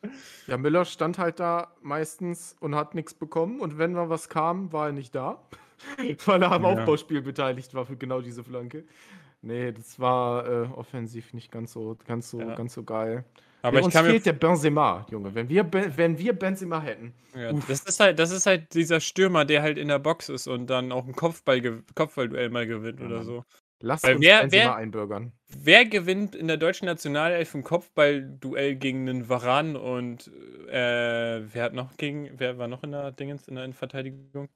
Ja, 0.48 0.58
Müller 0.58 0.84
stand 0.84 1.18
halt 1.18 1.40
da 1.40 1.72
meistens 1.82 2.58
und 2.60 2.76
hat 2.76 2.94
nichts 2.94 3.14
bekommen. 3.14 3.62
Und 3.62 3.78
wenn 3.78 3.94
mal 3.94 4.10
was 4.10 4.28
kam, 4.28 4.74
war 4.74 4.88
er 4.88 4.92
nicht 4.92 5.16
da. 5.16 5.42
Weil 6.26 6.44
er 6.44 6.52
am 6.52 6.64
Ja. 6.64 6.70
Aufbauspiel 6.70 7.22
beteiligt 7.22 7.74
war 7.74 7.86
für 7.86 7.96
genau 7.96 8.20
diese 8.22 8.44
Flanke. 8.44 8.84
Nee, 9.42 9.72
das 9.72 10.00
war 10.00 10.46
äh, 10.46 10.68
offensiv 10.76 11.34
nicht 11.34 11.52
ganz 11.52 11.72
so, 11.72 11.98
ganz 12.06 12.30
so, 12.30 12.38
ganz 12.38 12.74
so 12.74 12.84
geil. 12.84 13.24
Aber 13.64 13.80
ich 13.80 13.86
uns 13.86 13.94
kann 13.94 14.06
mir 14.06 14.12
fehlt 14.12 14.26
der 14.26 14.34
Benzema, 14.34 15.06
Junge. 15.12 15.34
Wenn 15.36 15.48
wir, 15.50 15.66
wenn 15.72 16.18
wir 16.18 16.34
Benzema 16.34 16.82
hätten. 16.82 17.14
Ja, 17.36 17.54
das 17.54 17.82
ist 17.84 18.00
halt, 18.00 18.18
das 18.20 18.32
ist 18.32 18.46
halt 18.46 18.74
dieser 18.74 19.00
Stürmer, 19.00 19.46
der 19.46 19.62
halt 19.62 19.78
in 19.78 19.88
der 19.88 20.00
Box 20.00 20.30
ist 20.30 20.48
und 20.48 20.68
dann 20.68 20.92
auch 20.92 21.06
ein 21.06 21.16
Kopfball, 21.16 21.62
Kopfballduell 21.96 22.50
mal 22.50 22.66
gewinnt 22.68 23.00
Ja, 23.00 23.06
oder 23.06 23.24
so. 23.24 23.44
Lass 23.84 24.04
Weil 24.04 24.16
uns 24.16 24.26
wer- 24.26 24.42
Benzema 24.42 24.64
wer- 24.64 24.76
einbürgern. 24.76 25.32
Wer 25.48 25.86
gewinnt 25.86 26.36
in 26.36 26.48
der 26.48 26.58
deutschen 26.58 26.86
Nationalelf 26.86 27.54
ein 27.56 27.64
Kopfballduell 27.64 28.76
gegen 28.76 29.10
einen 29.10 29.28
Varan 29.30 29.76
und 29.76 30.28
äh, 30.70 31.42
wer 31.54 31.64
hat 31.64 31.74
noch 31.74 31.98
gegen, 31.98 32.30
wer 32.38 32.58
war 32.58 32.68
noch 32.68 32.84
in 32.84 32.92
der 32.92 33.12
Dingens 33.12 33.48
in 33.48 33.56
der 33.56 33.66
Innenverteidigung? 33.66 34.50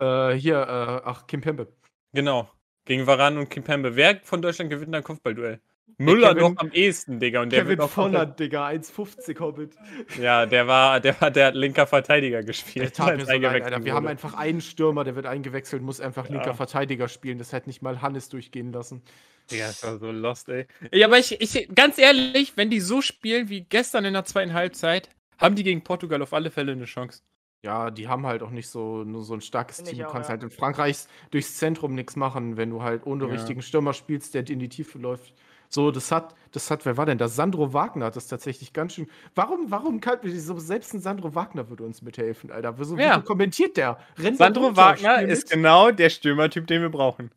Äh, 0.00 0.32
hier, 0.32 0.56
äh, 0.56 1.02
ach, 1.04 1.26
Kim 1.26 1.40
Pembe. 1.40 1.68
Genau, 2.12 2.50
gegen 2.84 3.06
Varan 3.06 3.38
und 3.38 3.50
Kimpembe. 3.50 3.94
Wer 3.96 4.20
von 4.22 4.40
Deutschland 4.42 4.70
gewinnt 4.70 4.94
ein 4.94 5.02
Kopfballduell? 5.04 5.60
Müller 5.98 6.34
Kevin- 6.34 6.54
noch 6.54 6.56
am 6.60 6.70
ehesten, 6.72 7.20
Digga. 7.20 7.42
Und 7.42 7.52
der 7.52 7.62
Kevin 7.64 7.80
Volland, 7.88 8.38
Digga, 8.40 8.66
1,50 8.66 9.38
Hobbit. 9.40 9.74
Ja, 10.20 10.46
der 10.46 10.66
war, 10.66 11.00
der 11.00 11.20
war 11.20 11.30
der 11.30 11.52
linker 11.52 11.86
Verteidiger 11.86 12.38
Der 12.38 12.44
gespielt. 12.46 12.94
tat 12.96 13.16
mir 13.16 13.24
so 13.24 13.26
leid, 13.26 13.36
eingewechselt 13.36 13.72
Alter. 13.74 13.84
Wir 13.84 13.94
haben 13.94 14.06
einfach 14.06 14.34
einen 14.34 14.60
Stürmer, 14.60 15.04
der 15.04 15.16
wird 15.16 15.26
eingewechselt, 15.26 15.82
muss 15.82 16.00
einfach 16.00 16.26
Ja. 16.28 16.34
linker 16.36 16.54
Verteidiger 16.54 17.08
spielen. 17.08 17.38
Das 17.38 17.52
hätte 17.52 17.68
nicht 17.68 17.82
mal 17.82 18.00
Hannes 18.02 18.28
durchgehen 18.28 18.72
lassen. 18.72 19.02
Digga, 19.50 19.66
das 19.66 19.82
war 19.82 19.98
so 19.98 20.10
lost, 20.10 20.48
ey. 20.48 20.66
Ja, 20.92 21.06
aber 21.06 21.18
ich, 21.18 21.40
ich, 21.40 21.68
ganz 21.74 21.98
ehrlich, 21.98 22.52
wenn 22.56 22.70
die 22.70 22.80
so 22.80 23.02
spielen 23.02 23.48
wie 23.48 23.62
gestern 23.62 24.04
in 24.04 24.12
der 24.14 24.24
zweiten 24.24 24.52
Halbzeit, 24.54 25.10
haben 25.38 25.54
die 25.56 25.64
gegen 25.64 25.82
Portugal 25.82 26.22
auf 26.22 26.32
alle 26.32 26.50
Fälle 26.50 26.72
eine 26.72 26.84
Chance. 26.84 27.22
Ja, 27.62 27.90
die 27.90 28.08
haben 28.08 28.26
halt 28.26 28.42
auch 28.42 28.50
nicht 28.50 28.68
so, 28.68 29.04
nur 29.04 29.22
so 29.22 29.34
ein 29.34 29.42
starkes 29.42 29.82
Team. 29.82 29.98
Du 29.98 30.06
auch, 30.08 30.12
kannst 30.12 30.28
ja. 30.28 30.32
halt 30.32 30.42
in 30.42 30.50
Frankreich 30.50 30.96
durchs 31.30 31.56
Zentrum 31.58 31.94
nichts 31.94 32.16
machen, 32.16 32.56
wenn 32.56 32.70
du 32.70 32.82
halt 32.82 33.04
ohne 33.06 33.26
Ja. 33.26 33.32
richtigen 33.32 33.60
Stürmer 33.60 33.92
spielst, 33.92 34.32
der 34.34 34.48
in 34.48 34.60
die 34.60 34.68
Tiefe 34.70 34.98
läuft. 34.98 35.34
So, 35.72 35.92
das 35.92 36.10
hat, 36.10 36.34
das 36.50 36.68
hat, 36.68 36.84
wer 36.84 36.96
war 36.96 37.06
denn 37.06 37.16
das? 37.16 37.36
Sandro 37.36 37.72
Wagner 37.72 38.06
hat 38.06 38.16
das 38.16 38.26
tatsächlich 38.26 38.72
ganz 38.72 38.94
schön. 38.94 39.08
Warum, 39.36 39.70
warum 39.70 40.00
kann 40.00 40.18
so 40.24 40.58
selbst 40.58 40.92
ein 40.94 41.00
Sandro 41.00 41.32
Wagner 41.36 41.68
würde 41.68 41.84
uns 41.84 42.02
mithelfen, 42.02 42.50
Alter? 42.50 42.74
So, 42.84 42.96
Ja. 42.98 43.18
Wie 43.20 43.24
kommentiert 43.24 43.76
der? 43.76 43.96
Rennt 44.18 44.40
der 44.40 44.46
Sandro 44.46 44.64
runter, 44.64 44.76
Wagner 44.76 45.22
ist 45.22 45.44
mit? 45.44 45.50
genau 45.52 45.92
der 45.92 46.10
Stürmertyp, 46.10 46.66
den 46.66 46.82
wir 46.82 46.88
brauchen. 46.90 47.30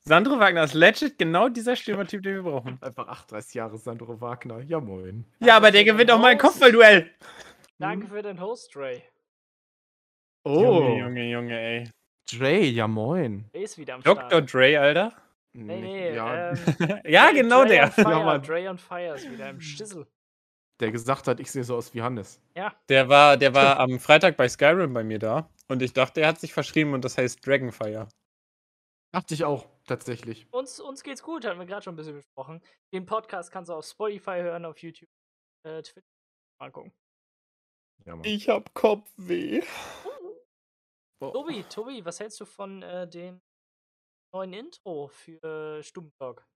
Sandro 0.00 0.38
Wagner 0.40 0.64
ist 0.64 0.74
legit 0.74 1.16
genau 1.16 1.48
dieser 1.48 1.76
Stürmertyp, 1.76 2.22
den 2.24 2.34
wir 2.34 2.42
brauchen. 2.42 2.78
Einfach 2.80 3.06
38 3.06 3.54
Jahre 3.54 3.78
Sandro 3.78 4.20
Wagner. 4.20 4.60
Ja, 4.62 4.80
moin. 4.80 5.24
Ja, 5.38 5.56
aber 5.56 5.70
der 5.70 5.84
gewinnt 5.84 6.10
auch 6.10 6.18
mal 6.20 6.28
ein. 6.32 6.38
Kopfballduell. 6.38 7.10
Danke 7.78 8.08
für 8.08 8.22
den 8.22 8.40
Host, 8.40 8.76
Ray. 8.76 9.02
Oh, 10.44 10.60
Junge, 10.60 10.98
Junge, 11.00 11.30
Junge, 11.30 11.58
ey. 11.60 11.90
Dre, 12.32 12.60
ja, 12.64 12.88
moin. 12.88 13.44
Ray 13.54 13.62
ist 13.64 13.78
wieder 13.78 13.94
am 13.94 14.02
Dr. 14.02 14.26
Start. 14.28 14.52
Dre, 14.54 14.78
Alter. 14.80 15.12
Nee, 15.56 15.80
nee, 15.80 16.14
ja, 16.14 16.50
ähm, 16.50 16.56
ja, 17.06 17.30
genau 17.32 17.62
Dre 17.64 17.68
der. 17.68 17.90
Fire, 17.92 18.10
Ja, 18.10 18.24
Mann. 18.24 18.42
Dre 18.42 18.68
on 18.68 18.78
Fire 18.78 19.14
ist 19.14 19.30
wieder 19.30 19.48
im 19.50 19.60
Stissel. 19.60 20.06
der 20.80 20.90
gesagt 20.92 21.26
hat, 21.28 21.40
ich 21.40 21.50
sehe 21.50 21.64
so 21.64 21.76
aus 21.76 21.94
wie 21.94 22.02
Hannes. 22.02 22.40
Ja, 22.54 22.74
Der 22.88 23.08
war, 23.08 23.36
der 23.36 23.54
war 23.54 23.78
am 23.80 23.98
Freitag 23.98 24.36
bei 24.36 24.48
Skyrim 24.48 24.92
bei 24.92 25.02
mir 25.04 25.18
da 25.18 25.48
und 25.68 25.82
ich 25.82 25.92
dachte, 25.92 26.20
er 26.20 26.28
hat 26.28 26.38
sich 26.40 26.52
verschrieben 26.52 26.92
und 26.94 27.04
das 27.04 27.16
heißt 27.18 27.44
Dragonfire. 27.46 28.08
Dachte 29.12 29.32
ich 29.34 29.44
auch, 29.44 29.66
tatsächlich. 29.86 30.46
uns, 30.52 30.78
uns 30.80 31.02
geht's 31.02 31.22
gut, 31.22 31.46
hatten 31.46 31.58
wir 31.58 31.66
gerade 31.66 31.82
schon 31.82 31.94
ein 31.94 31.96
bisschen 31.96 32.16
besprochen. 32.16 32.60
Den 32.92 33.06
Podcast 33.06 33.50
kannst 33.50 33.70
du 33.70 33.74
auf 33.74 33.86
Spotify 33.86 34.40
hören, 34.42 34.64
auf 34.66 34.76
YouTube, 34.78 35.08
äh, 35.64 35.80
Twitter. 35.82 36.06
Mal 36.60 36.70
gucken. 36.70 36.92
Ja. 38.04 38.18
Ich 38.24 38.48
hab 38.48 38.74
Kopfweh. 38.74 39.62
Tobi, 41.18 41.64
Tobi, 41.64 42.04
was 42.04 42.20
hältst 42.20 42.38
du 42.40 42.44
von 42.44 42.82
äh, 42.82 43.08
dem 43.08 43.40
neuen 44.36 44.52
Intro 44.52 45.08
für 45.08 45.82
Stummtalk? 45.82 46.46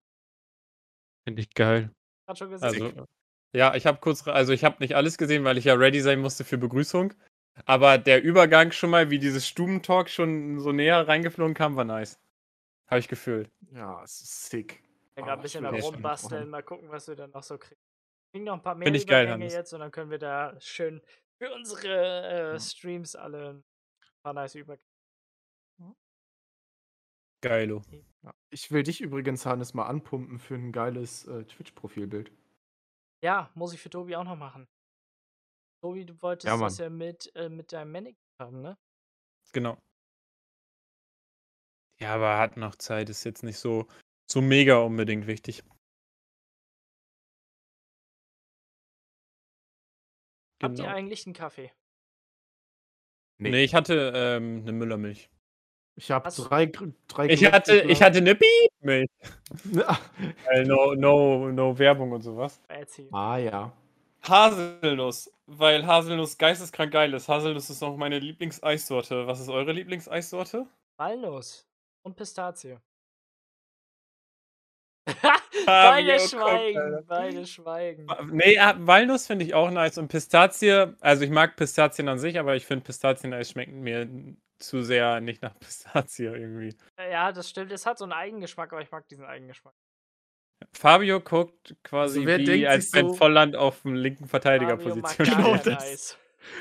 Finde 1.26 1.42
ich 1.42 1.54
geil. 1.54 1.90
Hat 2.28 2.38
schon 2.38 2.50
gesehen. 2.50 2.66
Also, 2.66 3.06
ja, 3.54 3.74
ich 3.74 3.86
habe 3.86 3.98
kurz, 4.00 4.26
also 4.28 4.52
ich 4.52 4.64
habe 4.64 4.76
nicht 4.80 4.94
alles 4.94 5.16
gesehen, 5.18 5.44
weil 5.44 5.58
ich 5.58 5.64
ja 5.64 5.74
ready 5.74 6.00
sein 6.00 6.20
musste 6.20 6.44
für 6.44 6.58
Begrüßung. 6.58 7.14
Aber 7.66 7.98
der 7.98 8.22
Übergang 8.22 8.72
schon 8.72 8.90
mal, 8.90 9.10
wie 9.10 9.18
dieses 9.18 9.46
Stubentalk 9.46 10.08
schon 10.08 10.60
so 10.60 10.72
näher 10.72 11.06
reingeflogen 11.08 11.54
kam, 11.54 11.76
war 11.76 11.84
nice. 11.84 12.20
Habe 12.88 13.00
ich 13.00 13.08
gefühlt. 13.08 13.50
Ja, 13.72 14.02
es 14.02 14.20
ist 14.20 14.50
sick. 14.50 14.82
ja, 15.16 15.22
Oh, 15.22 15.26
gerade 15.26 15.32
ein 15.32 15.38
ich 15.38 15.42
bisschen 15.52 15.64
schon 15.64 15.74
rumbasteln, 15.80 16.48
mal 16.48 16.62
gucken, 16.62 16.90
was 16.90 17.08
wir 17.08 17.16
dann 17.16 17.30
noch 17.30 17.42
so 17.42 17.58
kriegen. 17.58 17.80
Kriegen 18.32 18.44
noch 18.44 18.54
ein 18.54 18.62
paar 18.62 18.74
mehr 18.76 18.86
Find 18.86 18.96
ich 18.96 19.06
geil, 19.06 19.24
Übergänge 19.24 19.44
Hannes. 19.44 19.54
jetzt 19.54 19.72
und 19.72 19.80
dann 19.80 19.90
können 19.90 20.10
wir 20.10 20.18
da 20.18 20.54
schön 20.60 21.02
für 21.38 21.52
unsere 21.52 22.54
äh. 22.54 22.60
Streams 22.60 23.16
alle 23.16 23.50
ein 23.50 23.64
paar 24.22 24.32
nice 24.34 24.54
Übergänge. 24.54 24.89
Geilo. 27.40 27.82
Ich 28.50 28.70
will 28.70 28.82
dich 28.82 29.00
übrigens, 29.00 29.46
Hannes, 29.46 29.74
mal 29.74 29.86
anpumpen 29.86 30.38
für 30.38 30.54
ein 30.54 30.72
geiles 30.72 31.26
äh, 31.26 31.44
Twitch-Profilbild. 31.44 32.32
Ja, 33.22 33.50
muss 33.54 33.72
ich 33.72 33.80
für 33.80 33.90
Tobi 33.90 34.16
auch 34.16 34.24
noch 34.24 34.36
machen. 34.36 34.66
Tobi, 35.82 36.04
du 36.04 36.20
wolltest 36.20 36.46
Ja, 36.46 36.58
das 36.58 36.78
ja 36.78 36.90
mit, 36.90 37.34
äh, 37.34 37.48
mit 37.48 37.72
deinem 37.72 37.92
Manic 37.92 38.16
haben, 38.40 38.60
ne? 38.60 38.76
Genau. 39.52 39.78
Ja, 41.98 42.14
aber 42.14 42.38
hat 42.38 42.56
noch 42.56 42.76
Zeit, 42.76 43.08
ist 43.10 43.24
jetzt 43.24 43.42
nicht 43.42 43.58
so, 43.58 43.86
so 44.30 44.40
mega 44.40 44.78
unbedingt 44.78 45.26
wichtig. 45.26 45.62
Habt 50.62 50.78
ihr 50.78 50.84
Genau. 50.84 50.94
eigentlich 50.94 51.26
einen 51.26 51.34
Kaffee? 51.34 51.72
Nee. 53.38 53.50
Nee, 53.50 53.64
ich 53.64 53.74
hatte 53.74 54.12
ähm, 54.14 54.60
eine 54.60 54.72
Müllermilch. 54.72 55.30
Ich 56.00 56.10
habe 56.10 56.30
drei, 56.30 56.64
drei 57.08 57.26
Ich 57.26 57.40
Glöckchen 57.40 57.52
hatte, 57.52 57.80
ich 57.80 58.02
hatte 58.02 58.18
eine 58.18 58.34
Piep-Milch. 58.34 59.10
Weil 60.46 60.64
no, 60.64 60.94
no, 60.94 61.50
no 61.50 61.78
Werbung 61.78 62.12
und 62.12 62.22
sowas. 62.22 62.58
Ah 63.12 63.36
ja. 63.36 63.70
Haselnuss, 64.22 65.30
weil 65.46 65.86
Haselnuss 65.86 66.38
geisteskrank 66.38 66.92
geil 66.92 67.12
ist. 67.12 67.28
Haselnuss 67.28 67.68
ist 67.68 67.82
auch 67.82 67.98
meine 67.98 68.18
Lieblingseissorte. 68.18 69.26
Was 69.26 69.40
ist 69.40 69.50
eure 69.50 69.72
Lieblingseissorte? 69.72 70.66
Walnuss 70.96 71.66
und 72.02 72.16
Pistazie. 72.16 72.78
Beide 75.66 76.18
schweigen, 76.18 77.04
beide 77.06 77.46
schweigen. 77.46 78.06
Nee, 78.30 78.54
äh, 78.54 78.74
Walnuss 78.78 79.26
finde 79.26 79.44
ich 79.44 79.52
auch 79.52 79.70
nice. 79.70 79.98
Und 79.98 80.08
Pistazie, 80.08 80.94
also 81.00 81.24
ich 81.24 81.30
mag 81.30 81.56
Pistazien 81.56 82.08
an 82.08 82.18
sich, 82.18 82.38
aber 82.38 82.56
ich 82.56 82.64
finde 82.64 82.84
Pistazieneis 82.84 83.50
schmeckt 83.50 83.72
mir 83.72 84.08
zu 84.60 84.82
sehr 84.82 85.20
nicht 85.20 85.42
nach 85.42 85.58
Pistazie 85.58 86.24
irgendwie. 86.26 86.76
Ja, 86.98 87.32
das 87.32 87.48
stimmt. 87.50 87.72
Es 87.72 87.86
hat 87.86 87.98
so 87.98 88.04
einen 88.04 88.12
Eigengeschmack, 88.12 88.72
aber 88.72 88.82
ich 88.82 88.90
mag 88.90 89.08
diesen 89.08 89.24
Eigengeschmack. 89.24 89.74
Fabio 90.72 91.20
guckt 91.20 91.74
quasi 91.82 92.20
Also 92.20 92.28
wie 92.46 92.66
als 92.66 92.92
wenn 92.92 93.08
so- 93.08 93.14
Volland 93.14 93.56
auf 93.56 93.82
dem 93.82 93.94
linken 93.94 94.26
Verteidigerposition 94.28 95.26
Genau 95.26 95.56
das. 95.56 95.82
Eis. 95.82 96.18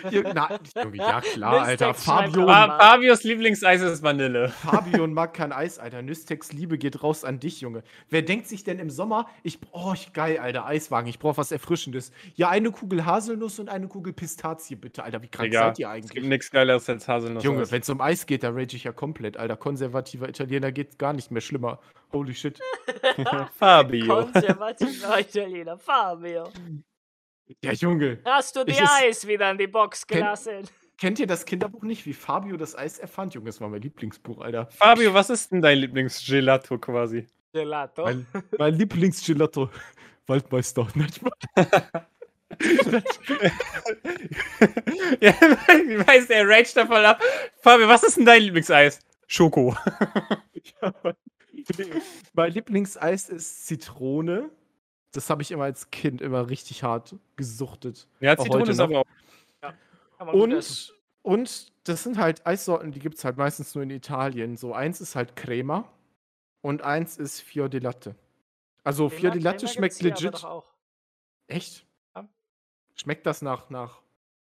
Ja, 0.10 0.34
na, 0.34 0.60
Junge, 0.84 0.98
ja 0.98 1.22
klar, 1.22 1.62
Alter. 1.62 1.94
Fabio, 1.94 2.48
Fabios 2.48 3.24
Lieblingseis 3.24 3.82
ist 3.82 4.04
Vanille. 4.04 4.50
Fabio 4.50 5.08
mag 5.08 5.34
kein 5.34 5.52
Eis, 5.52 5.80
Alter. 5.80 6.02
Nystex 6.02 6.52
Liebe 6.52 6.78
geht 6.78 7.04
raus 7.04 7.24
an 7.24 7.40
dich, 7.40 7.62
Junge. 7.62 7.84
Wer 8.10 8.22
denkt 8.22 8.48
sich 8.48 8.64
denn 8.64 8.80
im 8.80 8.90
Sommer, 8.90 9.28
ich, 9.44 9.60
oh, 9.72 9.94
ich, 9.94 10.14
geil, 10.14 10.38
Alter, 10.40 10.66
Eiswagen, 10.66 11.08
ich 11.08 11.20
brauche 11.20 11.38
was 11.38 11.52
Erfrischendes. 11.52 12.12
Ja, 12.36 12.50
eine 12.50 12.72
Kugel 12.72 13.06
Haselnuss 13.06 13.60
und 13.60 13.70
eine 13.70 13.88
Kugel 13.88 14.14
Pistazie, 14.14 14.76
bitte, 14.76 15.04
Alter. 15.04 15.22
Wie 15.22 15.28
krank 15.28 15.50
Digga, 15.50 15.68
seid 15.68 15.80
ihr 15.80 15.88
Es 15.90 16.02
gibt 16.02 16.18
eigentlich? 16.18 16.30
nichts 16.30 16.52
Geileres 16.52 16.90
als 16.90 17.08
Haselnuss. 17.08 17.44
Junge, 17.44 17.70
wenn 17.72 17.82
es 17.82 17.90
um 17.90 18.02
Eis 18.02 18.26
geht, 18.26 18.44
da 18.44 18.50
rage 18.50 18.76
ich 18.76 18.84
ja 18.84 18.92
komplett, 18.92 19.38
Alter. 19.38 19.58
Konservativer 19.58 20.30
Italiener 20.30 20.72
geht 20.72 21.00
gar 21.00 21.14
nicht 21.14 21.32
mehr 21.32 21.42
schlimmer. 21.42 21.80
Holy 22.12 22.34
shit. 22.34 22.60
Fabio. 23.58 24.26
Konservativer 24.26 25.20
Italiener. 25.20 25.78
Fabio. 25.78 26.50
Ja, 27.64 27.72
Junge. 27.74 28.20
Hast 28.26 28.56
du 28.56 28.62
ist- 28.62 28.80
Eis 28.82 29.28
wieder 29.28 29.50
in 29.52 29.58
die 29.58 29.68
Box 29.68 30.06
gelassen? 30.06 30.68
Kennt 30.98 31.18
ihr 31.20 31.28
das 31.28 31.46
Kinderbuch 31.46 31.84
nicht, 31.84 32.06
wie 32.06 32.14
Fabio 32.14 32.58
das 32.58 32.76
Eis 32.78 33.00
erfand? 33.00 33.34
Junge, 33.34 33.46
das 33.48 33.62
war 33.62 33.70
mein 33.70 33.82
Lieblingsbuch, 33.82 34.42
Alter. 34.42 34.68
Fabio, 34.72 35.14
was 35.14 35.30
ist 35.30 35.52
denn 35.52 35.62
dein 35.62 35.78
Lieblingsgelato 35.78 36.78
quasi? 36.78 37.26
Gelato. 37.54 38.04
Mein, 38.04 38.28
mein 38.58 38.74
Lieblingsgelato. 38.76 39.70
Waldmeister. 40.28 40.88
Ja, 45.22 45.32
ich 45.32 46.08
weiß, 46.08 46.28
der 46.28 46.48
rage 46.48 46.70
da 46.76 46.86
voll 46.86 47.06
ab. 47.06 47.22
Fabio, 47.62 47.88
was 47.88 48.04
ist 48.04 48.18
denn 48.18 48.26
dein 48.26 48.42
Lieblingseis? 48.44 49.00
Schoko. 49.28 49.76
Ja, 50.82 50.94
mein 52.34 52.52
Lieblingseis 52.54 53.30
ist 53.30 53.68
Zitrone. 53.68 54.50
Das 55.12 55.30
habe 55.30 55.42
ich 55.42 55.52
immer 55.52 55.64
als 55.64 55.90
Kind 55.92 56.22
immer 56.22 56.50
richtig 56.50 56.84
hart 56.84 57.16
gesuchtet. 57.36 58.08
Ja, 58.20 58.38
Zitrone 58.38 58.62
heute 58.62 58.72
ist 58.72 58.80
aber 58.80 59.00
auch. 59.00 59.06
Man 60.20 60.32
gut 60.32 60.52
essen. 60.54 60.94
Und, 61.22 61.40
und 61.40 61.72
das 61.88 62.04
sind 62.04 62.18
halt 62.18 62.46
Eissorten, 62.46 62.92
die 62.92 63.00
gibt 63.00 63.16
es 63.16 63.26
halt 63.26 63.38
meistens 63.38 63.74
nur 63.74 63.84
in 63.84 63.90
Italien. 63.90 64.58
So 64.58 64.74
eins 64.74 65.02
ist 65.02 65.16
halt 65.16 65.36
Crema 65.36 65.92
und 66.62 66.82
eins 66.84 67.18
ist 67.18 67.40
Fior 67.42 67.70
di 67.70 67.80
Latte. 67.80 68.16
Also 68.84 69.10
Fior 69.10 69.32
di 69.32 69.40
Crema- 69.40 69.44
Latte 69.52 69.66
Crema 69.66 69.74
schmeckt 69.74 70.02
legit. 70.02 70.46
Echt? 71.48 71.86
Ja. 72.16 72.28
Schmeckt 72.96 73.26
das 73.26 73.42
nach, 73.42 73.70
nach 73.70 74.02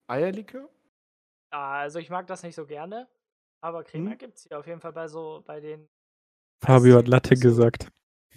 Eierlikör? 0.06 0.68
Ja, 1.52 1.72
also 1.72 1.98
ich 1.98 2.10
mag 2.10 2.26
das 2.26 2.42
nicht 2.42 2.54
so 2.54 2.64
gerne. 2.66 3.08
Aber 3.60 3.82
Crema 3.82 4.10
Hm? 4.12 4.18
gibt's 4.18 4.44
hier 4.46 4.58
auf 4.58 4.66
jeden 4.66 4.80
Fall 4.80 4.92
bei 4.92 5.08
so 5.08 5.42
bei 5.46 5.58
den 5.60 5.88
Fabio 6.62 6.98
hat 6.98 7.08
Latte 7.08 7.34
so- 7.36 7.42
gesagt. 7.42 7.88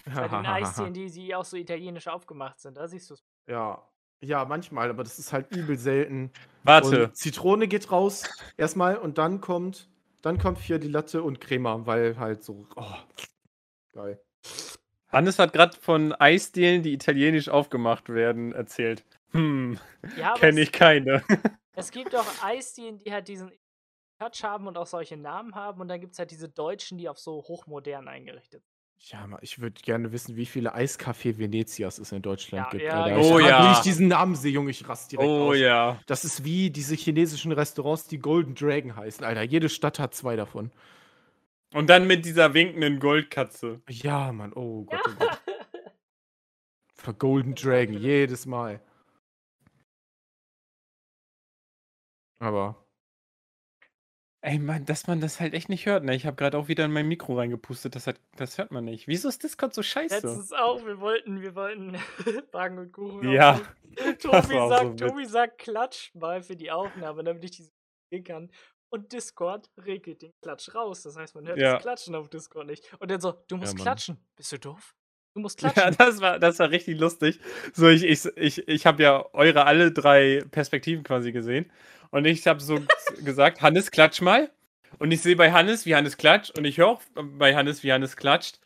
Bei 0.15 0.27
den 0.27 0.45
Eisdielen, 0.45 0.93
die, 0.93 1.11
die 1.11 1.35
auch 1.35 1.45
so 1.45 1.57
italienisch 1.57 2.07
aufgemacht 2.07 2.59
sind. 2.59 2.77
Da 2.77 2.87
siehst 2.87 3.09
du 3.09 3.15
es. 3.15 3.23
ja. 3.47 3.81
Ja, 4.19 4.45
manchmal, 4.45 4.89
aber 4.89 5.03
das 5.03 5.19
ist 5.19 5.31
halt 5.31 5.55
übel 5.55 5.77
selten. 5.77 6.31
Warte. 6.63 7.05
Und 7.05 7.15
Zitrone 7.15 7.67
geht 7.67 7.91
raus 7.91 8.27
erstmal 8.57 8.97
und 8.97 9.19
dann 9.19 9.41
kommt, 9.41 9.91
dann 10.23 10.39
kommt 10.39 10.57
Fior 10.57 10.79
di 10.79 10.87
Latte 10.87 11.21
und 11.21 11.39
Crema, 11.39 11.85
weil 11.85 12.17
halt 12.17 12.43
so, 12.43 12.65
oh, 12.75 12.95
geil. 13.93 14.19
Hannes 15.09 15.37
hat 15.37 15.53
gerade 15.53 15.77
von 15.79 16.13
Eisdielen, 16.13 16.81
die 16.81 16.93
italienisch 16.93 17.47
aufgemacht 17.47 18.09
werden, 18.09 18.53
erzählt. 18.53 19.05
Hm, 19.33 19.77
Ja, 20.17 20.33
kenne 20.33 20.61
ich 20.61 20.71
keine. 20.71 21.23
es 21.75 21.91
gibt 21.91 22.15
auch 22.15 22.25
Eisdielen, 22.43 22.97
die 22.97 23.11
halt 23.11 23.27
diesen 23.27 23.51
Touch 24.19 24.43
haben 24.43 24.65
und 24.65 24.77
auch 24.79 24.87
solche 24.87 25.15
Namen 25.15 25.53
haben. 25.53 25.79
Und 25.79 25.89
dann 25.89 26.01
gibt 26.01 26.13
es 26.13 26.19
halt 26.19 26.31
diese 26.31 26.49
Deutschen, 26.49 26.97
die 26.97 27.07
auf 27.07 27.19
so 27.19 27.43
hochmodern 27.43 28.07
eingerichtet 28.07 28.63
sind. 28.65 28.76
Ja, 28.99 29.25
ich 29.41 29.59
würde 29.59 29.79
gerne 29.81 30.11
wissen, 30.11 30.35
wie 30.35 30.45
viele 30.45 30.75
Eiscafé 30.75 31.37
Venezias 31.37 31.97
es 31.99 32.11
in 32.11 32.21
Deutschland 32.21 32.65
Ja, 32.65 32.69
gibt. 32.71 32.83
ja, 32.83 33.03
Alter. 33.03 33.15
ja. 33.15 33.21
Ich, 33.21 33.27
Oh 33.31 33.37
Wenn 33.37 33.45
ja. 33.45 33.71
ich 33.73 33.79
diesen 33.79 34.07
Namen 34.07 34.35
sehe, 34.35 34.51
Junge, 34.51 34.71
ich 34.71 34.87
rast 34.89 35.11
direkt 35.11 35.29
Oh 35.29 35.49
aus. 35.51 35.57
ja. 35.57 35.99
Das 36.07 36.25
ist 36.25 36.43
wie 36.43 36.71
diese 36.71 36.95
chinesischen 36.95 37.51
Restaurants, 37.51 38.07
die 38.07 38.17
Golden 38.19 38.55
Dragon 38.55 38.95
heißen, 38.95 39.23
Alter. 39.23 39.43
Jede 39.43 39.69
Stadt 39.69 39.99
hat 39.99 40.13
zwei 40.15 40.35
davon. 40.35 40.71
Und 41.73 41.89
dann 41.89 42.07
mit 42.07 42.25
dieser 42.25 42.53
winkenden 42.53 42.99
Goldkatze. 42.99 43.81
Ja, 43.89 44.31
Mann, 44.31 44.51
oh 44.53 44.83
Gott, 44.85 44.99
oh 45.07 45.11
Gott. 45.19 45.41
Für 46.95 47.13
Golden 47.13 47.53
Dragon, 47.55 47.93
jedes 47.97 48.45
Mal. 48.45 48.81
Aber, 52.39 52.75
Ey, 54.47 54.59
Mann, 54.59 54.85
dass 54.85 55.07
man 55.07 55.19
das 55.19 55.39
halt 55.41 55.53
echt 55.53 55.67
nicht 55.67 55.85
hört, 55.85 56.05
ne? 56.05 56.15
Ich 56.15 56.25
habe 56.25 56.37
gerade 56.37 56.57
auch 56.57 56.69
wieder 56.69 56.85
in 56.85 56.91
mein 56.93 57.07
Mikro 57.07 57.37
reingepustet, 57.37 57.95
das, 57.95 58.07
hat, 58.07 58.19
das 58.37 58.57
hört 58.57 58.71
man 58.71 58.85
nicht. 58.85 59.05
Wieso 59.07 59.27
ist 59.27 59.43
Discord 59.43 59.73
so 59.73 59.83
scheiße? 59.83 60.15
Letztens 60.15 60.53
auch, 60.53 60.85
wir 60.85 61.01
wollten, 61.01 61.41
wir 61.41 61.53
wollten 61.53 61.97
Backen 62.51 62.77
und 62.79 62.93
Kuchen. 62.93 63.29
Ja, 63.29 63.59
Tobi 64.21 64.53
sagt, 64.69 64.99
so. 64.99 65.07
Tobi 65.07 65.25
sagt, 65.25 65.57
klatsch 65.57 66.15
mal 66.15 66.41
für 66.41 66.55
die 66.55 66.71
Aufnahme, 66.71 67.23
damit 67.25 67.43
ich 67.43 67.51
diese 67.51 67.71
sehen 68.11 68.23
kann. 68.23 68.49
und 68.89 69.11
Discord 69.11 69.69
regelt 69.85 70.21
den 70.21 70.31
Klatsch 70.41 70.73
raus. 70.73 71.03
Das 71.03 71.17
heißt, 71.17 71.35
man 71.35 71.45
hört 71.45 71.57
Ja. 71.57 71.73
das 71.73 71.81
Klatschen 71.81 72.15
auf 72.15 72.29
Discord 72.29 72.67
nicht. 72.67 72.85
Und 72.99 73.11
dann 73.11 73.19
so, 73.19 73.33
du 73.49 73.57
musst 73.57 73.73
Mann. 73.75 73.83
klatschen. 73.83 74.17
Bist 74.37 74.53
du 74.53 74.59
doof? 74.59 74.95
Du 75.35 75.41
musst 75.41 75.61
Ja, 75.61 75.71
klatschen. 75.71 75.95
das 75.97 76.21
war, 76.21 76.39
das 76.39 76.57
war 76.59 76.69
richtig 76.71 76.97
lustig. 76.99 77.41
So, 77.73 77.89
ich, 77.89 78.03
ich, 78.05 78.25
ich, 78.37 78.65
ich 78.67 78.85
habe 78.85 79.03
ja 79.03 79.25
eure 79.33 79.65
alle 79.65 79.91
drei 79.91 80.41
Perspektiven 80.51 81.03
quasi 81.03 81.33
gesehen. 81.33 81.69
Und 82.11 82.25
ich 82.25 82.45
habe 82.47 82.59
so 82.59 82.79
gesagt, 83.23 83.61
Hannes, 83.61 83.91
klatsch 83.91 84.21
mal. 84.21 84.49
Und 84.99 85.11
ich 85.11 85.21
sehe 85.21 85.35
bei 85.35 85.51
Hannes, 85.51 85.85
wie 85.85 85.95
Hannes 85.95 86.17
klatscht. 86.17 86.57
Und 86.57 86.65
ich 86.65 86.77
höre 86.77 86.87
auch 86.87 87.01
bei 87.15 87.55
Hannes, 87.55 87.83
wie 87.83 87.91
Hannes 87.91 88.15
klatscht. 88.15 88.59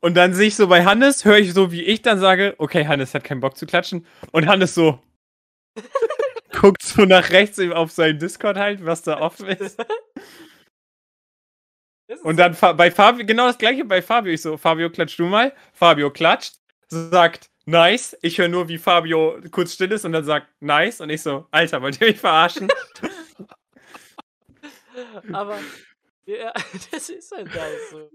Und 0.00 0.14
dann 0.14 0.34
sehe 0.34 0.48
ich 0.48 0.56
so 0.56 0.66
bei 0.66 0.84
Hannes, 0.84 1.24
höre 1.24 1.38
ich 1.38 1.52
so, 1.52 1.70
wie 1.70 1.82
ich 1.82 2.02
dann 2.02 2.18
sage, 2.18 2.54
okay, 2.58 2.86
Hannes 2.86 3.14
hat 3.14 3.24
keinen 3.24 3.40
Bock 3.40 3.56
zu 3.56 3.66
klatschen. 3.66 4.06
Und 4.32 4.48
Hannes 4.48 4.74
so 4.74 5.00
guckt 6.60 6.82
so 6.82 7.04
nach 7.04 7.30
rechts 7.30 7.60
auf 7.60 7.92
seinen 7.92 8.18
Discord 8.18 8.56
halt, 8.56 8.84
was 8.84 9.02
da 9.02 9.20
offen 9.20 9.48
ist. 9.48 9.78
Und 12.22 12.36
dann 12.36 12.56
bei 12.76 12.90
Fabio, 12.90 13.26
genau 13.26 13.46
das 13.46 13.58
gleiche 13.58 13.84
bei 13.84 14.00
Fabio. 14.00 14.32
Ich 14.32 14.42
so, 14.42 14.56
Fabio, 14.56 14.90
klatsch 14.90 15.18
du 15.18 15.26
mal. 15.26 15.52
Fabio 15.72 16.10
klatscht, 16.10 16.54
sagt 16.88 17.50
nice. 17.66 18.16
Ich 18.22 18.38
höre 18.38 18.48
nur, 18.48 18.68
wie 18.68 18.78
Fabio 18.78 19.40
kurz 19.50 19.74
still 19.74 19.92
ist 19.92 20.04
und 20.04 20.12
dann 20.12 20.24
sagt 20.24 20.48
nice. 20.60 21.00
Und 21.00 21.10
ich 21.10 21.22
so, 21.22 21.46
Alter, 21.50 21.82
wollt 21.82 22.00
ihr 22.00 22.08
mich 22.08 22.20
verarschen? 22.20 22.68
Aber 25.32 25.58
ja, 26.24 26.52
das 26.92 27.08
ist 27.10 27.32
halt 27.32 27.48
nice 27.54 27.90
so. 27.90 28.10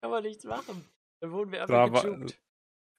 Kann 0.00 0.10
man 0.10 0.22
nichts 0.22 0.44
machen. 0.44 0.84
Dann 1.20 1.32
wurden 1.32 1.52
wir 1.52 1.62
einfach 1.62 1.92
war- 1.92 2.02
gejuckt. 2.02 2.38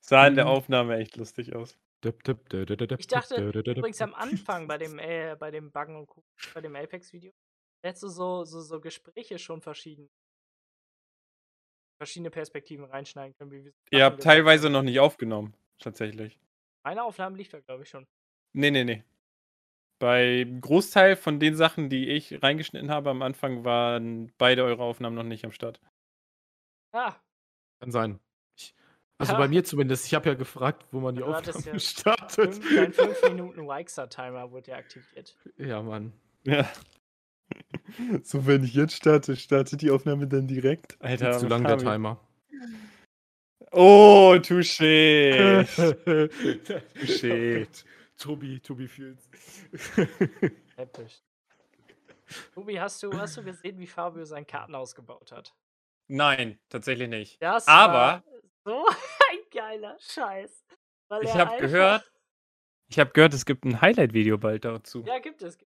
Sah 0.04 0.28
in 0.28 0.36
der 0.36 0.46
Mhm. 0.46 0.52
Aufnahme 0.52 0.98
echt 0.98 1.18
lustig 1.18 1.56
aus. 1.56 1.78
Ich 2.06 3.08
dachte 3.08 3.50
übrigens 3.50 4.02
am 4.02 4.14
Anfang 4.14 4.68
bei 4.68 4.78
dem, 4.78 5.00
äh, 5.00 5.36
bei 5.38 5.52
dem 5.52 5.72
Buggen 5.72 5.96
und 5.98 6.08
Kuchen, 6.08 6.28
bei 6.54 6.62
dem 6.62 6.76
Apex-Video, 6.76 7.34
da 7.82 7.90
hättest 7.90 8.04
du 8.04 8.08
so, 8.08 8.46
so, 8.46 8.62
so 8.62 8.80
Gespräche 8.80 9.38
schon 9.40 9.62
verschieden 9.62 10.10
verschiedene 12.00 12.30
Perspektiven 12.30 12.86
reinschneiden 12.86 13.36
können. 13.36 13.52
Wie 13.52 13.66
wir 13.66 13.74
Ihr 13.90 14.06
habt 14.06 14.22
teilweise 14.22 14.70
noch 14.70 14.84
nicht 14.84 15.00
aufgenommen, 15.00 15.56
tatsächlich. 15.80 16.40
Meine 16.84 17.04
Aufnahmen 17.04 17.36
lief 17.36 17.50
da, 17.50 17.60
glaube 17.60 17.84
ich, 17.84 17.90
schon. 17.90 18.08
Nee, 18.54 18.72
nee, 18.72 18.84
nee. 18.84 19.04
Bei 20.00 20.46
Großteil 20.62 21.16
von 21.16 21.40
den 21.40 21.56
Sachen, 21.56 21.90
die 21.90 22.08
ich 22.10 22.42
reingeschnitten 22.44 22.92
habe 22.92 23.10
am 23.10 23.22
Anfang, 23.22 23.64
waren 23.66 24.32
beide 24.38 24.64
eure 24.64 24.84
Aufnahmen 24.84 25.16
noch 25.16 25.24
nicht 25.24 25.44
am 25.44 25.52
Start. 25.52 25.82
Ah, 26.92 27.16
Kann 27.80 27.92
sein. 27.92 28.20
Ich, 28.56 28.76
also 29.18 29.34
Ja. 29.34 29.40
bei 29.40 29.48
mir 29.48 29.64
zumindest. 29.64 30.06
Ich 30.06 30.14
habe 30.14 30.30
ja 30.30 30.36
gefragt, 30.36 30.86
wo 30.92 31.00
man 31.00 31.16
die 31.16 31.22
Du 31.22 31.34
hattest 31.34 31.58
Aufnahme 31.58 31.78
ja 31.78 31.80
startet. 31.80 32.56
fünf, 32.56 32.76
dein 32.76 32.94
5 32.94 33.24
Minuten 33.30 33.68
Wixer-Timer 33.68 34.52
wurde 34.52 34.72
ja 34.72 34.78
aktiviert. 34.78 35.36
Ja, 35.58 35.82
Mann. 35.82 36.14
Ja. 36.44 36.70
So, 38.24 38.46
wenn 38.46 38.66
ich 38.66 38.74
jetzt 38.74 38.94
starte, 38.94 39.38
startet 39.38 39.82
die 39.82 39.90
Aufnahme 39.90 40.28
dann 40.28 40.48
direkt. 40.48 41.02
Alter, 41.02 41.38
zu 41.38 41.48
lang 41.48 41.64
der. 41.64 41.78
Timer. 41.78 42.20
Oh, 43.72 44.38
touché. 44.42 45.66
Shit. 47.06 47.86
Tobi, 48.18 48.60
Tobi 48.60 48.88
fühlt's. 48.88 49.30
Episch. 50.78 51.22
Tobi, 52.54 52.80
hast 52.80 53.02
du, 53.04 53.14
hast 53.18 53.38
du 53.38 53.44
gesehen, 53.44 53.80
wie 53.80 53.88
Fabio 53.88 54.26
sein 54.26 54.46
Kartenhaus 54.46 54.96
gebaut 54.96 55.32
hat? 55.32 55.54
Nein, 56.08 56.60
tatsächlich 56.70 57.10
nicht. 57.10 57.42
Das 57.42 57.68
Aber- 57.68 57.94
war 57.94 58.24
so 58.66 58.86
ein 59.32 59.40
geiler 59.52 59.98
Scheiß. 60.00 60.66
Weil 61.10 61.24
Ich 61.24 61.34
habe 61.36 61.58
gehört, 61.58 62.12
ich 62.90 63.00
habe 63.00 63.12
gehört, 63.12 63.34
es 63.34 63.46
gibt 63.46 63.64
ein 63.66 63.80
Highlight-Video 63.82 64.38
bald 64.38 64.66
dazu. 64.66 65.04
Ja, 65.06 65.20
gibt 65.20 65.42
es. 65.42 65.58
Ich 65.58 65.66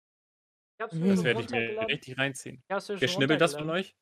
hab's 0.80 0.94
mir 0.94 1.10
das 1.14 1.22
werde 1.24 1.40
ich 1.42 1.50
mir 1.50 1.86
richtig 1.88 2.18
reinziehen. 2.18 2.62
Wer 2.68 3.08
schnibbelt 3.08 3.40
das 3.40 3.54
von 3.54 3.70
euch? 3.70 3.94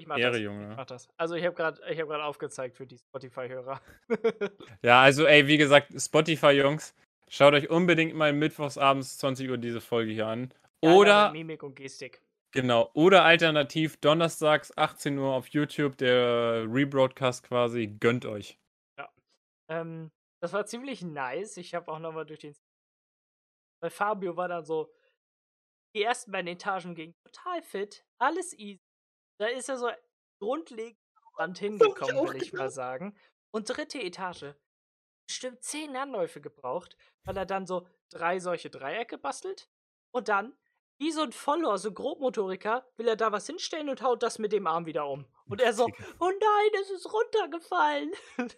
Ich 0.00 0.06
mach 0.06 0.16
Ehre, 0.16 0.32
das. 0.32 0.40
Junge. 0.40 0.70
Ich 0.70 0.76
mach 0.76 0.86
das. 0.86 1.08
Also 1.18 1.34
ich 1.34 1.44
habe 1.44 1.54
gerade 1.54 1.78
ich 1.90 2.00
hab 2.00 2.08
grad 2.08 2.22
aufgezeigt 2.22 2.74
für 2.76 2.86
die 2.86 2.96
Spotify-Hörer. 2.96 3.80
Ja, 4.82 5.02
also 5.02 5.26
ey, 5.26 5.46
wie 5.46 5.58
gesagt, 5.58 5.92
Spotify-Jungs, 5.94 6.94
schaut 7.28 7.52
euch 7.52 7.68
unbedingt 7.68 8.14
mal 8.14 8.32
mittwochs 8.32 8.78
abends 8.78 9.18
20 9.18 9.50
Uhr 9.50 9.58
diese 9.58 9.82
Folge 9.82 10.12
hier 10.12 10.26
an. 10.26 10.54
Oder, 10.80 11.30
Mimik 11.32 11.62
und 11.62 11.76
Gestik. 11.76 12.22
genau, 12.50 12.90
oder 12.94 13.24
alternativ 13.24 13.98
donnerstags 13.98 14.74
18 14.78 15.18
Uhr 15.18 15.34
auf 15.34 15.48
YouTube, 15.48 15.98
der 15.98 16.64
Rebroadcast 16.66 17.42
quasi, 17.42 17.88
gönnt 17.88 18.24
euch. 18.24 18.58
Ähm, 19.70 20.10
das 20.42 20.54
war 20.54 20.64
ziemlich 20.64 21.02
nice. 21.02 21.58
Ich 21.58 21.74
habe 21.74 21.90
auch 21.92 21.98
nochmal 21.98 22.24
durch 22.24 22.40
den. 22.40 22.56
Weil 23.82 23.90
Fabio 23.90 24.36
war 24.36 24.48
dann 24.48 24.64
so. 24.64 24.90
Die 25.94 26.02
ersten 26.02 26.32
beiden 26.32 26.48
Etagen 26.48 26.94
gingen 26.94 27.14
total 27.24 27.62
fit. 27.62 28.04
Alles 28.18 28.52
easy. 28.58 28.80
Da 29.40 29.46
ist 29.46 29.70
er 29.70 29.78
so 29.78 29.88
grundlegend 30.38 31.00
Rand 31.38 31.58
hingekommen, 31.58 32.28
will 32.28 32.42
ich 32.42 32.52
mal 32.52 32.70
sagen. 32.70 33.16
Und 33.50 33.70
dritte 33.70 33.98
Etage. 33.98 34.54
Bestimmt 35.26 35.62
zehn 35.62 35.96
Anläufe 35.96 36.42
gebraucht, 36.42 36.98
weil 37.24 37.38
er 37.38 37.46
dann 37.46 37.66
so 37.66 37.88
drei 38.10 38.38
solche 38.38 38.68
Dreiecke 38.68 39.16
bastelt. 39.16 39.70
Und 40.12 40.28
dann, 40.28 40.52
wie 40.98 41.10
so 41.10 41.22
ein 41.22 41.32
Follower, 41.32 41.78
so 41.78 41.90
Grobmotoriker, 41.90 42.86
will 42.98 43.08
er 43.08 43.16
da 43.16 43.32
was 43.32 43.46
hinstellen 43.46 43.88
und 43.88 44.02
haut 44.02 44.22
das 44.22 44.38
mit 44.38 44.52
dem 44.52 44.66
Arm 44.66 44.84
wieder 44.84 45.08
um. 45.08 45.24
Und 45.46 45.62
er 45.62 45.72
so, 45.72 45.84
oh 46.20 46.30
nein, 46.30 46.80
es 46.82 46.90
ist 46.90 47.12
runtergefallen. 47.12 48.12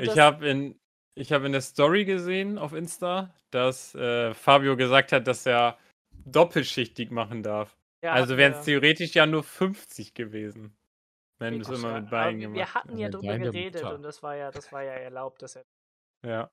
Ich 0.00 0.18
habe 0.18 0.48
in, 0.48 0.80
ich 1.14 1.32
hab 1.32 1.44
in 1.44 1.52
der 1.52 1.60
Story 1.60 2.04
gesehen 2.04 2.58
auf 2.58 2.72
Insta, 2.72 3.32
dass 3.52 3.94
äh, 3.94 4.34
Fabio 4.34 4.76
gesagt 4.76 5.12
hat, 5.12 5.28
dass 5.28 5.46
er 5.46 5.78
doppelschichtig 6.26 7.12
machen 7.12 7.44
darf. 7.44 7.73
Ja, 8.04 8.12
also 8.12 8.36
wären 8.36 8.52
es 8.52 8.64
theoretisch 8.64 9.14
ja 9.14 9.26
nur 9.26 9.42
50 9.42 10.14
gewesen. 10.14 10.76
Wenn 11.38 11.54
du 11.54 11.62
es 11.62 11.68
immer 11.68 11.94
ja, 11.94 12.00
mit 12.00 12.10
Beinen 12.10 12.38
wir, 12.40 12.48
gemacht 12.48 12.54
wir 12.54 12.74
hatten 12.74 12.98
ja 12.98 13.08
drüber 13.08 13.38
geredet 13.38 13.74
Mutter. 13.82 13.96
und 13.96 14.02
das 14.02 14.22
war 14.22 14.36
ja, 14.36 14.50
das 14.50 14.72
war 14.72 14.82
ja 14.82 14.92
erlaubt, 14.92 15.42
dass 15.42 15.56
er. 15.56 15.64
Ja. 16.24 16.50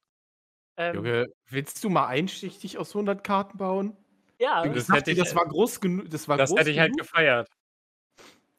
Ähm, 0.77 0.95
Junge, 0.95 1.27
willst 1.49 1.83
du 1.83 1.89
mal 1.89 2.07
einschichtig 2.07 2.77
aus 2.77 2.93
100 2.93 3.23
Karten 3.23 3.57
bauen? 3.57 3.97
ja, 4.39 4.65
Das 4.67 4.89
hätte 4.89 5.11
ich- 5.11 5.17
das 5.17 5.35
war 5.35 5.45
groß 5.47 5.79
genug. 5.81 6.09
Das 6.09 6.27
war 6.27 6.37
Das 6.37 6.49
groß 6.49 6.59
hätte 6.59 6.71
ich 6.71 6.79
halt 6.79 6.93
genug. 6.93 7.07
gefeiert. 7.07 7.47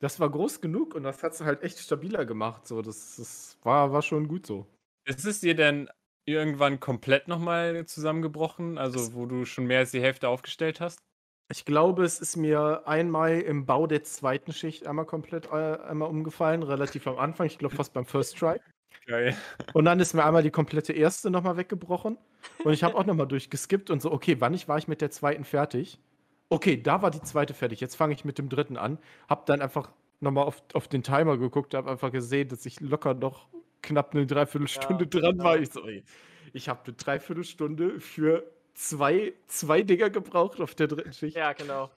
Das 0.00 0.18
war 0.18 0.30
groß 0.30 0.60
genug 0.60 0.94
und 0.94 1.04
das 1.04 1.22
hat 1.22 1.34
sie 1.34 1.44
halt 1.44 1.62
echt 1.62 1.78
stabiler 1.78 2.24
gemacht. 2.24 2.66
So, 2.66 2.82
das, 2.82 3.16
das 3.16 3.58
war, 3.62 3.92
war 3.92 4.02
schon 4.02 4.26
gut 4.28 4.46
so. 4.46 4.66
Ist 5.04 5.24
es 5.24 5.40
dir 5.40 5.54
denn 5.54 5.88
irgendwann 6.26 6.80
komplett 6.80 7.28
nochmal 7.28 7.86
zusammengebrochen? 7.86 8.78
Also, 8.78 9.14
wo 9.14 9.26
du 9.26 9.44
schon 9.44 9.66
mehr 9.66 9.78
als 9.80 9.92
die 9.92 10.00
Hälfte 10.00 10.28
aufgestellt 10.28 10.80
hast? 10.80 11.00
Ich 11.52 11.66
glaube, 11.66 12.02
es 12.02 12.18
ist 12.18 12.36
mir 12.36 12.82
einmal 12.86 13.38
im 13.42 13.66
Bau 13.66 13.86
der 13.86 14.02
zweiten 14.04 14.54
Schicht 14.54 14.86
einmal 14.86 15.04
komplett 15.04 15.48
äh, 15.52 15.76
einmal 15.82 16.08
umgefallen, 16.08 16.62
relativ 16.62 17.06
am 17.06 17.18
Anfang. 17.18 17.46
Ich 17.46 17.58
glaube 17.58 17.76
fast 17.76 17.92
beim 17.92 18.06
First 18.06 18.38
Try. 18.38 18.58
Geil. 19.06 19.36
Und 19.74 19.84
dann 19.84 20.00
ist 20.00 20.14
mir 20.14 20.24
einmal 20.24 20.42
die 20.42 20.50
komplette 20.50 20.94
erste 20.94 21.28
nochmal 21.28 21.58
weggebrochen. 21.58 22.16
Und 22.64 22.72
ich 22.72 22.82
habe 22.82 22.96
auch 22.96 23.04
nochmal 23.04 23.26
durchgeskippt 23.26 23.90
und 23.90 24.00
so, 24.00 24.10
okay, 24.12 24.36
wann 24.38 24.54
ich 24.54 24.66
war 24.66 24.78
ich 24.78 24.88
mit 24.88 25.02
der 25.02 25.10
zweiten 25.10 25.44
fertig? 25.44 26.00
Okay, 26.48 26.82
da 26.82 27.02
war 27.02 27.10
die 27.10 27.20
zweite 27.20 27.52
fertig. 27.52 27.80
Jetzt 27.80 27.96
fange 27.96 28.14
ich 28.14 28.24
mit 28.24 28.38
dem 28.38 28.48
dritten 28.48 28.78
an. 28.78 28.98
Hab 29.28 29.44
dann 29.44 29.60
einfach 29.60 29.92
nochmal 30.20 30.44
auf, 30.44 30.62
auf 30.72 30.88
den 30.88 31.02
Timer 31.02 31.36
geguckt, 31.36 31.74
habe 31.74 31.90
einfach 31.90 32.12
gesehen, 32.12 32.48
dass 32.48 32.64
ich 32.64 32.80
locker 32.80 33.12
noch 33.12 33.48
knapp 33.82 34.14
eine 34.14 34.24
Dreiviertelstunde 34.24 35.04
Ja, 35.04 35.20
dran 35.20 35.32
genau. 35.32 35.44
war. 35.44 35.58
Ich 35.58 35.70
so, 35.70 35.86
ey, 35.86 36.02
ich 36.54 36.70
habe 36.70 36.80
eine 36.86 36.94
Dreiviertelstunde 36.94 38.00
für 38.00 38.50
zwei, 38.74 39.34
zwei 39.48 39.82
Dinger 39.82 40.10
gebraucht 40.10 40.60
auf 40.60 40.74
der 40.74 40.88
dritten 40.88 41.12
Schicht. 41.12 41.36
ja, 41.36 41.52
genau. 41.52 41.90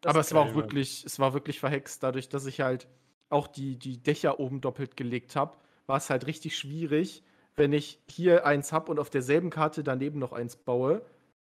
Das 0.00 0.14
Aber 0.14 0.20
es 0.20 0.32
war 0.34 0.42
auch 0.42 0.54
Mann. 0.54 0.54
wirklich, 0.54 1.04
es 1.04 1.18
war 1.18 1.34
wirklich 1.34 1.60
verhext, 1.60 2.02
dadurch, 2.02 2.28
dass 2.28 2.46
ich 2.46 2.60
halt 2.60 2.88
auch 3.30 3.46
die, 3.46 3.78
die 3.78 4.02
Dächer 4.02 4.40
oben 4.40 4.60
doppelt 4.60 4.96
gelegt 4.96 5.36
habe, 5.36 5.56
war 5.86 5.98
es 5.98 6.10
halt 6.10 6.26
richtig 6.26 6.56
schwierig, 6.58 7.22
wenn 7.56 7.72
ich 7.72 8.00
hier 8.08 8.46
eins 8.46 8.72
habe 8.72 8.90
und 8.90 8.98
auf 8.98 9.10
derselben 9.10 9.50
Karte 9.50 9.82
daneben 9.84 10.18
noch 10.18 10.32
eins 10.32 10.56
baue, 10.56 11.04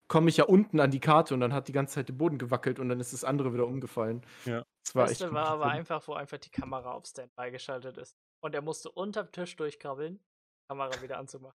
komme 0.08 0.28
ich 0.28 0.36
ja 0.36 0.44
unten 0.44 0.80
an 0.80 0.90
die 0.90 1.00
Karte 1.00 1.34
und 1.34 1.40
dann 1.40 1.52
hat 1.54 1.68
die 1.68 1.72
ganze 1.72 1.94
Zeit 1.94 2.08
der 2.08 2.14
Boden 2.14 2.38
gewackelt 2.38 2.78
und 2.78 2.88
dann 2.88 3.00
ist 3.00 3.12
das 3.12 3.24
andere 3.24 3.52
wieder 3.54 3.66
umgefallen. 3.66 4.22
Ja. 4.44 4.62
Das 4.84 4.94
war 4.94 5.06
Das. 5.06 5.18
Beste 5.18 5.32
war 5.32 5.46
aber 5.46 5.70
schlimm. 5.70 5.78
einfach, 5.78 6.06
wo 6.08 6.14
einfach 6.14 6.38
die 6.38 6.50
Kamera 6.50 6.92
auf 6.92 7.06
Standby 7.06 7.50
geschaltet 7.50 7.96
ist. 7.98 8.14
Und 8.40 8.54
er 8.54 8.62
musste 8.62 8.90
unterm 8.90 9.30
Tisch 9.32 9.56
durchkrabbeln, 9.56 10.16
die 10.18 10.66
Kamera 10.68 11.00
wieder 11.02 11.18
anzumachen. 11.18 11.56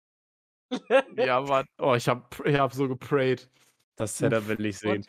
Ja, 1.18 1.38
aber 1.38 1.66
oh, 1.80 1.96
ich 1.96 2.08
habe 2.08 2.28
ich 2.46 2.58
hab 2.58 2.74
so 2.74 2.88
geprayt. 2.88 3.50
Das 3.96 4.18
Setup 4.18 4.48
will 4.48 4.66
ich 4.66 4.80
sehen. 4.80 5.06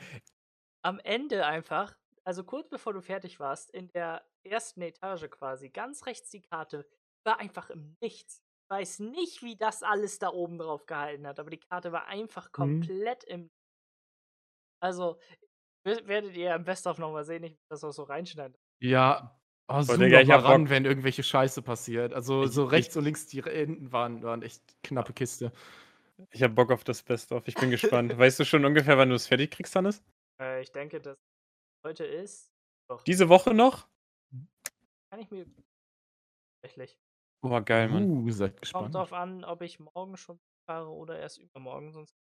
Am 0.84 1.00
Ende 1.00 1.46
einfach, 1.46 1.96
also 2.24 2.44
kurz 2.44 2.68
bevor 2.70 2.92
du 2.94 3.00
fertig 3.02 3.40
warst, 3.40 3.70
in 3.70 3.88
der 3.88 4.26
ersten 4.44 4.82
Etage 4.82 5.30
quasi, 5.30 5.70
ganz 5.70 6.06
rechts 6.06 6.30
die 6.30 6.42
Karte, 6.42 6.86
war 7.24 7.38
einfach 7.40 7.70
im 7.70 7.96
Nichts. 8.02 8.42
Ich 8.70 8.70
weiß 8.76 9.00
nicht, 9.00 9.42
wie 9.42 9.56
das 9.56 9.82
alles 9.82 10.18
da 10.18 10.30
oben 10.30 10.58
drauf 10.58 10.86
gehalten 10.86 11.26
hat, 11.26 11.40
aber 11.40 11.50
die 11.50 11.60
Karte 11.60 11.92
war 11.92 12.06
einfach 12.08 12.52
komplett 12.52 13.24
im. 13.24 13.50
Also, 14.80 15.18
wer- 15.84 16.06
werdet 16.08 16.36
ihr 16.36 16.54
am 16.54 16.64
Best 16.64 16.86
of 16.86 16.98
nochmal 16.98 17.24
sehen, 17.24 17.44
ich 17.44 17.52
will 17.52 17.58
das 17.70 17.84
auch 17.84 17.92
so 17.92 18.04
reinschneiden. 18.04 18.56
Ja, 18.80 19.40
oh, 19.68 19.82
zoom 19.82 20.00
Digga, 20.00 20.20
ich 20.20 20.28
mal 20.28 20.38
hab 20.38 20.44
ran, 20.44 20.64
Bock. 20.64 20.70
wenn 20.70 20.84
irgendwelche 20.84 21.22
Scheiße 21.22 21.62
passiert. 21.62 22.12
Also 22.12 22.44
Ich- 22.44 22.52
so 22.52 22.66
ich- 22.66 22.72
rechts 22.72 22.96
und 22.96 23.04
links 23.04 23.26
die 23.26 23.40
Enden 23.40 23.92
waren, 23.92 24.22
waren 24.22 24.42
echt 24.42 24.62
knappe 24.82 25.12
Kiste. 25.12 25.52
Ich 26.30 26.42
habe 26.42 26.54
Bock 26.54 26.70
auf 26.70 26.84
das 26.84 27.02
Best-of. 27.02 27.46
Ich 27.48 27.54
bin 27.56 27.70
gespannt. 27.70 28.16
weißt 28.18 28.38
du 28.40 28.44
schon 28.44 28.64
ungefähr, 28.64 28.96
wann 28.98 29.08
du 29.08 29.14
es 29.16 29.26
fertig 29.26 29.50
kriegst, 29.50 29.74
Hannes? 29.74 30.02
Äh, 30.40 30.62
ich 30.62 30.70
denke, 30.72 31.00
dass 31.00 31.16
heute 31.86 32.04
ist. 32.04 32.52
Doch, 32.88 33.02
Diese 33.02 33.28
Woche 33.28 33.52
noch? 33.54 33.88
kann 35.10 35.20
ich 35.20 35.30
mir. 35.30 35.46
Tatsächlich. 36.62 36.98
Boah, 37.42 37.60
geil, 37.62 37.88
Mann. 37.88 38.04
Uh, 38.04 38.30
seid 38.30 38.52
Kommt 38.52 38.60
gespannt. 38.62 38.94
drauf 38.94 39.12
an, 39.12 39.44
ob 39.44 39.62
ich 39.62 39.78
morgen 39.80 40.16
schon 40.16 40.38
fahre 40.68 40.88
oder 40.88 41.18
erst 41.18 41.38
übermorgen, 41.38 41.92
sonst 41.92 42.14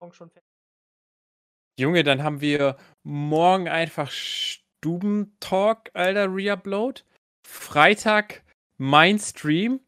morgen 0.00 0.12
schon 0.14 0.30
fertig. 0.30 0.48
Junge, 1.80 2.02
dann 2.04 2.22
haben 2.22 2.40
wir 2.40 2.76
morgen 3.02 3.66
einfach 3.68 4.10
Stubentalk, 4.82 5.90
Alter, 5.94 6.26
Reupload. 6.28 7.02
Freitag 7.46 8.42
mein 8.78 9.18
Stream. 9.20 9.78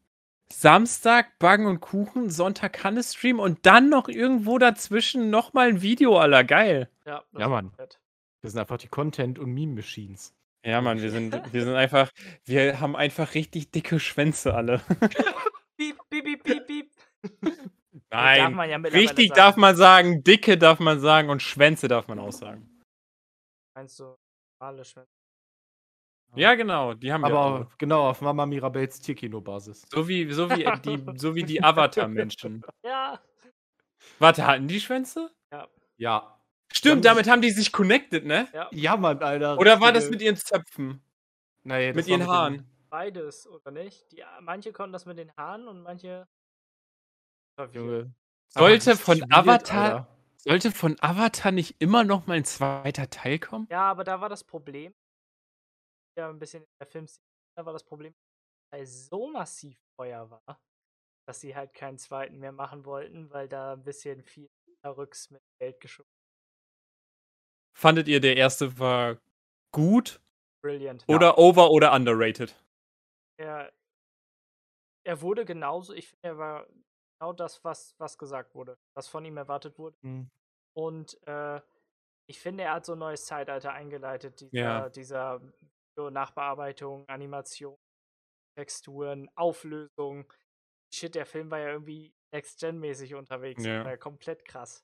Samstag 0.49 1.37
Buggen 1.37 1.65
und 1.65 1.81
Kuchen. 1.81 2.29
Sonntag 2.29 2.81
Hannes 2.81 3.13
Stream. 3.13 3.39
Und 3.41 3.65
dann 3.65 3.89
noch 3.89 4.07
irgendwo 4.07 4.57
dazwischen 4.57 5.29
nochmal 5.29 5.67
ein 5.67 5.81
Video, 5.81 6.17
aller 6.17 6.45
Geil. 6.45 6.89
Ja, 7.05 7.23
Ja, 7.37 7.49
Mann. 7.49 7.71
fett. 7.71 7.99
Das 8.41 8.53
sind 8.53 8.61
einfach 8.61 8.77
die 8.77 8.87
Content- 8.87 9.37
und 9.37 9.53
Meme-Machines. 9.53 10.33
Ja, 10.63 10.79
Mann, 10.79 11.01
wir 11.01 11.11
sind, 11.11 11.33
wir 11.51 11.63
sind 11.65 11.75
einfach, 11.75 12.09
wir 12.45 12.79
haben 12.79 12.95
einfach 12.95 13.33
richtig 13.33 13.71
dicke 13.71 13.99
Schwänze 13.99 14.53
alle. 14.53 14.79
Piep, 15.77 15.97
piep, 16.09 16.23
piep, 16.23 16.43
piep, 16.43 16.67
piep. 16.67 16.91
darf 18.09 18.11
Nein, 18.11 18.53
man 18.53 18.69
ja 18.69 18.77
richtig 18.77 19.27
sagen. 19.27 19.37
darf 19.37 19.55
man 19.57 19.75
sagen, 19.75 20.23
dicke 20.23 20.57
darf 20.57 20.79
man 20.79 21.01
sagen 21.01 21.29
und 21.29 21.41
Schwänze 21.41 21.89
darf 21.89 22.07
man 22.07 22.17
auch 22.17 22.31
sagen. 22.31 22.69
Meinst 23.75 23.99
du? 23.99 24.15
Ja, 26.35 26.55
genau, 26.55 26.93
die 26.93 27.13
haben 27.13 27.21
wir. 27.21 27.27
Aber 27.27 27.55
alle. 27.55 27.67
genau, 27.77 28.09
auf 28.09 28.21
Mama 28.21 28.45
Mirabels 28.45 28.99
Tierkino-Basis. 28.99 29.83
So 29.89 30.07
wie, 30.07 30.29
so 30.31 30.49
wie 30.49 30.63
äh, 30.65 30.79
die, 30.81 31.03
so 31.17 31.33
wie 31.35 31.43
die 31.43 31.63
Avatar-Menschen. 31.63 32.63
Ja. 32.83 33.21
Warte, 34.19 34.45
hatten 34.45 34.67
die 34.67 34.79
Schwänze? 34.79 35.31
Ja. 35.97 36.39
Stimmt, 36.73 37.05
Ja, 37.05 37.11
damit 37.13 37.29
haben 37.29 37.41
die 37.41 37.51
sich 37.51 37.71
connected, 37.71 38.25
ne? 38.25 38.49
Ja, 38.53 38.67
Ja, 38.71 38.97
Mann, 38.97 39.21
Alter. 39.23 39.57
Oder 39.57 39.79
war 39.79 39.93
das 39.93 40.09
mit 40.09 40.21
ihren 40.21 40.35
Zöpfen? 40.35 41.01
Nee, 41.63 41.87
das 41.87 41.95
mit 41.95 42.07
ihren 42.07 42.27
Haaren? 42.27 42.69
beides, 42.89 43.47
oder 43.47 43.71
nicht? 43.71 44.11
Die, 44.11 44.23
manche 44.41 44.71
konnten 44.73 44.93
das 44.93 45.05
mit 45.05 45.17
den 45.17 45.31
Haaren 45.37 45.67
und 45.67 45.81
manche. 45.83 46.27
Junge. 47.71 48.13
Sollte 48.49 48.95
von 48.97 49.21
Avatar- 49.31 49.93
Alter. 49.93 50.14
Sollte 50.47 50.71
von 50.71 50.95
Avatar 51.01 51.51
nicht 51.51 51.75
immer 51.79 52.03
noch 52.03 52.27
mal 52.27 52.35
ein 52.35 52.45
zweiter 52.45 53.09
Teil 53.09 53.39
kommen? 53.39 53.67
Ja, 53.71 53.89
aber 53.89 54.03
da 54.03 54.21
war 54.21 54.29
das 54.29 54.43
Problem. 54.43 54.93
Ja, 56.17 56.29
ein 56.29 56.37
bisschen 56.37 56.63
in 56.63 56.69
der 56.79 56.87
Filmszene. 56.87 57.25
Da 57.57 57.65
war 57.65 57.73
das 57.73 57.83
Problem, 57.83 58.13
weil 58.71 58.85
so 58.85 59.27
massiv 59.27 59.77
teuer 59.97 60.29
war, 60.29 60.61
dass 61.27 61.41
sie 61.41 61.55
halt 61.55 61.73
keinen 61.73 61.97
zweiten 61.97 62.37
mehr 62.37 62.51
machen 62.51 62.85
wollten, 62.85 63.31
weil 63.31 63.47
da 63.47 63.73
ein 63.73 63.83
bisschen 63.83 64.23
viel 64.23 64.47
Rücks 64.85 65.31
mit 65.31 65.41
Geld 65.59 65.79
geschoben. 65.79 66.09
Fandet 67.75 68.07
ihr, 68.07 68.19
der 68.19 68.37
erste 68.37 68.77
war 68.79 69.17
gut 69.71 70.21
Brilliant. 70.63 71.03
oder 71.07 71.37
over 71.37 71.71
oder 71.71 71.91
underrated? 71.93 72.55
Er, 73.37 73.73
er 75.05 75.21
wurde 75.21 75.43
genauso, 75.43 75.93
ich 75.93 76.09
finde, 76.09 76.27
er 76.27 76.37
war 76.37 76.67
genau 77.19 77.33
das, 77.33 77.63
was, 77.63 77.95
was 77.97 78.17
gesagt 78.17 78.55
wurde, 78.55 78.77
was 78.95 79.07
von 79.07 79.25
ihm 79.25 79.37
erwartet 79.37 79.77
wurde. 79.79 79.97
Hm. 80.03 80.29
Und 80.73 81.17
äh, 81.27 81.61
ich 82.27 82.39
finde, 82.39 82.63
er 82.63 82.73
hat 82.75 82.85
so 82.85 82.93
ein 82.93 82.99
neues 82.99 83.25
Zeitalter 83.25 83.73
eingeleitet, 83.73 84.41
dieser, 84.41 84.51
Ja. 84.59 84.89
dieser 84.89 85.41
Nachbearbeitung, 85.97 87.07
Animation, 87.07 87.77
Texturen, 88.57 89.29
Auflösung. 89.35 90.31
Shit, 90.93 91.15
der 91.15 91.25
Film 91.25 91.51
war 91.51 91.59
ja 91.59 91.69
irgendwie 91.69 92.13
Next-Gen-mäßig 92.33 93.15
unterwegs. 93.15 93.63
Ja. 93.65 93.83
Ja 93.85 93.97
komplett 93.97 94.45
krass. 94.45 94.83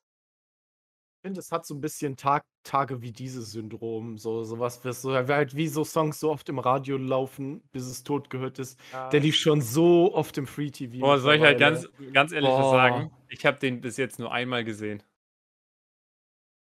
Ich 1.22 1.28
finde, 1.28 1.38
es 1.38 1.52
hat 1.52 1.64
so 1.64 1.74
ein 1.76 1.80
bisschen 1.80 2.16
Tag, 2.16 2.42
Tage 2.64 3.00
wie 3.00 3.12
dieses 3.12 3.52
Syndrom. 3.52 4.18
So, 4.18 4.42
sowas, 4.42 4.84
was 4.84 5.02
so, 5.02 5.14
halt 5.14 5.54
wie 5.54 5.68
so 5.68 5.84
Songs 5.84 6.18
so 6.18 6.32
oft 6.32 6.48
im 6.48 6.58
Radio 6.58 6.96
laufen, 6.96 7.62
bis 7.70 7.84
es 7.84 8.02
tot 8.02 8.28
gehört 8.28 8.58
ist. 8.58 8.76
Ja, 8.90 9.08
Der 9.08 9.20
lief 9.20 9.36
schon 9.36 9.60
so 9.60 10.12
oft 10.16 10.36
im 10.36 10.48
Free 10.48 10.72
TV. 10.72 10.98
Boah, 10.98 11.20
soll 11.20 11.36
ich 11.36 11.42
halt 11.42 11.60
ganz, 11.60 11.88
ganz 12.12 12.32
ehrlich 12.32 12.50
was 12.50 12.58
Boah. 12.62 12.72
sagen? 12.72 13.10
Ich 13.28 13.46
habe 13.46 13.56
den 13.56 13.80
bis 13.80 13.98
jetzt 13.98 14.18
nur 14.18 14.32
einmal 14.32 14.64
gesehen. 14.64 15.00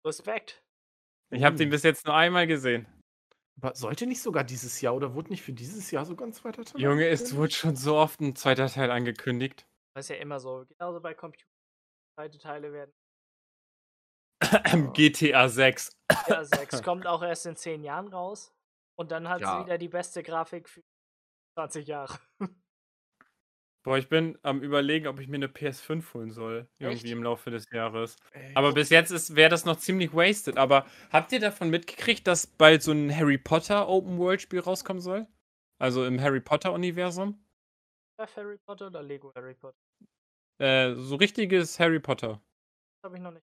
Respekt. 0.06 0.64
Ich 1.32 1.44
habe 1.44 1.56
Uh. 1.56 1.58
den 1.58 1.72
bis 1.72 1.82
jetzt 1.82 2.06
nur 2.06 2.14
einmal 2.16 2.46
gesehen. 2.46 2.86
Aber 3.60 3.74
sollte 3.74 4.06
nicht 4.06 4.22
sogar 4.22 4.44
dieses 4.44 4.82
Jahr 4.82 4.94
oder 4.96 5.16
wurde 5.16 5.30
nicht 5.30 5.42
für 5.42 5.54
dieses 5.54 5.90
Jahr 5.90 6.06
sogar 6.06 6.28
ein 6.28 6.34
zweiter 6.34 6.64
Teil? 6.64 6.80
Junge, 6.80 7.08
es 7.08 7.36
wurde 7.36 7.54
schon 7.54 7.76
so 7.76 7.96
oft 7.98 8.20
ein 8.22 8.36
zweiter 8.36 8.68
Teil 8.68 8.92
angekündigt. 8.92 9.66
Das 9.96 10.06
ist 10.06 10.10
ja 10.10 10.18
immer 10.18 10.40
so. 10.40 10.64
Genauso 10.78 11.00
bei 11.02 11.16
Computer. 11.16 11.48
Zweite 12.20 12.38
Teile 12.38 12.72
werden. 12.72 12.92
GTA 14.94 15.50
6. 15.50 15.98
Ja, 16.28 16.44
6 16.44 16.84
kommt 16.84 17.08
auch 17.08 17.24
erst 17.24 17.46
in 17.46 17.56
10 17.56 17.84
Jahren 17.84 18.08
raus. 18.08 18.54
Und 18.96 19.12
dann 19.12 19.28
hat 19.30 19.42
Ja. 19.42 19.60
sie 19.60 19.66
wieder 19.66 19.78
die 19.78 19.88
beste 19.88 20.22
Grafik 20.24 20.70
für 20.70 20.82
20 21.58 21.88
Jahre. 21.88 22.20
Boah, 23.86 23.98
ich 23.98 24.08
bin 24.08 24.38
am 24.44 24.62
überlegen, 24.62 25.08
ob 25.08 25.20
ich 25.20 25.28
mir 25.28 25.36
eine 25.36 25.48
PS5 25.50 26.14
holen 26.14 26.32
soll. 26.32 26.70
Irgendwie 26.80 27.04
Echt? 27.08 27.12
im 27.12 27.22
Laufe 27.24 27.52
des 27.52 27.66
Jahres. 27.70 28.16
Ey, 28.32 28.56
Aber 28.56 28.72
bis 28.74 28.90
jetzt 28.90 29.36
wäre 29.36 29.50
das 29.50 29.66
noch 29.66 29.78
ziemlich 29.78 30.14
wasted. 30.14 30.58
Aber 30.58 30.86
habt 31.12 31.34
ihr 31.34 31.42
davon 31.42 31.70
mitgekriegt, 31.70 32.26
dass 32.26 32.48
bald 32.48 32.82
so 32.82 32.94
ein 32.94 33.14
Harry 33.14 33.38
Potter 33.38 33.90
Open 33.90 34.18
World 34.20 34.42
Spiel 34.42 34.62
rauskommen 34.62 35.02
soll? 35.02 35.28
Also 35.80 36.06
im 36.06 36.22
Harry 36.22 36.40
Potter 36.40 36.72
Universum? 36.72 37.44
Harry 38.38 38.58
Potter 38.66 38.88
oder 38.88 39.04
Lego 39.04 39.34
Harry 39.36 39.56
Potter? 39.56 39.76
Äh, 40.62 40.94
so 40.96 41.16
richtiges 41.18 41.78
Harry 41.78 42.00
Potter. 42.00 42.42
Das 43.02 43.10
habe 43.10 43.18
ich 43.18 43.22
noch 43.22 43.32
nicht. 43.32 43.44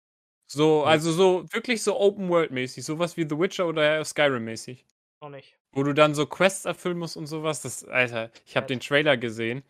So, 0.46 0.84
also 0.84 1.10
so 1.12 1.46
wirklich 1.52 1.82
so 1.82 1.98
Open 1.98 2.28
World 2.28 2.50
mäßig, 2.50 2.84
sowas 2.84 3.16
wie 3.16 3.22
The 3.28 3.38
Witcher 3.38 3.66
oder 3.66 4.04
Skyrim 4.04 4.44
mäßig. 4.44 4.84
Noch 5.20 5.30
nicht. 5.30 5.56
Wo 5.72 5.82
du 5.82 5.92
dann 5.94 6.14
so 6.14 6.26
Quests 6.26 6.64
erfüllen 6.66 6.98
musst 6.98 7.16
und 7.16 7.26
sowas. 7.26 7.62
Das, 7.62 7.84
Alter, 7.84 8.30
ich 8.46 8.56
habe 8.56 8.66
den 8.66 8.80
Trailer 8.80 9.16
gesehen. 9.16 9.62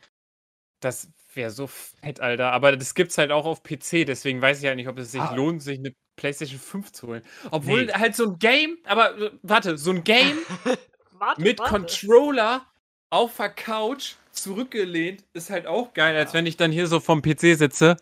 Das 0.80 1.08
wäre 1.34 1.50
so 1.50 1.66
fett, 1.66 2.20
Alter. 2.20 2.52
Aber 2.52 2.76
das 2.76 2.94
gibt's 2.94 3.16
halt 3.18 3.30
auch 3.32 3.46
auf 3.46 3.62
PC, 3.62 4.04
deswegen 4.06 4.42
weiß 4.42 4.60
ich 4.60 4.66
halt 4.66 4.76
nicht, 4.76 4.88
ob 4.88 4.98
es 4.98 5.12
sich 5.12 5.20
Ah. 5.20 5.34
lohnt, 5.34 5.62
sich 5.62 5.78
eine 5.78 5.94
PlayStation 6.16 6.58
5 6.60 6.92
zu 6.92 7.06
holen. 7.08 7.22
Obwohl 7.50 7.86
Nee. 7.86 7.92
halt 7.92 8.14
so 8.16 8.24
ein 8.32 8.38
Game, 8.38 8.78
aber 8.84 9.16
äh, 9.18 9.30
warte, 9.42 9.78
so 9.78 9.90
ein 9.92 10.04
Game 10.04 10.38
warte, 11.12 11.40
mit 11.40 11.58
warte. 11.60 11.70
Controller 11.72 12.66
auf 13.10 13.36
der 13.36 13.48
Couch 13.50 14.14
zurückgelehnt 14.32 15.24
ist 15.32 15.50
halt 15.50 15.66
auch 15.66 15.94
geil, 15.94 16.16
als 16.16 16.32
Ja. 16.32 16.38
wenn 16.38 16.46
ich 16.46 16.56
dann 16.56 16.70
hier 16.72 16.86
so 16.88 17.00
vom 17.00 17.22
PC 17.22 17.54
sitze. 17.56 17.96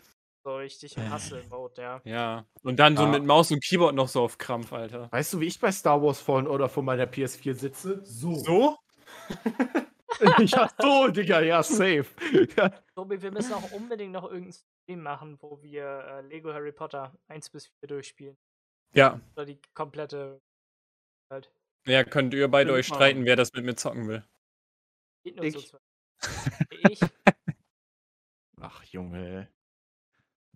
So 0.45 0.57
richtig 0.57 0.97
Hustle-Mode, 0.97 1.81
ja. 1.81 2.01
Ja. 2.03 2.45
Und 2.63 2.77
dann 2.77 2.97
so 2.97 3.03
Ja. 3.03 3.09
mit 3.09 3.23
Maus 3.23 3.49
und 3.51 3.63
Keyboard 3.63 3.95
noch 3.95 4.09
so 4.09 4.21
auf 4.23 4.37
Krampf, 4.37 4.73
Alter. 4.73 5.09
Weißt 5.11 5.33
du, 5.33 5.39
wie 5.39 5.47
ich 5.47 5.59
bei 5.59 5.71
Star 5.71 6.01
Wars 6.03 6.19
Fallen 6.19 6.47
Order 6.47 6.67
vor 6.67 6.83
meiner 6.83 7.05
PS4 7.05 7.53
sitze? 7.53 8.01
So. 8.03 8.35
So? 8.35 8.77
ja, 10.39 10.69
so, 10.79 11.07
Digga, 11.07 11.41
ja, 11.41 11.63
safe. 11.63 12.05
ja. 12.57 12.69
Tobi, 12.93 13.21
wir 13.21 13.31
müssen 13.31 13.53
auch 13.53 13.71
unbedingt 13.71 14.11
noch 14.11 14.23
irgendeinen 14.25 14.53
Stream 14.53 15.01
machen, 15.03 15.37
wo 15.41 15.61
wir 15.61 15.85
äh, 15.85 16.21
Lego 16.21 16.53
Harry 16.53 16.73
Potter 16.73 17.17
1 17.29 17.49
bis 17.49 17.67
4 17.79 17.87
durchspielen. 17.87 18.37
Ja. 18.93 19.21
Oder 19.35 19.45
die 19.45 19.61
komplette 19.73 20.41
halt. 21.31 21.51
Ja, 21.87 22.03
könnt 22.03 22.33
ihr 22.33 22.47
beide 22.49 22.73
euch 22.73 22.89
mal. 22.89 22.95
streiten, 22.97 23.25
wer 23.25 23.35
das 23.37 23.51
mit 23.53 23.63
mir 23.65 23.75
zocken 23.75 24.07
will. 24.09 24.23
Geht 25.23 25.37
nur 25.37 25.45
Ich. 25.45 25.69
zweit. 25.69 25.81
Ich, 26.89 26.99
Ach, 28.61 28.83
Junge. 28.85 29.49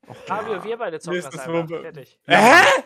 Och, 0.08 0.16
Fabio, 0.26 0.64
wir 0.64 0.78
beide 0.78 1.00
zocken 1.00 1.18
Nächstes 1.20 1.36
das 1.36 1.48
einfach. 1.48 1.70
Mal- 1.70 1.82
Fertig. 1.82 2.20
Hä? 2.26 2.84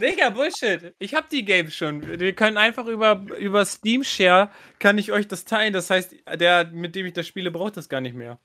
Digga, 0.00 0.30
Bullshit. 0.30 0.94
Ich 0.98 1.14
hab 1.14 1.28
die 1.30 1.44
Games 1.44 1.74
schon. 1.74 2.02
Wir 2.20 2.34
können 2.34 2.56
einfach 2.56 2.86
über, 2.86 3.22
über 3.38 3.64
Steam 3.64 4.02
Share, 4.04 4.50
kann 4.78 4.98
ich 4.98 5.12
euch 5.12 5.28
das 5.28 5.44
teilen. 5.44 5.72
Das 5.72 5.88
heißt, 5.88 6.14
der, 6.34 6.66
mit 6.66 6.94
dem 6.96 7.06
ich 7.06 7.12
das 7.12 7.26
spiele, 7.26 7.50
braucht 7.50 7.76
das 7.76 7.88
gar 7.88 8.00
nicht 8.00 8.14
mehr. 8.14 8.38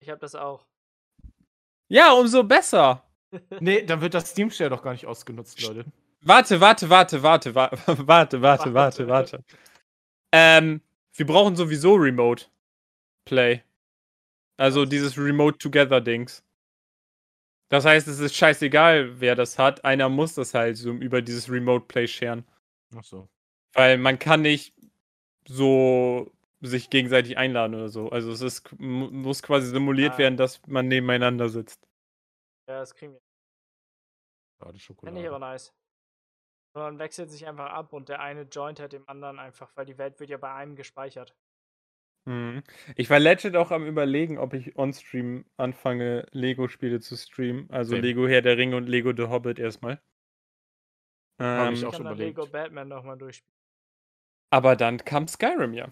Ich 0.00 0.10
habe 0.10 0.20
das 0.20 0.34
auch. 0.34 0.66
Ja, 1.88 2.12
umso 2.12 2.42
besser. 2.44 3.04
Nee, 3.60 3.82
dann 3.82 4.00
wird 4.00 4.14
das 4.14 4.30
Steam 4.30 4.50
Share 4.50 4.70
doch 4.70 4.82
gar 4.82 4.90
nicht 4.92 5.06
ausgenutzt, 5.06 5.62
Leute. 5.62 5.84
Warte, 6.22 6.60
warte, 6.60 6.90
warte, 6.90 7.22
warte, 7.22 7.54
wa- 7.54 7.70
warte, 7.86 8.42
warte, 8.42 8.74
warte, 8.74 9.06
warte. 9.08 9.44
Ähm, 10.32 10.80
wir 11.14 11.26
brauchen 11.26 11.54
sowieso 11.54 11.94
Remote 11.94 12.46
Play. 13.24 13.62
Also 14.56 14.84
dieses 14.84 15.16
Remote 15.16 15.58
Together 15.58 16.00
Dings. 16.00 16.42
Das 17.70 17.84
heißt, 17.84 18.08
es 18.08 18.18
ist 18.18 18.34
scheißegal, 18.34 19.20
wer 19.20 19.34
das 19.36 19.58
hat. 19.58 19.84
Einer 19.84 20.08
muss 20.08 20.34
das 20.34 20.54
halt 20.54 20.76
so 20.76 20.90
über 20.90 21.22
dieses 21.22 21.48
Remote 21.50 21.86
Play 21.86 22.06
sharen. 22.08 22.44
Ach 22.96 23.04
so. 23.04 23.28
Weil 23.74 23.96
man 23.96 24.18
kann 24.18 24.42
nicht 24.42 24.74
so 25.46 26.32
sich 26.60 26.90
gegenseitig 26.90 27.38
einladen 27.38 27.74
oder 27.74 27.88
so. 27.88 28.10
Also 28.10 28.32
es 28.32 28.40
ist, 28.42 28.78
mu- 28.78 29.10
muss 29.10 29.42
quasi 29.42 29.68
simuliert 29.68 30.14
Ah. 30.14 30.18
werden, 30.18 30.36
dass 30.36 30.60
man 30.66 30.88
nebeneinander 30.88 31.48
sitzt. 31.48 31.86
Ja, 32.68 32.80
das 32.80 32.94
kriegen 32.94 33.12
wir. 33.14 33.20
Schade 34.58 34.78
Finde 34.78 35.20
ich 35.20 35.28
aber 35.28 35.36
Schokolade. 35.36 35.40
nice. 35.40 35.72
Man 36.74 36.98
wechselt 36.98 37.30
sich 37.30 37.46
einfach 37.46 37.70
ab 37.70 37.92
und 37.92 38.08
der 38.08 38.20
eine 38.20 38.42
joint 38.42 38.78
halt 38.80 38.92
dem 38.92 39.08
anderen 39.08 39.38
einfach, 39.38 39.70
weil 39.76 39.86
die 39.86 39.96
Welt 39.98 40.20
wird 40.20 40.30
ja 40.30 40.36
bei 40.36 40.52
einem 40.52 40.76
gespeichert. 40.76 41.34
Mhm. 42.26 42.62
Ich 42.96 43.10
war 43.10 43.18
legit 43.18 43.56
auch 43.56 43.70
am 43.70 43.86
überlegen, 43.86 44.38
ob 44.38 44.54
ich 44.54 44.76
on-stream 44.76 45.44
anfange, 45.56 46.26
Lego-Spiele 46.32 47.00
zu 47.00 47.16
streamen. 47.16 47.68
Also 47.70 47.92
Same. 47.92 48.02
Lego 48.02 48.28
Herr 48.28 48.42
der 48.42 48.56
Ringe 48.58 48.76
und 48.76 48.88
Lego 48.88 49.12
The 49.16 49.24
Hobbit 49.28 49.58
erstmal. 49.58 50.00
Hab 51.40 51.68
Ähm, 51.68 51.74
ich 51.74 51.84
auch 51.86 51.92
kann 51.92 51.98
schon 51.98 52.06
überlegt. 52.06 52.36
Lego 52.38 52.46
Batman 52.50 52.88
nochmal 52.88 53.16
durchspielen. 53.18 53.56
aber 54.50 54.76
dann 54.76 54.98
kam 55.04 55.26
Skyrim 55.28 55.74
ja. 55.74 55.88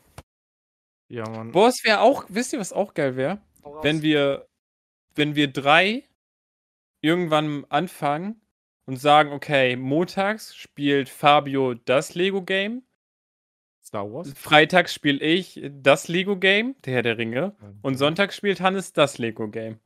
Ja, 1.09 1.29
Mann. 1.29 1.53
Boah, 1.53 1.68
es 1.68 1.85
wäre 1.85 2.01
auch, 2.01 2.26
wisst 2.29 2.53
ihr, 2.53 2.59
was 2.59 2.72
auch 2.72 2.93
geil 2.95 3.16
wäre? 3.16 3.41
Wenn 3.83 4.03
wir, 4.03 4.47
wenn 5.14 5.35
wir 5.35 5.51
drei 5.53 6.05
irgendwann 7.01 7.64
anfangen 7.70 8.41
und 8.87 8.97
sagen, 8.97 9.33
okay, 9.33 9.76
montags 9.76 10.55
spielt 10.57 11.09
Fabio 11.09 11.74
das 11.74 12.14
Lego-Game, 12.14 12.83
Star 13.89 14.11
Wars? 14.12 14.32
freitags 14.34 14.95
spiele 14.95 15.18
ich 15.24 15.61
das 15.70 16.09
Lego-Game, 16.09 16.76
der 16.84 16.95
Herr 16.95 17.03
der 17.03 17.18
Ringe, 17.18 17.57
und 17.82 17.97
sonntags 17.97 18.36
spielt 18.36 18.61
Hannes 18.61 18.93
das 18.93 19.18
Lego-Game. 19.18 19.78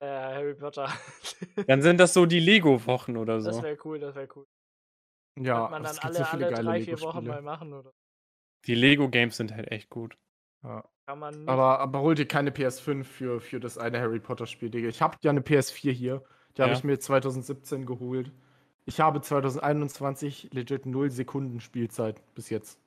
äh, 0.00 0.06
Harry 0.06 0.54
Potter. 0.54 0.88
Dann 1.66 1.80
sind 1.82 1.98
das 2.00 2.12
so 2.14 2.26
die 2.26 2.40
Lego-Wochen 2.40 3.16
oder 3.16 3.40
das 3.40 3.56
so. 3.56 3.62
wäre 3.62 3.78
cool, 3.84 3.98
das 3.98 4.14
wäre 4.14 4.28
cool. 4.34 4.46
Ja, 5.40 5.68
Könnte 5.68 5.70
man 5.72 5.82
dann 5.82 5.98
alle, 5.98 6.14
so 6.14 6.24
viele 6.24 6.46
alle 6.46 6.54
geile 6.54 6.64
drei, 6.68 6.80
vier 6.82 7.00
Wochen 7.00 7.26
mal 7.26 7.42
machen, 7.42 7.72
oder? 7.72 7.92
Die 8.66 8.74
Lego-Games 8.74 9.36
sind 9.36 9.52
halt 9.54 9.70
echt 9.72 9.90
gut. 9.90 10.16
Ja. 10.62 10.84
Kann. 11.06 11.48
Aber, 11.48 11.80
aber 11.80 12.00
hol 12.00 12.14
dir 12.14 12.26
keine 12.26 12.50
PS5 12.50 13.04
für, 13.04 13.40
für 13.40 13.60
das 13.60 13.76
eine 13.76 14.00
Harry 14.00 14.20
Potter-Spiel, 14.20 14.70
Digga. 14.70 14.88
Ich 14.88 15.02
habe 15.02 15.18
ja 15.22 15.30
eine 15.32 15.40
PS4 15.40 15.90
hier. 15.92 16.22
Die 16.56 16.62
habe 16.62 16.72
Ja. 16.72 16.78
ich 16.78 16.84
mir 16.84 16.98
2017 16.98 17.84
geholt. 17.84 18.32
Ich 18.86 19.00
habe 19.00 19.20
2021 19.20 20.50
legit 20.52 20.86
0 20.86 21.10
Sekunden 21.10 21.60
Spielzeit 21.60 22.22
bis 22.34 22.48
jetzt. 22.48 22.78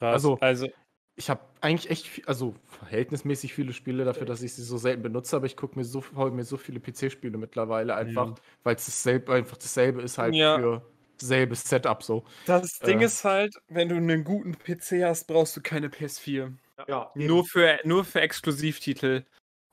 Krass. 0.00 0.14
Also- 0.14 0.38
also 0.40 0.68
Ich 1.16 1.30
habe 1.30 1.40
eigentlich 1.60 1.90
echt, 1.90 2.08
viel, 2.08 2.24
also 2.26 2.56
verhältnismäßig 2.66 3.54
viele 3.54 3.72
Spiele 3.72 4.04
dafür, 4.04 4.26
dass 4.26 4.42
ich 4.42 4.52
sie 4.54 4.64
so 4.64 4.78
selten 4.78 5.02
benutze, 5.02 5.36
aber 5.36 5.46
ich 5.46 5.56
gucke 5.56 5.78
mir 5.78 5.84
so, 5.84 6.02
hol 6.16 6.32
mir 6.32 6.42
so 6.42 6.56
viele 6.56 6.80
PC-Spiele 6.80 7.38
mittlerweile 7.38 7.94
einfach, 7.94 8.26
Ja. 8.30 8.34
weil 8.64 8.74
es 8.74 8.86
dasselbe, 8.86 9.32
einfach 9.32 9.56
dasselbe 9.56 10.02
ist 10.02 10.18
halt 10.18 10.34
Ja. 10.34 10.58
für 10.58 10.82
selbes 11.20 11.62
Setup 11.62 12.02
so. 12.02 12.24
das 12.46 12.80
Ding 12.80 13.00
ist 13.00 13.22
halt, 13.22 13.54
wenn 13.68 13.88
du 13.88 13.94
einen 13.94 14.24
guten 14.24 14.54
PC 14.58 15.04
hast, 15.04 15.28
brauchst 15.28 15.56
du 15.56 15.60
keine 15.62 15.88
PS4. 15.88 16.52
Ja, 16.88 17.12
Nur 17.14 17.44
für, 17.44 17.78
nur 17.84 18.04
für 18.04 18.20
Exklusivtitel. 18.20 19.22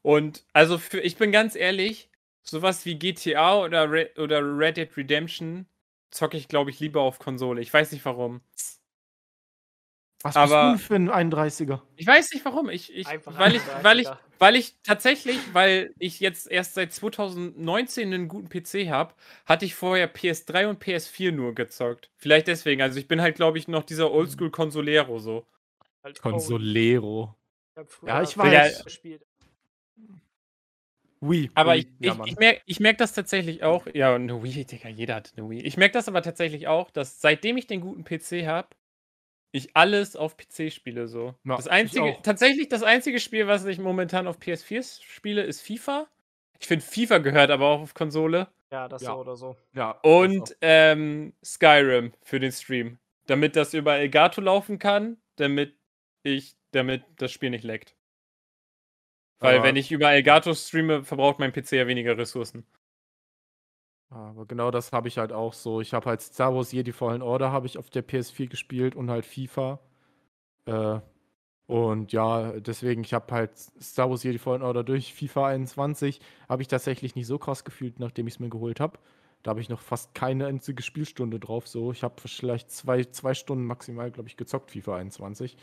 Und 0.04 0.46
also 0.54 0.78
für, 0.78 1.00
ich 1.00 1.18
bin 1.18 1.32
ganz 1.32 1.56
ehrlich, 1.56 2.12
sowas 2.44 2.86
wie 2.86 3.00
GTA 3.00 3.58
oder, 3.64 3.92
Re 3.92 4.12
oder 4.18 4.42
Red 4.42 4.78
Dead 4.78 4.96
Redemption 4.96 5.66
zocke 6.12 6.38
ich, 6.38 6.48
glaube 6.48 6.70
ich, 6.70 6.80
lieber 6.80 7.02
auf 7.02 7.18
Konsole. 7.18 7.62
Ich 7.62 7.74
weiß 7.74 7.92
nicht 7.94 8.06
warum. 8.06 8.42
Was 10.24 10.36
aber- 10.36 10.74
bist 10.74 10.90
du 10.90 10.94
denn 10.94 11.08
für 11.10 11.14
ein 11.14 11.32
31er? 11.32 11.82
Ich 11.96 12.06
weiß 12.08 12.32
nicht 12.34 12.46
warum. 12.46 12.70
Ich, 12.70 12.94
ich, 12.94 13.08
Einfach 13.08 13.38
weil, 13.40 13.56
ich, 13.56 13.62
weil, 13.82 14.00
ich, 14.00 14.08
weil 14.40 14.56
ich 14.56 14.76
tatsächlich, 14.84 15.38
weil 15.54 15.94
ich 16.00 16.20
jetzt 16.20 16.50
erst 16.50 16.76
seit 16.76 16.94
2019 16.94 18.14
einen 18.14 18.28
guten 18.28 18.50
PC 18.50 18.90
habe, 18.90 19.14
hatte 19.46 19.66
ich 19.66 19.74
vorher 19.76 20.14
PS3 20.14 20.68
und 20.68 20.84
PS4 20.84 21.32
nur 21.32 21.56
gezockt. 21.56 22.12
Vielleicht 22.18 22.48
deswegen. 22.48 22.82
Also 22.82 23.00
ich 23.00 23.08
bin 23.08 23.22
halt, 23.22 23.36
glaube 23.36 23.58
ich, 23.58 23.68
noch 23.68 23.84
dieser 23.84 24.12
Oldschool-Consolero 24.12 25.20
so. 25.20 25.46
Halt 26.04 26.22
Consolero. 26.22 27.36
Ich 27.74 27.78
hab 27.80 27.92
früher 27.92 28.10
Ja, 28.10 28.22
ich 28.22 28.38
weiß. 28.38 28.84
gespielt. 28.84 29.26
Wii. 31.22 31.52
Aber 31.54 31.76
Wii, 31.76 31.80
ich, 32.00 32.06
ja, 32.06 32.18
ich, 32.26 32.32
ich 32.32 32.40
merke 32.40 32.62
ich 32.66 32.80
merk 32.80 32.98
das 32.98 33.14
tatsächlich 33.14 33.64
auch. 33.64 33.86
Ja, 33.94 34.16
eine 34.16 34.42
Wii, 34.44 34.66
Digga, 34.66 34.90
jeder 34.90 35.16
hat 35.16 35.34
eine 35.38 35.48
Wii. 35.50 35.62
Ich 35.62 35.78
merke 35.78 35.94
das 35.94 36.08
aber 36.08 36.24
tatsächlich 36.24 36.68
auch, 36.68 36.90
dass 36.90 37.22
seitdem 37.22 37.58
ich 37.58 37.68
den 37.68 37.82
guten 37.82 38.04
PC 38.04 38.48
habe, 38.48 38.70
ich 39.52 39.76
alles 39.76 40.16
auf 40.16 40.38
PC 40.38 40.72
spiele 40.72 41.08
so. 41.08 41.36
Ja, 41.44 41.56
das 41.58 41.68
einzige, 41.68 42.18
tatsächlich 42.24 42.70
das 42.70 42.84
einzige 42.84 43.20
Spiel, 43.20 43.48
was 43.48 43.66
ich 43.66 43.80
momentan 43.80 44.28
auf 44.28 44.38
PS4 44.40 45.04
spiele, 45.04 45.44
ist 45.44 45.62
FIFA. 45.62 46.08
Ich 46.60 46.68
finde, 46.68 46.86
FIFA 46.86 47.18
gehört 47.20 47.50
aber 47.52 47.68
auch 47.68 47.82
auf 47.82 47.94
Konsole. 47.94 48.48
Ja, 48.72 48.88
das 48.88 49.02
Ja. 49.02 49.12
so 49.12 49.20
oder 49.20 49.36
so. 49.36 49.58
Ja, 49.74 49.92
Und 50.04 50.56
ähm, 50.62 51.34
Skyrim 51.44 52.14
für 52.22 52.40
den 52.40 52.52
Stream. 52.52 52.98
Damit 53.28 53.56
das 53.56 53.74
über 53.74 53.96
Elgato 53.98 54.40
laufen 54.42 54.80
kann, 54.80 55.18
damit 55.36 55.76
ich, 56.24 56.56
damit 56.72 57.04
das 57.18 57.32
Spiel 57.32 57.50
nicht 57.50 57.64
leckt. 57.66 57.96
Weil 59.40 59.56
Aber- 59.58 59.66
wenn 59.66 59.76
ich 59.76 59.92
über 59.92 60.12
Elgato 60.12 60.54
streame, 60.54 61.04
verbraucht 61.04 61.40
mein 61.40 61.52
PC 61.52 61.74
ja 61.74 61.88
weniger 61.88 62.18
Ressourcen. 62.18 62.66
Aber 64.12 64.46
genau 64.46 64.72
das 64.72 64.92
habe 64.92 65.08
ich 65.08 65.18
halt 65.18 65.32
auch 65.32 65.54
so. 65.54 65.80
Ich 65.82 65.94
habe 65.94 66.10
halt 66.10 66.22
Star 66.22 66.54
Wars 66.54 66.72
Jedi 66.74 66.92
Fallen 66.92 67.22
Order 67.22 67.52
habe 67.52 67.66
ich 67.66 67.78
auf 67.78 67.90
der 67.90 68.06
PS4 68.06 68.50
gespielt 68.50 68.96
und 68.96 69.10
halt 69.10 69.26
FIFA. 69.26 69.80
Äh, 70.66 71.00
und 71.68 72.12
ja, 72.12 72.60
deswegen, 72.60 73.04
ich 73.04 73.14
habe 73.14 73.34
halt 73.34 73.58
Star 73.58 74.10
Wars 74.10 74.24
Jedi 74.24 74.38
Fallen 74.40 74.64
Order 74.64 74.84
durch 74.84 75.14
FIFA 75.14 75.48
21 75.48 76.20
habe 76.50 76.62
ich 76.62 76.68
tatsächlich 76.68 77.16
nicht 77.16 77.28
so 77.28 77.40
krass 77.40 77.64
gefühlt, 77.64 78.00
nachdem 78.00 78.28
ich 78.28 78.36
es 78.36 78.40
mir 78.42 78.50
geholt 78.50 78.82
habe. 78.82 79.00
Da 79.44 79.52
habe 79.52 79.62
ich 79.62 79.70
noch 79.70 79.82
fast 79.82 80.14
keine 80.14 80.46
einzige 80.48 80.84
Spielstunde 80.84 81.40
drauf. 81.40 81.68
So, 81.68 81.92
ich 81.94 82.04
habe 82.04 82.16
vielleicht 82.22 82.72
zwei, 82.72 83.06
zwei 83.06 83.34
Stunden 83.34 83.66
maximal, 83.66 84.12
glaube 84.12 84.30
ich, 84.30 84.38
gezockt, 84.38 84.72
FIFA 84.72 84.98
21. 84.98 85.58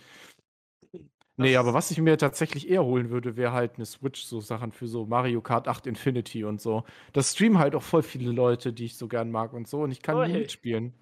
Nee, 1.38 1.56
aber 1.56 1.72
was 1.72 1.90
ich 1.90 1.98
mir 2.00 2.18
tatsächlich 2.18 2.68
eher 2.68 2.84
holen 2.84 3.10
würde, 3.10 3.36
wäre 3.36 3.52
halt 3.52 3.76
eine 3.76 3.86
Switch, 3.86 4.22
so 4.24 4.40
Sachen 4.40 4.72
für 4.72 4.88
so 4.88 5.06
Mario 5.06 5.40
Kart 5.40 5.68
8 5.68 5.86
Infinity 5.86 6.44
und 6.44 6.60
so. 6.60 6.84
Das 7.12 7.32
streamen 7.32 7.58
halt 7.58 7.74
auch 7.74 7.82
voll 7.82 8.02
viele 8.02 8.32
Leute, 8.32 8.72
die 8.72 8.86
ich 8.86 8.96
so 8.98 9.06
gern 9.08 9.30
mag 9.30 9.52
und 9.52 9.68
so, 9.68 9.80
und 9.82 9.92
ich 9.92 10.02
kann 10.02 10.16
Oh, 10.16 10.24
nie 10.24 10.32
hey. 10.32 10.40
mitspielen. 10.40 10.92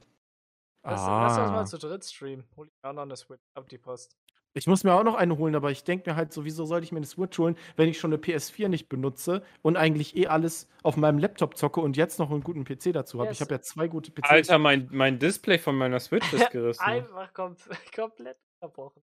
Lass, 0.84 1.00
lass 1.04 1.38
uns 1.38 1.48
Ah. 1.48 1.52
mal 1.52 1.66
zu 1.66 1.78
dritt 1.78 2.04
streamen. 2.04 2.44
Hol 2.56 2.66
ich 2.68 2.72
auch 2.84 2.92
noch 2.92 3.02
eine 3.02 3.16
Switch 3.16 3.42
ab 3.54 3.68
die 3.68 3.78
Post. 3.78 4.16
Ich 4.54 4.66
muss 4.66 4.84
mir 4.84 4.94
auch 4.94 5.02
noch 5.04 5.16
eine 5.16 5.36
holen, 5.36 5.54
aber 5.54 5.70
ich 5.70 5.84
denke 5.84 6.08
mir 6.10 6.16
halt 6.16 6.32
so, 6.32 6.44
wieso 6.46 6.64
sollte 6.64 6.84
ich 6.84 6.92
mir 6.92 6.98
eine 6.98 7.06
Switch 7.06 7.38
holen, 7.38 7.56
wenn 7.76 7.88
ich 7.88 7.98
schon 7.98 8.10
eine 8.12 8.18
PS4 8.22 8.68
nicht 8.68 8.88
benutze 8.88 9.42
und 9.62 9.76
eigentlich 9.76 10.16
eh 10.16 10.28
alles 10.28 10.66
auf 10.82 10.96
meinem 10.96 11.18
Laptop 11.18 11.56
zocke 11.58 11.80
und 11.80 11.96
jetzt 11.98 12.18
noch 12.18 12.30
einen 12.30 12.42
guten 12.42 12.64
PC 12.64 12.92
dazu 12.92 13.18
habe. 13.18 13.28
Yes. 13.28 13.36
Ich 13.38 13.40
habe 13.42 13.54
ja 13.54 13.60
zwei 13.60 13.88
gute 13.88 14.10
PCs. 14.12 14.30
Alter, 14.30 14.58
mein, 14.58 14.88
mein 14.92 15.18
Display 15.18 15.58
von 15.58 15.76
meiner 15.76 16.00
Switch 16.00 16.32
ist 16.32 16.50
gerissen. 16.52 16.82
Einfach 16.82 17.34
kom 17.34 17.56
komplett 17.94 18.38
zerbrochen. 18.60 19.02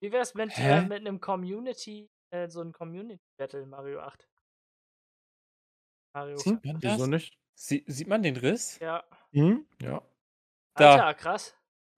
Wie 0.00 0.12
wär's 0.12 0.34
mit, 0.34 0.56
äh, 0.58 0.82
mit 0.82 1.00
einem 1.00 1.20
Community, 1.20 2.08
äh, 2.30 2.48
so 2.48 2.60
ein 2.60 2.72
Community 2.72 3.20
Battle 3.36 3.62
in 3.62 3.68
Mario 3.68 4.00
8? 4.00 4.28
Mario 6.14 6.36
Sieht 6.38 6.64
man 6.64 6.76
Wieso 6.80 6.98
das? 6.98 7.08
nicht? 7.08 7.38
Sie, 7.54 7.84
sieht 7.86 8.06
man 8.06 8.22
den 8.22 8.36
Riss? 8.36 8.78
Ja. 8.80 9.04
Hm? 9.32 9.66
Ja. 9.82 10.02
Da. 10.76 10.92
Alter, 10.92 11.14
krass. 11.14 11.54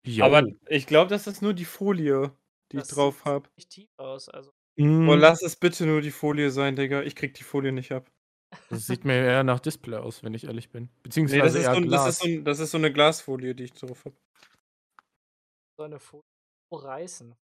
Jo. 0.07 0.25
Aber 0.25 0.43
ich 0.69 0.87
glaube, 0.87 1.11
das 1.11 1.27
ist 1.27 1.43
nur 1.43 1.53
die 1.53 1.67
Folie, 1.67 2.33
die 2.73 2.79
Das 2.79 2.89
ich 2.89 2.95
drauf 2.95 3.17
sieht 3.19 3.25
habe. 3.27 3.51
Nicht 3.57 3.71
tief 3.71 3.91
aus. 3.99 4.29
Also, 4.31 4.51
Hm, 4.79 5.09
Oh, 5.09 5.15
lass 5.15 5.43
es 5.43 5.57
bitte 5.57 5.85
nur 5.85 6.01
die 6.01 6.11
Folie 6.11 6.51
sein, 6.51 6.75
Digga. 6.77 7.03
Ich 7.03 7.15
krieg 7.15 7.35
die 7.35 7.43
Folie 7.43 7.73
nicht 7.73 7.93
ab. 7.93 8.11
das 8.71 8.87
sieht 8.87 9.05
mir 9.05 9.15
eher 9.17 9.45
nach 9.45 9.61
Display 9.61 9.99
aus, 9.99 10.23
wenn 10.23 10.33
ich 10.33 10.45
ehrlich 10.45 10.71
bin. 10.71 10.85
Nee, 10.85 10.91
Beziehungsweise 11.03 11.43
das 11.43 11.55
ist, 11.55 11.65
eher 11.65 11.75
so, 11.75 11.77
ein- 11.81 11.91
das, 11.91 12.03
Glas. 12.03 12.09
ist 12.09 12.19
so, 12.21 12.25
ein- 12.29 12.45
das 12.45 12.59
ist 12.61 12.71
so 12.71 12.79
eine 12.79 12.93
Glasfolie, 12.93 13.55
die 13.55 13.65
ich 13.65 13.73
drauf 13.73 14.05
habe. 14.07 14.17
so 15.77 15.83
eine 15.85 15.99
Folie 16.01 16.23
reißen. 16.73 17.35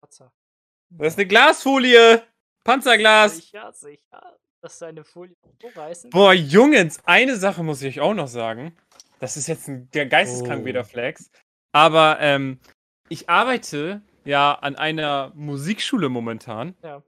Das 0.00 1.12
ist 1.12 1.18
eine 1.18 1.26
Glasfolie! 1.26 2.22
Panzerglas! 2.64 3.36
Sicher, 3.36 3.72
sicher. 3.72 4.38
Dass 4.60 4.78
deine 4.78 5.04
Folie 5.04 5.36
so 5.62 5.68
reißen. 5.68 6.10
Boah, 6.10 6.32
Jungs, 6.32 6.98
eine 7.04 7.36
Sache 7.36 7.62
muss 7.62 7.80
ich 7.82 7.98
euch 7.98 8.04
auch 8.04 8.14
noch 8.14 8.26
sagen. 8.28 8.76
Das 9.20 9.36
ist 9.36 9.46
jetzt 9.46 9.68
ein, 9.68 9.88
der 9.92 10.06
geisteskrank 10.06 10.62
Oh. 10.62 10.64
wieder 10.66 10.84
Flex. 10.84 11.30
Aber 11.72 12.18
ähm, 12.20 12.58
ich 13.08 13.28
arbeite 13.28 14.02
ja 14.24 14.54
an 14.54 14.76
einer 14.76 15.32
Musikschule 15.34 16.08
momentan 16.08 16.76
Ja. 16.82 17.02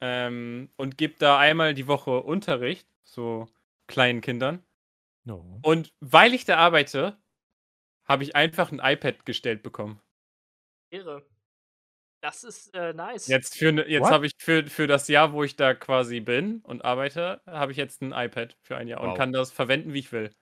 ähm, 0.00 0.70
und 0.76 0.98
gebe 0.98 1.14
da 1.18 1.38
einmal 1.38 1.74
die 1.74 1.86
Woche 1.86 2.22
Unterricht, 2.22 2.88
so 3.04 3.48
kleinen 3.86 4.20
Kindern. 4.20 4.64
No. 5.24 5.60
Und 5.62 5.92
weil 6.00 6.34
ich 6.34 6.44
da 6.44 6.56
arbeite, 6.56 7.16
habe 8.04 8.22
ich 8.24 8.34
einfach 8.34 8.72
ein 8.72 8.80
iPad 8.82 9.24
gestellt 9.26 9.62
bekommen. 9.62 10.00
Ehre. 10.90 11.24
Das 12.26 12.42
ist 12.42 12.74
äh, 12.74 12.92
nice. 12.92 13.28
Jetzt, 13.28 13.54
für, 13.56 13.70
ne- 13.70 13.86
jetzt 13.88 14.10
habe 14.10 14.26
ich 14.26 14.32
für, 14.36 14.66
für 14.66 14.88
das 14.88 15.06
Jahr, 15.06 15.32
wo 15.32 15.44
ich 15.44 15.54
da 15.54 15.74
quasi 15.74 16.18
bin 16.18 16.60
und 16.64 16.84
arbeite, 16.84 17.40
habe 17.46 17.70
ich 17.70 17.78
jetzt 17.78 18.02
ein 18.02 18.10
iPad 18.10 18.56
für 18.64 18.76
ein 18.76 18.88
Jahr 18.88 19.00
und 19.00 19.10
Wow. 19.10 19.16
kann 19.16 19.30
das 19.30 19.52
verwenden, 19.52 19.92
wie 19.94 20.00
ich 20.00 20.10
will. 20.10 20.32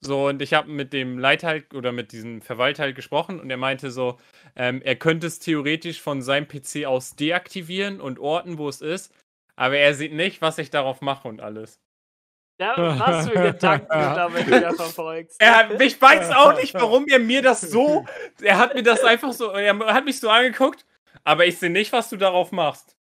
So, 0.00 0.28
und 0.28 0.40
ich 0.40 0.54
habe 0.54 0.70
mit 0.70 0.92
dem 0.92 1.18
Leiter 1.18 1.48
halt 1.48 1.74
oder 1.74 1.90
mit 1.90 2.12
diesem 2.12 2.42
Verwalter 2.42 2.84
halt 2.84 2.94
gesprochen 2.94 3.40
und 3.40 3.50
er 3.50 3.56
meinte 3.56 3.90
so, 3.90 4.20
ähm, 4.54 4.82
er 4.82 4.94
könnte 4.94 5.26
es 5.26 5.40
theoretisch 5.40 6.00
von 6.00 6.22
seinem 6.22 6.46
PC 6.46 6.86
aus 6.86 7.16
deaktivieren 7.16 8.00
und 8.00 8.20
orten, 8.20 8.56
wo 8.58 8.68
es 8.68 8.80
ist, 8.80 9.12
aber 9.56 9.78
er 9.78 9.94
sieht 9.94 10.12
nicht, 10.12 10.42
was 10.42 10.58
ich 10.58 10.70
darauf 10.70 11.00
mache 11.00 11.26
und 11.26 11.40
alles. 11.40 11.80
Ja, 12.58 12.74
was 12.98 13.28
für 13.28 13.34
Gedanken 13.52 13.86
du 13.88 14.14
damit 14.14 14.46
wieder 14.46 14.72
verfolgst. 14.74 15.40
Er 15.40 15.80
ich 15.80 16.00
weiß 16.00 16.30
auch 16.36 16.56
nicht, 16.56 16.74
warum 16.74 17.06
er 17.08 17.18
mir 17.18 17.42
das 17.42 17.60
so, 17.62 18.04
er 18.40 18.58
hat 18.58 18.74
mir 18.74 18.82
das 18.82 19.02
einfach 19.02 19.32
so, 19.32 19.50
er 19.50 19.76
hat 19.78 20.04
mich 20.04 20.20
so 20.20 20.28
angeguckt, 20.30 20.86
aber 21.24 21.46
ich 21.46 21.58
sehe 21.58 21.70
nicht, 21.70 21.92
was 21.92 22.10
du 22.10 22.16
darauf 22.16 22.52
machst. 22.52 22.96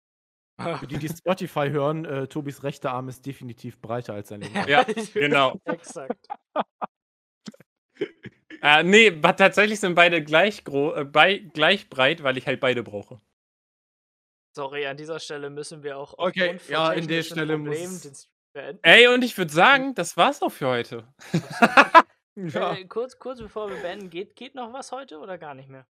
Für 0.79 0.87
die, 0.87 0.99
die 0.99 1.09
Spotify 1.17 1.71
hören, 1.71 2.05
äh, 2.05 2.27
Tobis 2.29 2.63
rechter 2.63 2.93
Arm 2.93 3.09
ist 3.09 3.25
definitiv 3.25 3.81
breiter 3.81 4.13
als 4.15 4.29
sein 4.29 4.43
linker. 4.43 4.69
Ja, 4.69 4.85
genau. 5.15 5.59
Exakt. 5.65 6.29
Äh, 8.63 8.83
nee, 8.83 9.11
tatsächlich 9.11 9.81
sind 9.81 9.95
beide 9.95 10.23
gleich, 10.23 10.63
äh, 10.69 11.05
bei, 11.05 11.39
gleich 11.39 11.89
breit, 11.89 12.23
weil 12.23 12.37
ich 12.37 12.47
halt 12.47 12.61
beide 12.61 12.83
brauche. 12.83 13.19
Sorry, 14.55 14.87
an 14.87 14.97
dieser 14.99 15.19
Stelle 15.19 15.49
müssen 15.49 15.83
wir 15.83 15.97
auch 15.97 16.15
Okay, 16.19 16.59
ja, 16.69 16.89
an 16.89 17.07
der 17.07 17.23
Stelle 17.23 17.57
muss- 17.57 17.77
den 17.79 17.99
Stream 17.99 18.15
beenden. 18.53 18.81
Ey, 18.83 19.09
und 19.09 19.25
ich 19.25 19.37
würde 19.37 19.53
sagen, 19.53 19.95
das 19.95 20.17
war's 20.17 20.43
auch 20.43 20.53
für 20.53 20.69
heute. 20.69 21.07
Ja. 22.37 22.75
Äh, 22.75 22.85
kurz, 22.87 23.19
kurz 23.19 23.41
bevor 23.41 23.69
wir 23.69 23.77
beenden, 23.83 24.11
geht, 24.11 24.37
geht 24.37 24.55
noch 24.55 24.73
was 24.73 24.93
heute 24.93 25.19
oder 25.19 25.39
gar 25.39 25.55
nicht 25.55 25.69
mehr? 25.69 25.87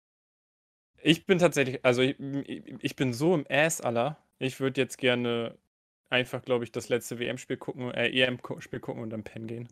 Ich 1.02 1.26
bin 1.26 1.38
tatsächlich, 1.38 1.84
also 1.84 2.02
ich, 2.02 2.18
ich 2.18 2.96
bin 2.96 3.12
so 3.12 3.34
im 3.34 3.46
Ass 3.48 3.80
aller. 3.80 4.18
Ich 4.38 4.60
würde 4.60 4.80
jetzt 4.80 4.98
gerne 4.98 5.58
einfach, 6.10 6.42
glaube 6.42 6.64
ich, 6.64 6.72
das 6.72 6.88
letzte 6.88 7.18
WM-Spiel 7.18 7.56
gucken, 7.56 7.92
äh, 7.92 8.08
EM-Spiel 8.08 8.80
gucken 8.80 9.02
und 9.02 9.10
dann 9.10 9.22
pennen 9.22 9.46
gehen. 9.46 9.68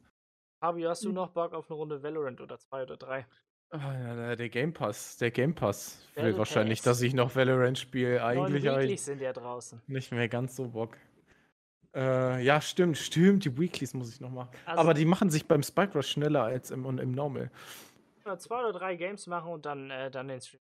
Fabio, 0.60 0.88
hast 0.88 1.04
du 1.04 1.12
noch 1.12 1.30
Bock 1.30 1.52
auf 1.52 1.70
eine 1.70 1.76
Runde 1.76 2.02
Valorant 2.02 2.40
oder 2.40 2.58
zwei 2.58 2.82
oder 2.82 2.96
drei? 2.96 3.26
Ah, 3.70 4.34
der 4.34 4.48
Game 4.48 4.72
Pass, 4.72 5.18
der 5.18 5.30
Game 5.30 5.54
Pass 5.54 6.00
will 6.14 6.36
wahrscheinlich, 6.38 6.80
dass 6.80 7.02
ich 7.02 7.12
noch 7.12 7.36
Valorant 7.36 7.78
spiele. 7.78 8.24
Eigentlich 8.24 8.66
habe 8.66 8.80
Weeklies 8.80 9.00
ich 9.00 9.04
sind 9.04 9.20
ja 9.20 9.32
draußen. 9.32 9.82
nicht 9.86 10.10
mehr 10.10 10.28
ganz 10.28 10.56
so 10.56 10.68
Bock. 10.68 10.96
Äh, 11.94 12.42
ja, 12.44 12.60
stimmt, 12.60 12.98
stimmt, 12.98 13.44
die 13.44 13.58
Weeklies 13.58 13.94
muss 13.94 14.12
ich 14.12 14.20
noch 14.20 14.30
machen. 14.30 14.50
Also- 14.66 14.80
Aber 14.80 14.94
die 14.94 15.04
machen 15.04 15.30
sich 15.30 15.46
beim 15.46 15.62
Spike 15.62 15.94
Rush 15.94 16.08
schneller 16.10 16.44
als 16.44 16.70
im, 16.70 16.84
und 16.86 16.98
im 16.98 17.12
Normal. 17.12 17.50
Zwei 18.38 18.60
oder 18.60 18.72
drei 18.78 18.94
Games 18.96 19.26
machen 19.26 19.50
und 19.52 19.64
dann, 19.64 19.90
äh, 19.90 20.10
dann 20.10 20.28
den 20.28 20.40
Stream. 20.42 20.60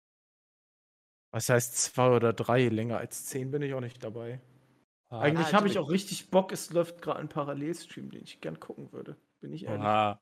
Was 1.33 1.49
heißt 1.49 1.75
zwei 1.77 2.09
oder 2.15 2.31
drei? 2.31 2.69
Länger 2.69 2.97
als 2.99 3.25
zehn 3.25 3.51
bin 3.51 3.61
ich 3.61 3.73
auch 3.73 3.81
nicht 3.81 4.01
dabei. 4.01 4.39
Eigentlich 5.09 5.47
Ah, 5.47 5.53
habe 5.53 5.67
ich 5.67 5.77
auch 5.77 5.89
richtig 5.89 6.29
Bock. 6.31 6.53
Es 6.53 6.71
läuft 6.71 7.01
gerade 7.01 7.19
ein 7.19 7.27
Parallelstream, 7.29 8.09
den 8.09 8.23
ich 8.23 8.39
gern 8.39 8.59
gucken 8.59 8.91
würde. 8.93 9.17
Bin 9.41 9.51
ich 9.53 9.65
ehrlich. 9.65 9.81
Oha. 9.81 10.19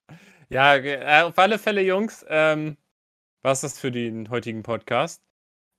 Ja, 0.50 0.76
äh, 0.76 1.22
auf 1.24 1.38
alle 1.38 1.60
Fälle, 1.60 1.82
Jungs, 1.82 2.26
ähm, 2.28 2.78
was 3.44 3.64
ist 3.64 3.74
das 3.74 3.80
für 3.80 3.92
den 3.92 4.30
heutigen 4.32 4.64
Podcast? 4.64 5.22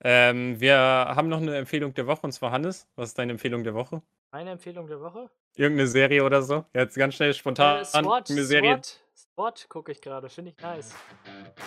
Ähm, 0.05 0.61
wir 0.61 0.77
haben 0.79 1.29
noch 1.29 1.41
eine 1.41 1.57
Empfehlung 1.57 1.95
der 1.95 2.07
Woche 2.07 2.23
und 2.27 2.33
zwar 2.33 2.53
Hannes. 2.53 2.89
Was 2.95 3.11
ist 3.11 3.19
deine 3.19 3.33
Empfehlung 3.33 3.65
der 3.65 3.75
Woche? 3.75 4.03
Meine 4.37 4.51
Empfehlung 4.51 4.87
der 4.87 5.01
Woche? 5.01 5.31
Irgendeine 5.55 5.89
Serie 5.89 6.23
oder 6.23 6.43
so? 6.43 6.67
Jetzt 6.75 6.95
ganz 6.95 7.15
schnell 7.15 7.33
spontan. 7.33 7.81
Äh, 7.81 7.85
SWAT, 7.87 8.31
eine 8.31 8.45
Serie. 8.45 8.75
SWAT, 8.75 9.01
SWAT 9.15 9.67
gucke 9.71 9.93
ich 9.93 10.03
gerade, 10.03 10.29
finde 10.29 10.51
ich 10.51 10.63
nice. 10.63 10.95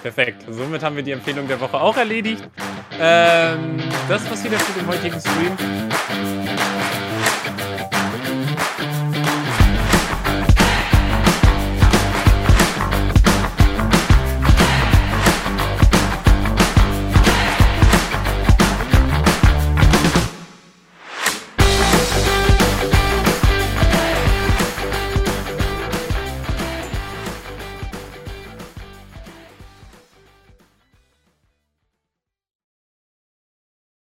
Perfekt. 0.03 0.45
Somit 0.47 0.83
haben 0.83 0.95
wir 0.95 1.01
die 1.01 1.13
Empfehlung 1.13 1.47
der 1.47 1.59
Woche 1.59 1.81
auch 1.81 1.97
erledigt. 1.97 2.47
Ähm, 2.99 3.81
das 4.07 4.29
war's 4.29 4.43
wieder 4.43 4.59
für 4.59 4.79
den 4.79 4.87
heutigen 4.87 5.19
Stream. 5.19 5.57